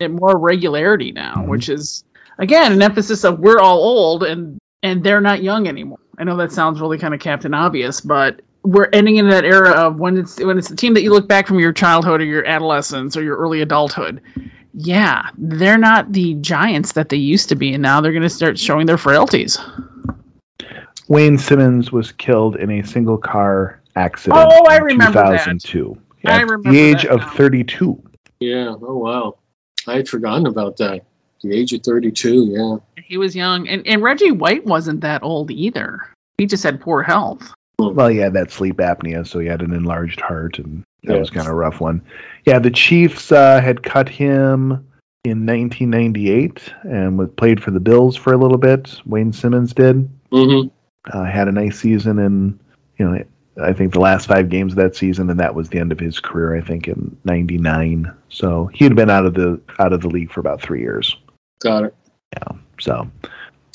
at 0.01 0.12
more 0.12 0.38
regularity 0.38 1.12
now, 1.12 1.36
Mhm. 1.38 1.47
which 1.47 1.69
is 1.69 2.03
again 2.38 2.73
an 2.73 2.81
emphasis 2.81 3.23
of 3.23 3.39
we're 3.39 3.60
all 3.60 3.77
old 3.79 4.23
and 4.23 4.60
and 4.84 5.03
they're 5.03 5.21
not 5.21 5.41
young 5.41 5.67
anymore. 5.67 5.99
I 6.17 6.25
know 6.25 6.38
that 6.38 6.51
sounds 6.51 6.81
really 6.81 6.97
kind 6.97 7.13
of 7.13 7.19
Captain 7.19 7.53
Obvious, 7.53 8.01
but 8.01 8.41
we're 8.65 8.89
ending 8.91 9.17
in 9.17 9.30
that 9.30 9.45
era 9.45 9.71
of 9.71 9.97
when 9.97 10.17
it's 10.17 10.43
when 10.43 10.58
it's 10.58 10.69
the 10.69 10.75
team 10.75 10.95
that 10.95 11.04
you 11.04 11.12
look 11.12 11.28
back 11.28 11.47
from 11.47 11.60
your 11.60 11.71
childhood 11.71 12.21
or 12.21 12.25
your 12.25 12.45
adolescence 12.45 13.15
or 13.15 13.23
your 13.23 13.38
early 13.38 13.62
adulthood. 13.62 14.21
Yeah, 14.73 15.30
they're 15.38 15.78
not 15.78 16.12
the 16.12 16.34
giants 16.36 16.93
that 16.93 17.08
they 17.10 17.17
used 17.17 17.49
to 17.49 17.56
be, 17.56 17.73
and 17.73 17.82
now 17.82 18.01
they're 18.01 18.12
going 18.12 18.23
to 18.23 18.30
start 18.30 18.60
showing 18.60 18.88
their 18.88 18.97
frailties. 18.97 19.58
Wayne 21.08 21.38
Simmons 21.38 21.91
was 21.91 22.12
killed 22.12 22.56
in 22.58 22.71
a 22.71 22.84
single 22.84 23.17
car 23.17 23.82
accident. 23.95 24.49
Oh, 24.51 24.65
I 24.67 24.78
in 24.78 24.84
remember 24.84 25.19
that. 25.21 25.45
2002. 25.45 25.97
I 26.25 26.32
At 26.32 26.41
remember 26.41 26.71
the 26.71 26.80
age 26.80 27.04
that 27.04 27.12
of 27.12 27.19
now. 27.21 27.30
32. 27.30 28.04
Yeah. 28.39 28.75
Oh 28.82 28.97
wow. 28.97 29.38
I 29.88 29.95
had 29.97 30.10
forgotten 30.10 30.47
about 30.47 30.78
that. 30.78 31.06
The 31.41 31.56
age 31.56 31.73
of 31.73 31.84
32. 31.84 32.47
Yeah. 32.49 33.04
He 33.04 33.17
was 33.17 33.36
young, 33.36 33.67
and, 33.67 33.86
and 33.86 34.01
Reggie 34.01 34.32
White 34.32 34.65
wasn't 34.65 35.01
that 35.01 35.21
old 35.21 35.51
either. 35.51 36.01
He 36.39 36.47
just 36.47 36.63
had 36.63 36.82
poor 36.82 37.04
health. 37.04 37.54
Well, 37.78 38.08
he 38.08 38.18
had 38.18 38.34
that 38.34 38.52
sleep 38.52 38.78
apnea, 38.78 39.28
so 39.28 39.40
he 39.40 39.48
had 39.48 39.62
an 39.62 39.74
enlarged 39.74 40.22
heart, 40.22 40.60
and 40.60 40.84
that 41.04 41.14
Yeah. 41.14 41.20
was 41.20 41.30
kind 41.30 41.46
of 41.48 41.54
a 41.54 41.56
rough 41.56 41.82
one. 41.82 42.02
Yeah, 42.46 42.60
the 42.60 42.72
Chiefs 42.72 43.32
uh, 43.32 43.60
had 43.62 43.84
cut 43.84 44.08
him 44.10 44.86
in 45.24 45.46
1998 45.46 46.74
and 46.84 47.18
was 47.18 47.30
played 47.36 47.62
for 47.62 47.72
the 47.72 47.80
Bills 47.80 48.16
for 48.16 48.34
a 48.34 48.38
little 48.38 48.58
bit. 48.58 49.00
Wayne 49.06 49.34
Simmons 49.34 49.74
did. 49.74 50.08
Mm-hmm. 50.32 50.70
Uh, 51.12 51.24
had 51.26 51.48
a 51.48 51.52
nice 51.52 51.80
season, 51.80 52.20
and 52.20 52.60
you 52.98 53.08
know, 53.10 53.24
I 53.62 53.74
think 53.74 53.94
the 53.94 54.00
last 54.00 54.28
five 54.28 54.50
games 54.50 54.74
of 54.74 54.78
that 54.78 54.96
season, 54.96 55.30
and 55.30 55.40
that 55.40 55.54
was 55.56 55.70
the 55.70 55.80
end 55.80 55.92
of 55.92 56.00
his 56.00 56.20
career. 56.20 56.56
I 56.56 56.62
think 56.62 56.88
in 56.88 57.16
'99. 57.26 58.12
So 58.30 58.70
he 58.74 58.84
had 58.86 58.96
been 58.96 59.10
out 59.10 59.26
of 59.26 59.34
the 59.34 59.60
out 59.80 59.94
of 59.94 60.02
the 60.02 60.08
league 60.10 60.32
for 60.32 60.40
about 60.40 60.62
three 60.62 60.82
years. 60.82 61.16
Got 61.60 61.86
it. 61.86 61.96
Yeah. 62.34 62.58
So, 62.80 63.10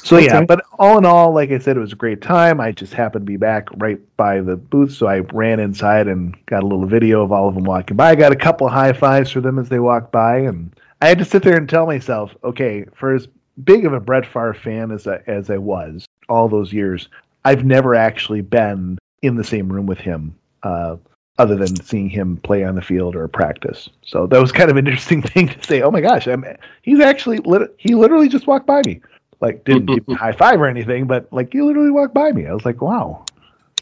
so 0.05 0.19
yeah. 0.19 0.45
But 0.45 0.65
all 0.79 0.99
in 0.99 1.05
all, 1.05 1.33
like 1.33 1.51
I 1.51 1.59
said, 1.59 1.77
it 1.77 1.81
was 1.81 1.93
a 1.93 1.97
great 1.97 2.23
time. 2.23 2.61
I 2.61 2.73
just 2.73 2.95
happened 2.95 3.27
to 3.27 3.31
be 3.31 3.37
back 3.37 3.69
right 3.77 3.99
by 4.17 4.41
the 4.41 4.57
booth, 4.57 4.93
so 4.93 5.07
I 5.07 5.19
ran 5.19 5.61
inside 5.61 6.09
and 6.09 6.35
got 6.47 6.63
a 6.63 6.67
little 6.67 6.87
video 6.87 7.23
of 7.23 7.33
all 7.33 7.49
of 7.49 7.55
them 7.55 7.65
walking 7.65 7.97
by. 7.97 8.11
I 8.11 8.15
got 8.15 8.33
a 8.33 8.37
couple 8.37 8.67
of 8.67 8.73
high 8.73 8.93
fives 8.93 9.31
for 9.31 9.41
them 9.41 9.59
as 9.59 9.69
they 9.69 9.79
walked 9.79 10.13
by, 10.13 10.39
and 10.39 10.75
I 11.01 11.09
had 11.09 11.19
to 11.19 11.25
sit 11.25 11.43
there 11.43 11.57
and 11.57 11.69
tell 11.69 11.87
myself, 11.87 12.35
okay, 12.45 12.87
for 12.95 13.15
as 13.15 13.29
big 13.65 13.85
of 13.85 13.93
a 13.93 14.01
Brett 14.01 14.27
Favre 14.27 14.55
fan 14.55 14.91
as 14.91 15.07
I, 15.07 15.21
as 15.27 15.51
I 15.51 15.59
was 15.59 16.07
all 16.29 16.49
those 16.49 16.73
years, 16.73 17.09
I've 17.45 17.65
never 17.65 17.95
actually 17.95 18.43
been 18.43 18.99
in 19.23 19.37
the 19.37 19.45
same 19.45 19.73
room 19.73 19.87
with 19.87 19.99
him. 19.99 20.35
Uh, 20.63 20.97
other 21.39 21.57
than 21.57 21.75
seeing 21.83 22.11
him 22.11 22.37
play 22.37 22.65
on 22.65 22.75
the 22.75 22.83
field 22.83 23.17
or 23.17 23.27
practice, 23.27 23.89
so 24.03 24.27
that 24.27 24.39
was 24.39 24.53
kind 24.53 24.71
of 24.71 24.77
an 24.77 24.87
interesting 24.87 25.23
thing 25.23 25.49
to 25.49 25.63
say. 25.63 25.81
Oh 25.81 25.91
my 25.91 26.03
gosh, 26.03 26.27
I'm 26.29 26.45
he's 26.83 27.01
actually 27.01 27.39
lit- 27.39 27.75
he 27.79 27.95
literally 27.95 28.29
just 28.29 28.47
walked 28.47 28.67
by 28.67 28.83
me 28.85 29.01
like 29.41 29.65
didn't 29.65 29.87
give 29.87 30.07
me 30.09 30.15
a 30.15 30.17
high 30.19 30.33
five 30.33 30.61
or 30.61 30.67
anything 30.67 31.07
but 31.07 31.31
like 31.33 31.55
you 31.55 31.65
literally 31.65 31.91
walked 31.91 32.15
by 32.15 32.31
me 32.33 32.47
i 32.47 32.53
was 32.53 32.65
like 32.65 32.81
wow 32.81 33.25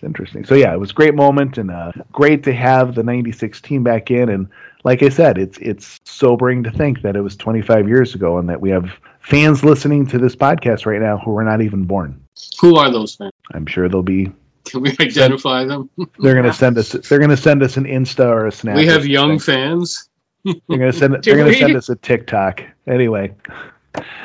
interesting 0.03 0.44
so 0.44 0.55
yeah 0.55 0.73
it 0.73 0.79
was 0.79 0.90
a 0.90 0.94
great 0.94 1.14
moment 1.14 1.59
and 1.59 1.71
uh, 1.71 1.90
great 2.12 2.44
to 2.44 2.53
have 2.53 2.94
the 2.94 3.03
96 3.03 3.61
team 3.61 3.83
back 3.83 4.11
in 4.11 4.29
and 4.29 4.49
like 4.85 5.03
i 5.03 5.09
said 5.09 5.38
it's 5.38 5.59
it's 5.59 5.99
sobering 6.05 6.62
to 6.62 6.71
think 6.71 7.03
that 7.03 7.16
it 7.16 7.21
was 7.21 7.37
25 7.37 7.88
years 7.88 8.14
ago 8.14 8.38
and 8.38 8.49
that 8.49 8.61
we 8.61 8.71
have 8.71 8.90
fans 9.21 9.64
listening 9.64 10.07
to 10.07 10.18
this 10.18 10.37
podcast 10.37 10.87
right 10.87 11.01
now 11.01 11.18
who 11.18 11.33
were 11.33 11.44
not 11.44 11.61
even 11.61 11.85
born 11.85 12.21
Who 12.61 12.77
are 12.77 12.90
those 12.90 13.16
fans? 13.16 13.33
i'm 13.53 13.66
sure 13.66 13.88
they'll 13.88 14.03
be 14.03 14.31
Can 14.64 14.83
we 14.83 14.90
identify 15.01 15.64
them? 15.64 15.90
they're 16.18 16.35
going 16.35 16.44
to 16.44 16.53
send 16.53 16.79
us 16.79 16.92
they're 16.92 17.18
to 17.18 17.37
send 17.37 17.62
us 17.62 17.77
an 17.77 17.85
insta 17.85 18.27
or 18.27 18.47
a 18.47 18.53
snap 18.53 18.77
we 18.77 18.87
have 18.87 19.05
young 19.05 19.38
fans. 19.38 20.09
They're 20.44 20.79
gonna 20.79 20.92
send 20.92 21.14
they're 21.23 21.37
gonna 21.37 21.55
send 21.55 21.77
us 21.77 21.88
a 21.88 21.97
TikTok. 21.97 22.62
Anyway. 22.87 23.35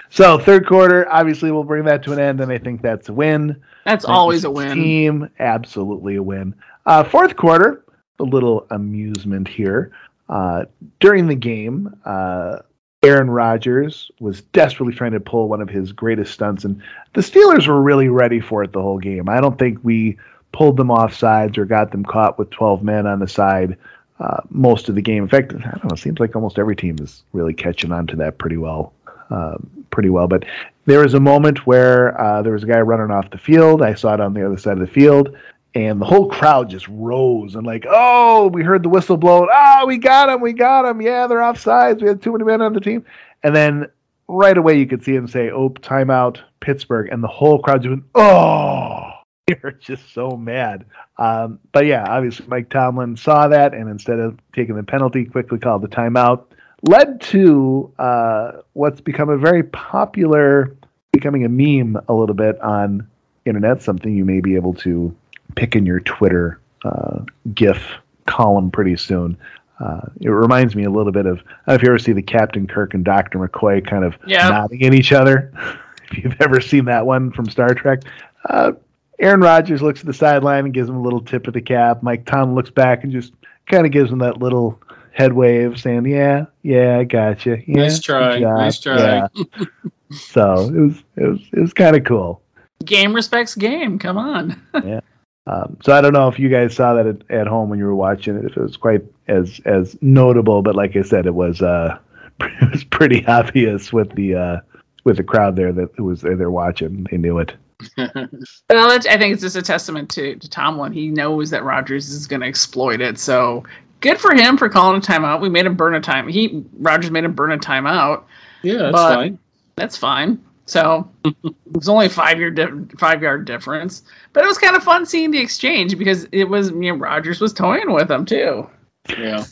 So 0.10 0.38
third 0.38 0.68
quarter, 0.68 1.12
obviously 1.12 1.52
we'll 1.52 1.64
bring 1.64 1.86
that 1.86 2.04
to 2.04 2.14
an 2.14 2.20
end, 2.20 2.40
and 2.40 2.52
I 2.52 2.58
think 2.58 2.82
that's 2.82 3.10
a 3.10 3.14
win. 3.14 3.62
That's 3.86 4.06
always 4.06 4.44
a 4.44 4.52
win. 4.52 4.76
Team, 4.76 5.30
absolutely 5.40 6.16
a 6.16 6.24
win. 6.24 6.54
Uh, 6.86 7.04
fourth 7.04 7.36
quarter, 7.36 7.84
a 8.20 8.24
little 8.24 8.68
amusement 8.70 9.48
here. 9.48 9.92
Uh, 10.30 10.66
during 11.00 11.28
the 11.28 11.36
game, 11.36 11.94
uh, 12.06 12.60
Aaron 13.02 13.30
Rodgers 13.30 14.12
was 14.20 14.42
desperately 14.42 14.94
trying 14.94 15.12
to 15.12 15.20
pull 15.20 15.50
one 15.50 15.62
of 15.62 15.70
his 15.70 15.92
greatest 15.92 16.34
stunts, 16.34 16.64
and 16.64 16.82
the 17.14 17.22
Steelers 17.22 17.68
were 17.68 17.82
really 17.82 18.08
ready 18.08 18.40
for 18.40 18.64
it 18.64 18.72
the 18.72 18.82
whole 18.82 19.00
game. 19.00 19.28
I 19.28 19.42
don't 19.42 19.60
think 19.60 19.80
we 19.84 20.18
pulled 20.52 20.78
them 20.78 20.92
off 20.92 21.14
sides 21.14 21.58
or 21.58 21.66
got 21.66 21.92
them 21.92 22.06
caught 22.06 22.38
with 22.38 22.50
12 22.52 22.84
men 22.84 23.06
on 23.08 23.20
the 23.20 23.28
side 23.28 23.78
uh, 24.20 24.42
most 24.50 24.88
of 24.88 24.96
the 24.96 25.02
game. 25.02 25.24
In 25.24 25.30
fact, 25.30 25.54
I 25.54 25.58
don't 25.58 25.84
know. 25.84 25.90
It 25.94 26.00
seems 26.00 26.20
like 26.20 26.36
almost 26.36 26.58
every 26.58 26.76
team 26.76 26.98
is 27.00 27.24
really 27.34 27.54
catching 27.54 27.92
on 27.92 28.08
to 28.08 28.16
that 28.18 28.38
pretty 28.38 28.58
well. 28.58 28.94
Uh, 29.34 29.58
pretty 29.90 30.10
well, 30.10 30.28
but 30.28 30.46
there 30.86 31.00
was 31.00 31.16
a 31.16 31.20
moment 31.20 31.66
where 31.66 32.20
uh, 32.22 32.44
there 32.44 32.54
was 32.54 32.64
a 32.64 32.68
guy 32.68 32.80
running 32.80 33.10
off 33.10 33.32
the 33.32 33.38
field. 33.38 33.82
I 33.82 33.96
saw 33.96 34.14
it 34.14 34.20
on 34.20 34.36
the 34.36 34.46
other 34.46 34.58
side 34.58 34.74
of 34.74 34.80
the 34.80 34.94
field, 34.94 35.36
and 35.74 36.00
the 36.00 36.06
whole 36.06 36.30
crowd 36.30 36.70
just 36.70 36.88
rose 36.88 37.56
and 37.56 37.66
like, 37.66 37.84
oh, 37.90 38.48
we 38.54 38.62
heard 38.62 38.84
the 38.84 38.90
whistle 38.90 39.18
blow. 39.18 39.48
Oh, 39.52 39.86
we 39.88 39.98
got 39.98 40.30
him, 40.30 40.40
we 40.40 40.54
got 40.54 40.86
him. 40.86 41.02
Yeah, 41.02 41.26
they're 41.26 41.40
offsides. 41.40 42.00
We 42.00 42.10
had 42.10 42.22
too 42.22 42.32
many 42.32 42.44
men 42.44 42.62
on 42.62 42.74
the 42.74 42.80
team, 42.80 43.06
and 43.42 43.56
then 43.56 43.88
right 44.28 44.56
away 44.56 44.78
you 44.78 44.86
could 44.86 45.04
see 45.04 45.16
him 45.16 45.28
say, 45.28 45.50
"Oh, 45.50 45.70
timeout, 45.70 46.40
Pittsburgh," 46.60 47.10
and 47.12 47.24
the 47.24 47.28
whole 47.28 47.58
crowd 47.60 47.82
doing, 47.82 48.04
"Oh." 48.14 49.10
They're 49.48 49.72
just 49.72 50.14
so 50.14 50.38
mad. 50.38 50.86
Um, 51.18 51.60
but 51.72 51.86
yeah, 51.86 52.06
obviously 52.08 52.46
Mike 52.48 52.70
Tomlin 52.70 53.18
saw 53.18 53.50
that 53.50 53.74
and 53.74 53.90
instead 53.90 54.20
of 54.20 54.40
taking 54.54 54.76
the 54.76 54.84
penalty, 54.84 55.26
quickly 55.26 55.60
called 55.60 55.82
the 55.82 55.90
timeout. 55.90 56.46
Led 56.84 57.22
to 57.22 57.92
uh, 57.98 58.52
what's 58.74 59.00
become 59.02 59.30
a 59.30 59.38
very 59.38 59.64
popular, 59.64 60.76
becoming 61.14 61.46
a 61.46 61.50
meme 61.50 61.98
a 62.10 62.14
little 62.14 62.36
bit 62.36 62.60
on 62.62 63.08
internet. 63.46 63.82
Something 63.82 64.16
you 64.16 64.26
may 64.26 64.42
be 64.42 64.56
able 64.56 64.74
to 64.76 65.16
pick 65.56 65.76
in 65.76 65.86
your 65.86 66.02
Twitter 66.02 66.60
uh, 66.84 67.20
GIF 67.54 67.82
column 68.26 68.70
pretty 68.70 68.98
soon. 68.98 69.38
Uh, 69.80 70.02
it 70.22 70.30
reminds 70.30 70.76
me 70.76 70.84
a 70.84 70.90
little 70.90 71.12
bit 71.14 71.26
of 71.26 71.40
I 71.40 71.42
don't 71.42 71.68
know 71.68 71.74
if 71.76 71.82
you 71.84 71.88
ever 71.90 72.00
see 72.00 72.12
the 72.14 72.22
Captain 72.22 72.68
Kirk 72.68 72.94
and 72.94 73.04
Doctor 73.06 73.40
McCoy 73.40 73.86
kind 73.86 74.04
of 74.04 74.16
Yeah. 74.28 74.50
nodding 74.50 74.84
at 74.86 74.94
each 74.94 75.14
other. 75.14 75.52
if 76.12 76.18
you've 76.24 76.36
ever 76.42 76.60
seen 76.60 76.86
that 76.86 77.06
one 77.06 77.32
from 77.32 77.46
Star 77.50 77.74
Trek, 77.74 78.02
uh, 78.50 78.74
Aaron 79.20 79.40
Rodgers 79.42 79.82
looks 79.82 80.02
at 80.02 80.06
the 80.06 80.14
sideline 80.14 80.66
and 80.66 80.74
gives 80.74 80.90
him 80.90 80.96
a 80.96 81.02
little 81.02 81.22
tip 81.22 81.48
of 81.48 81.54
the 81.54 81.62
cap. 81.62 82.04
Mike 82.04 82.26
Tom 82.26 82.56
looks 82.56 82.70
back 82.70 83.04
and 83.04 83.12
just 83.14 83.32
kind 83.68 83.86
of 83.86 83.92
gives 83.94 84.12
him 84.12 84.20
that 84.20 84.38
little 84.40 84.80
head 85.14 85.34
wave 85.34 85.80
saying, 85.80 86.06
"Yeah, 86.06 86.46
yeah, 86.62 86.98
I 87.00 87.04
got 87.06 87.46
you." 87.46 87.62
Yeah, 87.66 87.84
Nice 87.84 88.00
try, 88.00 88.34
good 88.34 88.42
job." 88.42 88.58
nice 88.58 88.80
try. 88.80 88.98
Yeah. 88.98 89.28
so 90.12 90.54
it 90.64 90.80
was 90.80 91.04
it 91.16 91.28
was 91.28 91.42
it 91.54 91.60
was 91.60 91.74
kind 91.74 91.96
of 91.96 92.04
cool. 92.04 92.42
Game 92.84 93.14
respects 93.14 93.56
game. 93.56 94.00
Come 94.00 94.18
on. 94.18 94.62
Um, 95.46 95.78
so 95.84 95.92
I 95.92 96.00
don't 96.00 96.14
know 96.14 96.30
if 96.30 96.40
you 96.40 96.48
guys 96.48 96.74
saw 96.74 96.94
that 96.94 97.06
at, 97.06 97.30
at 97.30 97.48
home 97.48 97.70
when 97.70 97.78
you 97.78 97.84
were 97.84 97.96
watching 97.96 98.38
it. 98.38 98.46
If 98.46 98.56
it 98.56 98.62
was 98.62 98.78
quite 98.78 99.04
as 99.28 99.60
as 99.66 99.98
notable, 100.02 100.62
but 100.62 100.74
like 100.74 100.96
I 100.96 101.02
said, 101.02 101.26
it 101.26 101.34
was 101.34 101.62
uh, 101.62 101.98
it 102.40 102.72
was 102.72 102.86
pretty 102.86 103.26
obvious 103.28 103.92
with 103.92 104.16
the 104.16 104.36
uh, 104.36 104.58
with 105.04 105.18
the 105.18 105.24
crowd 105.24 105.58
there 105.58 105.74
that 105.74 106.00
was 106.00 106.22
there 106.22 106.38
they're 106.38 106.50
watching. 106.50 107.08
They 107.12 107.18
knew 107.18 107.40
it. 107.40 107.56
Well, 107.98 108.92
I 108.92 109.00
think 109.00 109.34
it's 109.34 109.42
just 109.42 109.58
a 109.58 109.62
testament 109.62 110.12
to, 110.12 110.36
to 110.38 110.50
Tomlin. 110.50 110.94
He 110.94 111.10
knows 111.10 111.50
that 111.50 111.66
Rodgers 111.66 112.10
is 112.10 112.28
going 112.28 112.40
to 112.40 112.48
exploit 112.48 113.02
it. 113.02 113.20
So 113.20 113.66
good 114.04 114.20
for 114.20 114.36
him 114.36 114.58
for 114.58 114.70
calling 114.70 114.98
a 114.98 115.02
timeout. 115.02 115.42
We 115.42 115.50
made 115.50 115.66
him 115.66 115.76
burn 115.76 115.96
a 115.96 116.02
time. 116.02 116.28
He 116.28 116.64
Rodgers 116.78 117.10
made 117.10 117.24
him 117.24 117.34
burn 117.34 117.52
a 117.52 117.58
timeout. 117.58 118.26
yeah, 118.62 118.78
that's 118.78 118.92
But- 118.92 119.16
fine. 119.16 119.40
That's 119.76 119.98
fine. 119.98 120.40
So 120.66 121.10
it 121.26 121.36
was 121.72 121.90
only 121.90 122.06
a 122.06 122.10
five 122.10 122.38
year 122.38 122.52
di- 122.52 122.96
five 123.00 123.22
yard 123.24 123.46
difference, 123.46 124.04
but 124.34 124.44
it 124.44 124.48
was 124.48 124.58
kind 124.60 124.76
of 124.76 124.84
fun 124.84 125.06
seeing 125.08 125.32
the 125.32 125.40
exchange 125.40 125.98
because 125.98 126.26
it 126.32 126.44
was 126.46 126.70
you 126.70 126.94
know 126.94 126.96
Rodgers 126.96 127.42
was 127.42 127.52
toying 127.54 127.92
with 127.92 128.10
him 128.12 128.26
too. 128.26 128.70
Yeah. 129.10 129.44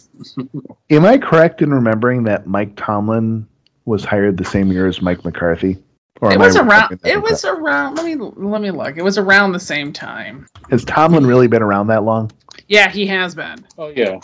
Am 0.91 1.05
I 1.05 1.17
correct 1.17 1.61
in 1.61 1.73
remembering 1.73 2.23
that 2.25 2.47
Mike 2.47 2.75
Tomlin 2.75 3.47
was 3.85 4.05
hired 4.05 4.37
the 4.37 4.45
same 4.45 4.71
year 4.71 4.87
as 4.87 5.01
Mike 5.01 5.25
McCarthy? 5.25 5.77
Or 6.21 6.29
It 6.31 6.35
am 6.35 6.41
I 6.43 6.45
was 6.45 6.55
around. 6.55 6.67
remembering 6.69 6.99
that 7.01 7.11
It 7.11 7.21
was 7.21 7.43
incorrect? 7.43 7.61
around. 7.63 7.95
Let 7.95 8.05
me 8.05 8.15
let 8.15 8.61
me 8.61 8.71
look. 8.71 8.95
It 8.95 9.03
was 9.03 9.17
around 9.17 9.51
the 9.53 9.59
same 9.59 9.91
time. 9.91 10.45
Has 10.69 10.85
Tomlin 10.85 11.25
really 11.25 11.47
been 11.47 11.63
around 11.63 11.87
that 11.87 12.03
long? 12.03 12.31
Yeah, 12.67 12.89
he 12.89 13.07
has 13.07 13.33
been. 13.35 13.65
Oh 13.77 13.87
yeah. 13.89 14.19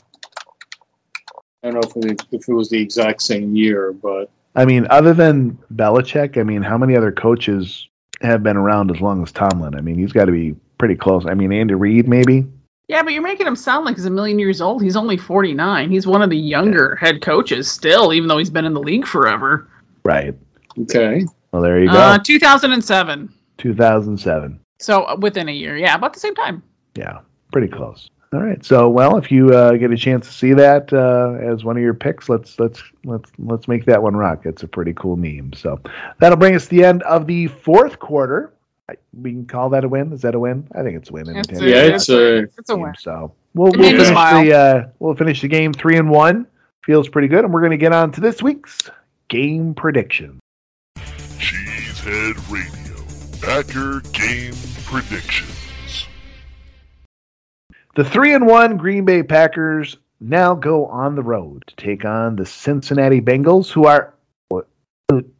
I 1.67 1.71
don't 1.71 1.81
know 1.95 2.03
if 2.05 2.11
it, 2.11 2.25
if 2.31 2.47
it 2.47 2.53
was 2.53 2.69
the 2.69 2.79
exact 2.79 3.21
same 3.21 3.55
year, 3.55 3.91
but 3.91 4.29
I 4.55 4.65
mean, 4.65 4.87
other 4.89 5.13
than 5.13 5.57
Belichick, 5.73 6.39
I 6.39 6.43
mean, 6.43 6.63
how 6.63 6.77
many 6.77 6.95
other 6.95 7.11
coaches 7.11 7.87
have 8.21 8.41
been 8.41 8.57
around 8.57 8.89
as 8.89 9.01
long 9.01 9.21
as 9.21 9.31
Tomlin? 9.31 9.75
I 9.75 9.81
mean, 9.81 9.99
he's 9.99 10.13
got 10.13 10.25
to 10.25 10.31
be 10.31 10.55
pretty 10.77 10.95
close. 10.95 11.25
I 11.25 11.33
mean, 11.33 11.51
Andy 11.51 11.75
Reid, 11.75 12.07
maybe. 12.07 12.45
Yeah, 12.87 13.03
but 13.03 13.11
you're 13.11 13.21
making 13.21 13.45
him 13.45 13.55
sound 13.55 13.85
like 13.85 13.97
he's 13.97 14.05
a 14.05 14.09
million 14.09 14.39
years 14.39 14.61
old. 14.61 14.81
He's 14.81 14.95
only 14.95 15.17
49. 15.17 15.91
He's 15.91 16.07
one 16.07 16.21
of 16.21 16.29
the 16.29 16.37
younger 16.37 16.95
head 16.95 17.21
coaches 17.21 17.69
still, 17.69 18.13
even 18.13 18.29
though 18.29 18.37
he's 18.37 18.49
been 18.49 18.65
in 18.65 18.73
the 18.73 18.79
league 18.79 19.05
forever. 19.05 19.69
Right. 20.05 20.33
okay. 20.79 21.25
Well, 21.51 21.61
there 21.61 21.81
you 21.81 21.91
go. 21.91 21.97
Uh, 21.97 22.17
2007. 22.17 23.33
2007. 23.57 24.59
So 24.79 25.03
uh, 25.03 25.17
within 25.19 25.49
a 25.49 25.51
year. 25.51 25.77
Yeah, 25.77 25.95
about 25.95 26.13
the 26.13 26.19
same 26.19 26.35
time. 26.35 26.63
Yeah, 26.95 27.19
pretty 27.51 27.67
close. 27.67 28.09
All 28.33 28.41
right. 28.41 28.63
So, 28.65 28.89
well, 28.89 29.17
if 29.17 29.31
you 29.31 29.51
uh, 29.53 29.73
get 29.73 29.91
a 29.91 29.97
chance 29.97 30.27
to 30.27 30.33
see 30.33 30.53
that 30.53 30.91
uh, 30.91 31.35
as 31.41 31.63
one 31.63 31.77
of 31.77 31.83
your 31.83 31.93
picks, 31.93 32.27
let's 32.27 32.59
let's 32.59 32.83
let's 33.05 33.31
let's 33.39 33.67
make 33.69 33.85
that 33.85 34.03
one 34.03 34.15
rock. 34.17 34.45
It's 34.45 34.63
a 34.63 34.67
pretty 34.67 34.93
cool 34.93 35.15
meme. 35.15 35.53
So 35.53 35.79
that'll 36.19 36.37
bring 36.37 36.53
us 36.55 36.63
to 36.65 36.69
the 36.69 36.83
end 36.83 37.03
of 37.03 37.25
the 37.25 37.47
fourth 37.47 37.99
quarter. 37.99 38.51
I- 38.89 38.95
We 39.17 39.31
can 39.31 39.45
call 39.45 39.69
that 39.69 39.83
a 39.85 39.87
win. 39.87 40.11
Is 40.11 40.21
that 40.23 40.35
a 40.35 40.39
win? 40.39 40.67
I 40.75 40.83
think 40.83 40.97
it's 40.97 41.09
a 41.09 41.13
win. 41.13 41.27
It's 41.37 41.47
a- 41.61 41.69
Yeah, 41.69 41.95
it's 41.95 42.09
a 42.09 42.37
It's 42.57 42.69
a 42.69 42.75
win. 42.77 42.93
So 42.99 43.33
we'll, 43.53 43.71
we'll 43.71 43.91
finish 43.91 44.07
the 44.09 44.53
uh, 44.53 44.87
we'll 44.99 45.15
finish 45.15 45.41
the 45.41 45.47
game 45.47 45.71
three 45.73 45.97
and 45.97 46.09
one. 46.09 46.47
Feels 46.83 47.07
pretty 47.09 47.27
good, 47.29 47.43
and 47.45 47.53
we're 47.53 47.61
going 47.61 47.71
to 47.71 47.77
get 47.77 47.91
on 47.93 48.11
to 48.13 48.21
this 48.21 48.41
week's 48.43 48.89
game 49.29 49.73
prediction. 49.73 50.39
Cheesehead 51.37 52.35
Radio. 52.51 52.95
Packer 53.41 54.01
Game 54.11 54.53
Predictions. 54.85 55.56
The 57.97 58.05
three 58.05 58.35
and 58.35 58.45
one 58.45 58.77
Green 58.77 59.05
Bay 59.05 59.23
Packers 59.23 59.97
now 60.19 60.53
go 60.53 60.85
on 60.85 61.15
the 61.15 61.23
road 61.23 61.63
to 61.65 61.75
take 61.75 62.05
on 62.05 62.35
the 62.35 62.45
Cincinnati 62.45 63.21
Bengals, 63.21 63.71
who 63.71 63.87
are 63.87 64.13
what? 64.49 64.67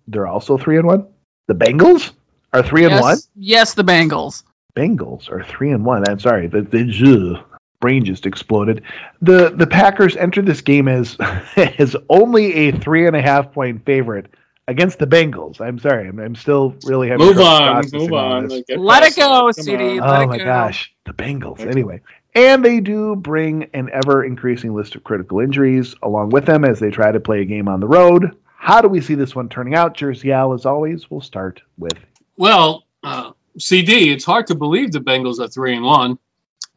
They're 0.07 0.25
also 0.25 0.57
three 0.57 0.79
and 0.79 0.87
one. 0.87 1.05
The 1.45 1.53
Bengals 1.53 2.13
are 2.53 2.63
three 2.63 2.85
and 2.85 2.93
yes, 2.93 3.01
one. 3.03 3.17
Yes, 3.35 3.73
the 3.75 3.83
Bengals. 3.83 4.41
Bengals 4.75 5.29
are 5.29 5.43
three 5.43 5.69
and 5.69 5.85
one. 5.85 6.09
I'm 6.09 6.19
sorry, 6.19 6.47
the 6.47 6.63
the 6.63 7.37
ugh, 7.37 7.59
brain 7.79 8.03
just 8.03 8.25
exploded. 8.25 8.81
The 9.21 9.51
the 9.51 9.67
Packers 9.67 10.15
entered 10.15 10.47
this 10.47 10.61
game 10.61 10.87
as 10.87 11.15
as 11.55 11.95
only 12.09 12.53
a 12.53 12.71
three 12.71 13.05
and 13.05 13.15
a 13.15 13.21
half 13.21 13.51
point 13.51 13.85
favorite 13.85 14.33
against 14.67 14.97
the 14.97 15.05
Bengals. 15.05 15.61
I'm 15.61 15.77
sorry, 15.77 16.07
I'm, 16.07 16.19
I'm 16.19 16.35
still 16.35 16.75
really 16.85 17.09
having 17.09 17.25
Move 17.25 17.39
on, 17.39 17.83
move 17.93 18.13
on. 18.13 18.47
this. 18.47 18.63
Get 18.67 18.79
Let 18.79 19.03
it 19.03 19.15
go, 19.15 19.43
Come 19.43 19.53
CD. 19.53 19.99
on. 19.99 20.07
Let 20.07 20.19
oh 20.19 20.21
it 20.23 20.27
my 20.27 20.37
go. 20.39 20.45
gosh, 20.45 20.91
the 21.05 21.13
Bengals. 21.13 21.59
Anyway, 21.59 22.01
and 22.37 22.63
they 22.63 22.79
do 22.79 23.15
bring 23.15 23.63
an 23.73 23.89
ever 23.91 24.23
increasing 24.23 24.75
list 24.75 24.93
of 24.93 25.03
critical 25.03 25.39
injuries 25.39 25.95
along 26.03 26.29
with 26.29 26.45
them 26.45 26.63
as 26.63 26.79
they 26.79 26.91
try 26.91 27.11
to 27.11 27.19
play 27.19 27.41
a 27.41 27.45
game 27.45 27.67
on 27.67 27.79
the 27.79 27.87
road. 27.87 28.37
How 28.55 28.79
do 28.79 28.87
we 28.87 29.01
see 29.01 29.15
this 29.15 29.35
one 29.35 29.49
turning 29.49 29.73
out? 29.73 29.95
Jersey 29.95 30.31
Al, 30.31 30.53
as 30.53 30.67
always, 30.67 31.09
we'll 31.09 31.21
start 31.21 31.63
with 31.79 31.97
Well, 32.35 32.85
uh, 33.03 33.31
CD, 33.57 34.11
it's 34.11 34.23
hard 34.23 34.47
to 34.47 34.55
believe 34.55 34.91
the 34.91 34.99
Bengals 34.99 35.39
are 35.39 35.47
three 35.47 35.75
and 35.75 35.83
one, 35.83 36.19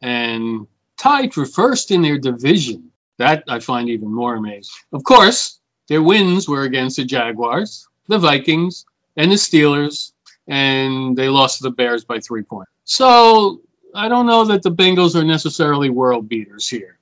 and 0.01 0.65
tied 0.97 1.31
for 1.31 1.45
first 1.45 1.91
in 1.91 2.01
their 2.01 2.17
division. 2.17 2.91
That 3.19 3.43
I 3.47 3.59
find 3.59 3.87
even 3.89 4.11
more 4.11 4.33
amazing. 4.33 4.73
Of 4.91 5.03
course, 5.03 5.59
their 5.89 6.01
wins 6.01 6.49
were 6.49 6.63
against 6.63 6.97
the 6.97 7.05
Jaguars, 7.05 7.87
the 8.07 8.17
Vikings, 8.17 8.85
and 9.15 9.31
the 9.31 9.35
Steelers, 9.35 10.11
and 10.47 11.15
they 11.15 11.29
lost 11.29 11.57
to 11.57 11.63
the 11.63 11.71
Bears 11.71 12.03
by 12.03 12.19
three 12.19 12.41
points. 12.41 12.71
So 12.83 13.61
I 13.93 14.07
don't 14.07 14.25
know 14.25 14.45
that 14.45 14.63
the 14.63 14.71
Bengals 14.71 15.15
are 15.15 15.23
necessarily 15.23 15.89
world 15.89 16.29
beaters 16.29 16.67
here. 16.67 16.97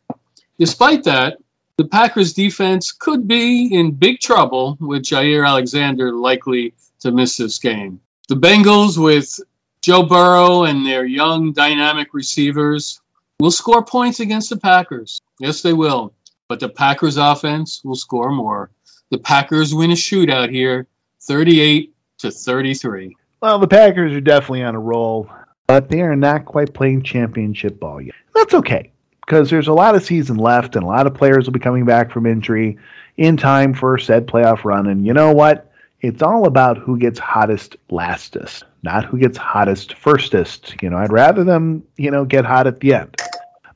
Despite 0.58 1.04
that, 1.04 1.38
the 1.78 1.86
Packers 1.86 2.34
defense 2.34 2.92
could 2.92 3.28
be 3.28 3.74
in 3.74 3.92
big 3.92 4.20
trouble 4.20 4.78
with 4.80 5.04
Jaire 5.04 5.48
Alexander 5.48 6.12
likely 6.12 6.74
to 7.00 7.12
miss 7.12 7.38
this 7.38 7.60
game. 7.60 8.02
The 8.28 8.36
Bengals, 8.36 8.98
with 8.98 9.40
Joe 9.82 10.04
Burrow 10.04 10.64
and 10.64 10.86
their 10.86 11.06
young, 11.06 11.54
dynamic 11.54 12.14
receivers, 12.14 13.00
will 13.40 13.52
score 13.52 13.86
points 13.86 14.20
against 14.20 14.50
the 14.50 14.58
Packers. 14.58 15.22
Yes, 15.40 15.62
they 15.62 15.74
will. 15.74 16.14
But 16.50 16.60
the 16.60 16.70
Packers' 16.70 17.18
offense 17.18 17.82
will 17.84 17.96
score 17.96 18.32
more. 18.32 18.72
The 19.12 19.18
Packers 19.18 19.74
win 19.74 19.92
a 19.92 19.96
shootout 19.96 20.52
here, 20.52 20.88
38 21.22 21.94
to 22.20 22.32
33. 22.32 23.16
Well, 23.42 23.60
the 23.60 23.68
Packers 23.68 24.14
are 24.14 24.22
definitely 24.22 24.64
on 24.64 24.76
a 24.76 24.80
roll, 24.80 25.30
but 25.70 25.88
they 25.88 26.02
are 26.02 26.16
not 26.16 26.46
quite 26.46 26.74
playing 26.74 27.04
championship 27.04 27.80
ball 27.80 28.02
yet. 28.02 28.16
That's 28.34 28.56
okay, 28.56 28.92
because 29.22 29.52
there's 29.52 29.68
a 29.68 29.74
lot 29.74 29.94
of 29.94 30.04
season 30.04 30.38
left, 30.38 30.76
and 30.76 30.84
a 30.84 30.88
lot 30.88 31.06
of 31.06 31.14
players 31.14 31.46
will 31.46 31.54
be 31.54 31.60
coming 31.60 31.86
back 31.86 32.10
from 32.10 32.26
injury 32.26 32.80
in 33.18 33.38
time 33.38 33.76
for 33.76 34.00
said 34.00 34.26
playoff 34.26 34.66
run. 34.66 34.88
And 34.88 35.06
you 35.06 35.14
know 35.14 35.32
what? 35.32 35.72
It's 36.02 36.24
all 36.24 36.48
about 36.48 36.80
who 36.80 36.98
gets 36.98 37.20
hottest 37.20 37.76
lastest, 37.92 38.64
not 38.82 39.06
who 39.06 39.20
gets 39.20 39.38
hottest 39.38 39.94
firstest. 39.94 40.74
You 40.82 40.90
know, 40.90 40.98
I'd 40.98 41.12
rather 41.12 41.44
them, 41.44 41.84
you 41.98 42.10
know, 42.10 42.26
get 42.26 42.46
hot 42.46 42.66
at 42.66 42.80
the 42.80 42.96
end. 42.96 43.16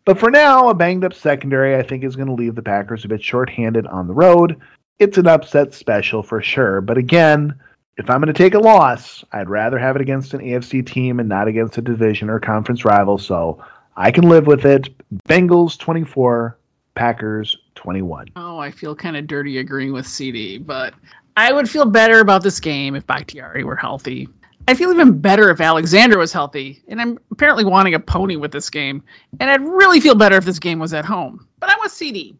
But 0.03 0.17
for 0.17 0.31
now, 0.31 0.69
a 0.69 0.73
banged 0.73 1.05
up 1.05 1.13
secondary, 1.13 1.75
I 1.75 1.83
think, 1.83 2.03
is 2.03 2.15
going 2.15 2.27
to 2.27 2.33
leave 2.33 2.55
the 2.55 2.63
Packers 2.63 3.05
a 3.05 3.07
bit 3.07 3.21
shorthanded 3.21 3.85
on 3.85 4.07
the 4.07 4.15
road. 4.15 4.59
It's 4.97 5.19
an 5.19 5.27
upset 5.27 5.75
special 5.75 6.23
for 6.23 6.41
sure, 6.41 6.81
but 6.81 6.97
again, 6.97 7.53
if 7.97 8.09
I'm 8.09 8.19
going 8.19 8.33
to 8.33 8.33
take 8.33 8.55
a 8.55 8.59
loss, 8.59 9.23
I'd 9.31 9.49
rather 9.49 9.77
have 9.77 9.95
it 9.95 10.01
against 10.01 10.33
an 10.33 10.41
AFC 10.41 10.85
team 10.85 11.19
and 11.19 11.29
not 11.29 11.47
against 11.47 11.77
a 11.77 11.81
division 11.81 12.29
or 12.29 12.39
conference 12.39 12.85
rival. 12.85 13.17
So 13.17 13.63
I 13.95 14.11
can 14.11 14.27
live 14.29 14.47
with 14.47 14.65
it. 14.65 14.89
Bengals 15.27 15.77
24, 15.77 16.57
Packers 16.95 17.57
21. 17.75 18.29
Oh, 18.35 18.57
I 18.57 18.71
feel 18.71 18.95
kind 18.95 19.15
of 19.15 19.27
dirty 19.27 19.59
agreeing 19.59 19.93
with 19.93 20.07
CD, 20.07 20.57
but 20.57 20.93
I 21.37 21.53
would 21.53 21.69
feel 21.69 21.85
better 21.85 22.19
about 22.19 22.43
this 22.43 22.59
game 22.59 22.95
if 22.95 23.05
Bakhtiari 23.05 23.63
were 23.63 23.75
healthy. 23.75 24.27
I 24.67 24.75
feel 24.75 24.91
even 24.91 25.19
better 25.19 25.49
if 25.49 25.59
Alexander 25.59 26.17
was 26.17 26.31
healthy, 26.31 26.81
and 26.87 27.01
I'm 27.01 27.19
apparently 27.31 27.65
wanting 27.65 27.95
a 27.95 27.99
pony 27.99 28.37
with 28.37 28.51
this 28.51 28.69
game. 28.69 29.03
And 29.39 29.49
I'd 29.49 29.61
really 29.61 29.99
feel 29.99 30.15
better 30.15 30.37
if 30.37 30.45
this 30.45 30.59
game 30.59 30.79
was 30.79 30.93
at 30.93 31.05
home. 31.05 31.47
But 31.59 31.69
I'm 31.69 31.79
with 31.81 31.91
CD. 31.91 32.37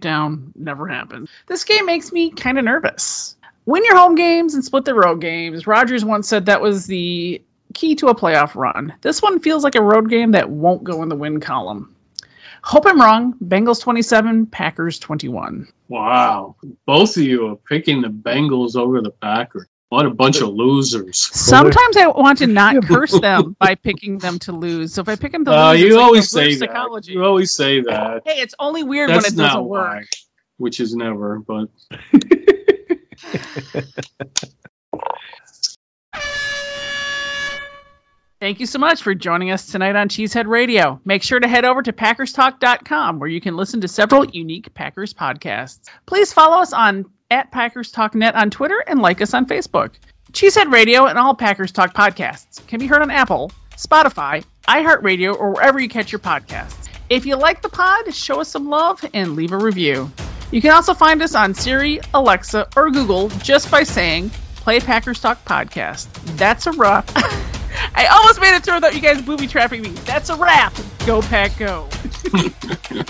Down. 0.00 0.52
Never 0.54 0.86
happened. 0.86 1.30
This 1.46 1.64
game 1.64 1.86
makes 1.86 2.12
me 2.12 2.30
kind 2.30 2.58
of 2.58 2.64
nervous. 2.64 3.36
Win 3.64 3.84
your 3.84 3.96
home 3.96 4.14
games 4.16 4.54
and 4.54 4.64
split 4.64 4.84
the 4.84 4.94
road 4.94 5.20
games. 5.20 5.66
Rodgers 5.66 6.04
once 6.04 6.28
said 6.28 6.46
that 6.46 6.60
was 6.60 6.86
the 6.86 7.42
key 7.74 7.94
to 7.96 8.08
a 8.08 8.14
playoff 8.14 8.54
run. 8.54 8.94
This 9.02 9.22
one 9.22 9.40
feels 9.40 9.62
like 9.64 9.76
a 9.76 9.82
road 9.82 10.10
game 10.10 10.32
that 10.32 10.50
won't 10.50 10.84
go 10.84 11.02
in 11.02 11.08
the 11.08 11.14
win 11.16 11.40
column. 11.40 11.94
Hope 12.64 12.86
I'm 12.86 13.00
wrong. 13.00 13.34
Bengals 13.44 13.80
27, 13.80 14.46
Packers 14.46 14.98
21. 14.98 15.68
Wow. 15.88 16.56
Both 16.86 17.16
of 17.16 17.22
you 17.24 17.48
are 17.48 17.56
picking 17.56 18.02
the 18.02 18.08
Bengals 18.08 18.76
over 18.76 19.00
the 19.00 19.10
Packers. 19.10 19.66
What 19.88 20.06
a 20.06 20.10
bunch 20.10 20.40
of 20.40 20.48
losers. 20.48 21.18
Sometimes 21.18 21.96
I 21.98 22.06
want 22.06 22.38
to 22.38 22.46
not 22.46 22.82
curse 22.86 23.18
them 23.20 23.54
by 23.58 23.74
picking 23.74 24.16
them 24.18 24.38
to 24.40 24.52
lose. 24.52 24.94
So 24.94 25.02
if 25.02 25.08
I 25.08 25.16
pick 25.16 25.32
them 25.32 25.44
to 25.44 25.50
Uh, 25.52 25.72
lose, 25.72 25.80
it's 25.82 25.88
you 25.90 25.96
like 25.96 26.04
always 26.04 26.34
reverse 26.34 26.52
say 26.52 26.54
that. 26.54 26.58
psychology. 26.70 27.12
You 27.12 27.24
always 27.24 27.52
say 27.52 27.80
that. 27.82 28.22
Hey, 28.24 28.40
it's 28.40 28.54
only 28.58 28.84
weird 28.84 29.10
That's 29.10 29.24
when 29.24 29.34
it 29.34 29.36
not 29.36 29.46
doesn't 29.48 29.64
work. 29.64 29.88
why, 29.88 30.04
which 30.56 30.80
is 30.80 30.94
never, 30.94 31.40
but 31.40 31.68
Thank 38.42 38.58
you 38.58 38.66
so 38.66 38.80
much 38.80 39.02
for 39.02 39.14
joining 39.14 39.52
us 39.52 39.66
tonight 39.66 39.94
on 39.94 40.08
Cheesehead 40.08 40.48
Radio. 40.48 41.00
Make 41.04 41.22
sure 41.22 41.38
to 41.38 41.46
head 41.46 41.64
over 41.64 41.80
to 41.80 41.92
PackersTalk.com 41.92 43.20
where 43.20 43.28
you 43.28 43.40
can 43.40 43.54
listen 43.56 43.82
to 43.82 43.88
several 43.88 44.24
unique 44.24 44.74
Packers 44.74 45.14
podcasts. 45.14 45.88
Please 46.06 46.32
follow 46.32 46.60
us 46.60 46.72
on 46.72 47.04
at 47.30 47.52
Packers 47.52 47.92
Talk 47.92 48.16
Net 48.16 48.34
on 48.34 48.50
Twitter 48.50 48.82
and 48.84 49.00
like 49.00 49.20
us 49.20 49.32
on 49.32 49.46
Facebook. 49.46 49.92
Cheesehead 50.32 50.72
Radio 50.72 51.06
and 51.06 51.18
all 51.18 51.36
Packers 51.36 51.70
Talk 51.70 51.94
podcasts 51.94 52.66
can 52.66 52.80
be 52.80 52.88
heard 52.88 53.02
on 53.02 53.12
Apple, 53.12 53.52
Spotify, 53.76 54.44
iHeartRadio, 54.66 55.38
or 55.38 55.52
wherever 55.52 55.78
you 55.78 55.88
catch 55.88 56.10
your 56.10 56.18
podcasts. 56.18 56.88
If 57.08 57.26
you 57.26 57.36
like 57.36 57.62
the 57.62 57.68
pod, 57.68 58.12
show 58.12 58.40
us 58.40 58.48
some 58.48 58.68
love 58.68 59.04
and 59.14 59.36
leave 59.36 59.52
a 59.52 59.56
review. 59.58 60.10
You 60.52 60.60
can 60.60 60.70
also 60.72 60.92
find 60.94 61.20
us 61.22 61.34
on 61.34 61.54
Siri, 61.54 61.98
Alexa, 62.14 62.68
or 62.76 62.90
Google 62.90 63.30
just 63.30 63.70
by 63.70 63.82
saying 63.82 64.30
Play 64.56 64.80
Packers 64.80 65.18
Talk 65.18 65.44
Podcast. 65.44 66.08
That's 66.36 66.66
a 66.66 66.72
wrap. 66.72 67.10
I 67.94 68.06
almost 68.06 68.40
made 68.40 68.54
it 68.54 68.62
through 68.62 68.74
without 68.74 68.94
you 68.94 69.00
guys 69.00 69.20
booby 69.22 69.46
trapping 69.46 69.80
me. 69.82 69.88
That's 70.04 70.28
a 70.28 70.36
wrap. 70.36 70.74
Go 71.06 71.22
Pack 71.22 71.56
Go. 71.58 71.88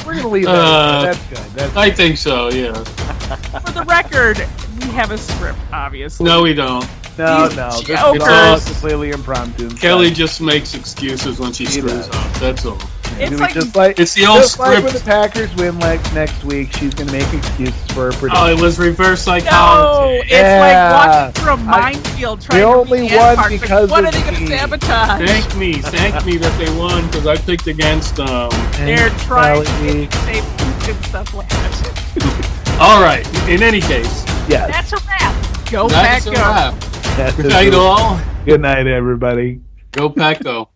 We're 0.06 0.14
gonna 0.14 0.28
leave 0.28 0.44
that. 0.46 0.54
Uh, 0.54 1.02
That's 1.02 1.26
good. 1.28 1.38
That's 1.54 1.76
I 1.76 1.90
think 1.90 2.16
so. 2.16 2.48
Yeah. 2.48 2.72
For 2.74 3.72
the 3.72 3.82
record, 3.82 4.38
we 4.80 4.92
have 4.92 5.10
a 5.10 5.18
script, 5.18 5.58
obviously. 5.72 6.24
No, 6.24 6.42
we 6.42 6.54
don't. 6.54 6.86
no, 7.18 7.48
these 7.48 7.56
no. 7.56 7.70
This 7.70 7.80
is 7.80 7.86
jokers. 7.88 8.22
all 8.22 8.60
completely 8.60 9.10
impromptu. 9.10 9.68
Kelly 9.76 10.10
just 10.10 10.40
makes 10.40 10.74
excuses 10.74 11.38
when 11.40 11.52
she 11.52 11.64
He 11.64 11.70
screws 11.80 12.06
does. 12.06 12.08
up. 12.10 12.32
That's 12.34 12.64
all. 12.64 12.78
It's 13.20 13.30
Do 13.30 13.36
like 13.36 13.54
just 13.54 13.76
like 13.76 13.98
It's 14.00 14.14
the 14.14 14.26
old 14.26 14.40
just 14.40 14.58
like 14.58 14.82
when 14.84 14.92
the. 14.92 15.00
Packers 15.00 15.54
win 15.56 15.78
like 15.80 16.00
next 16.14 16.44
week, 16.44 16.72
she's 16.76 16.94
gonna 16.94 17.12
make 17.12 17.32
excuses 17.32 17.74
for 17.92 18.12
her 18.12 18.28
Oh, 18.32 18.46
it 18.50 18.60
was 18.60 18.78
reverse 18.78 19.22
psychology. 19.22 20.18
No, 20.18 20.22
it's 20.22 20.30
Yeah. 20.32 20.60
like 20.60 21.08
walking 21.08 21.42
through 21.42 21.52
a 21.52 21.56
minefield 21.58 22.40
trying 22.40 22.58
They 22.58 22.64
to 22.64 22.68
only 22.68 23.02
one 23.02 23.16
won 23.16 23.36
parts. 23.36 23.50
Like, 23.52 23.60
because 23.60 23.90
what 23.90 24.04
of 24.04 24.08
are 24.08 24.12
they 24.12 24.22
going 24.22 24.34
to 24.34 24.40
me. 24.40 24.46
sabotage? 24.48 25.28
Thank 25.28 25.56
me, 25.56 25.72
thank 25.74 26.24
me 26.24 26.36
that 26.38 26.58
they 26.58 26.70
won 26.78 27.06
because 27.06 27.26
I 27.26 27.36
picked 27.36 27.66
against 27.66 28.18
um, 28.20 28.50
them. 28.50 28.86
They're 28.86 29.10
trying 29.10 29.64
to 29.64 29.70
save 30.18 30.44
poop 30.58 30.88
and 30.88 31.04
stuff 31.06 31.34
like 31.34 31.48
that. 31.48 32.76
All 32.80 33.02
right. 33.02 33.26
In 33.48 33.62
any 33.62 33.80
case, 33.80 34.24
Yes. 34.48 34.70
That's 34.72 34.92
a 34.92 35.06
wrap. 35.06 35.70
Go 35.70 35.88
that's 35.88 36.24
Pack 36.24 36.32
a 36.32 36.36
Go. 36.36 36.42
wrap. 36.42 36.80
That's 37.16 37.36
Good 37.36 37.46
it. 37.46 37.48
night, 37.50 37.74
all. 37.74 38.20
Good 38.44 38.60
night, 38.60 38.86
everybody. 38.88 39.60
Go 39.92 40.08
Pack 40.10 40.42
Go. 40.42 40.68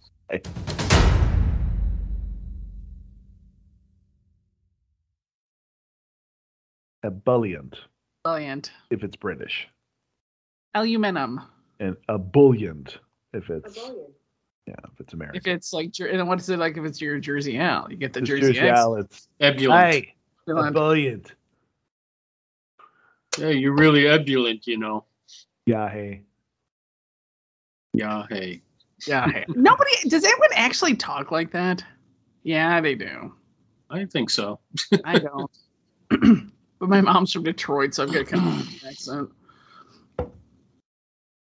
Ebullient, 7.06 7.74
Brilliant. 8.24 8.70
if 8.90 9.04
it's 9.04 9.16
British, 9.16 9.68
Aluminum. 10.74 11.40
and 11.80 11.96
ebullient 12.08 12.98
if 13.32 13.48
it's 13.50 13.76
yeah, 14.66 14.74
if 14.92 15.00
it's 15.00 15.14
American. 15.14 15.38
If 15.40 15.46
it's 15.46 15.72
like, 15.72 15.92
and 16.00 16.26
what 16.26 16.40
is 16.40 16.48
it 16.50 16.58
like 16.58 16.76
if 16.76 16.84
it's 16.84 17.00
your 17.00 17.18
Jersey 17.20 17.58
Al? 17.58 17.86
You 17.88 17.96
get 17.96 18.12
the 18.12 18.20
Jersey, 18.20 18.52
Jersey 18.54 18.68
Al. 18.68 18.76
Al, 18.76 18.96
it's 18.96 19.28
Ebullient. 19.40 19.92
hey, 19.94 20.14
Brilliant. 20.44 20.76
ebullient. 20.76 21.32
Yeah, 23.38 23.48
you're 23.50 23.74
really 23.74 24.06
ebullient, 24.08 24.66
you 24.66 24.78
know. 24.78 25.04
Yeah, 25.66 25.88
hey. 25.88 26.22
Yeah, 27.94 28.24
hey. 28.28 28.62
Yeah. 29.06 29.30
hey. 29.30 29.44
Nobody, 29.48 29.90
does 30.08 30.24
anyone 30.24 30.48
actually 30.54 30.96
talk 30.96 31.30
like 31.30 31.52
that? 31.52 31.84
Yeah, 32.42 32.80
they 32.80 32.94
do. 32.96 33.34
I 33.90 34.06
think 34.06 34.30
so. 34.30 34.58
I 35.04 35.18
don't. 36.10 36.52
but 36.78 36.88
my 36.88 37.00
mom's 37.00 37.32
from 37.32 37.42
Detroit, 37.44 37.94
so 37.94 38.02
I've 38.02 38.12
got 38.12 38.26
kind 38.26 38.46
of 38.46 38.60
an 38.60 38.88
accent. 38.88 39.30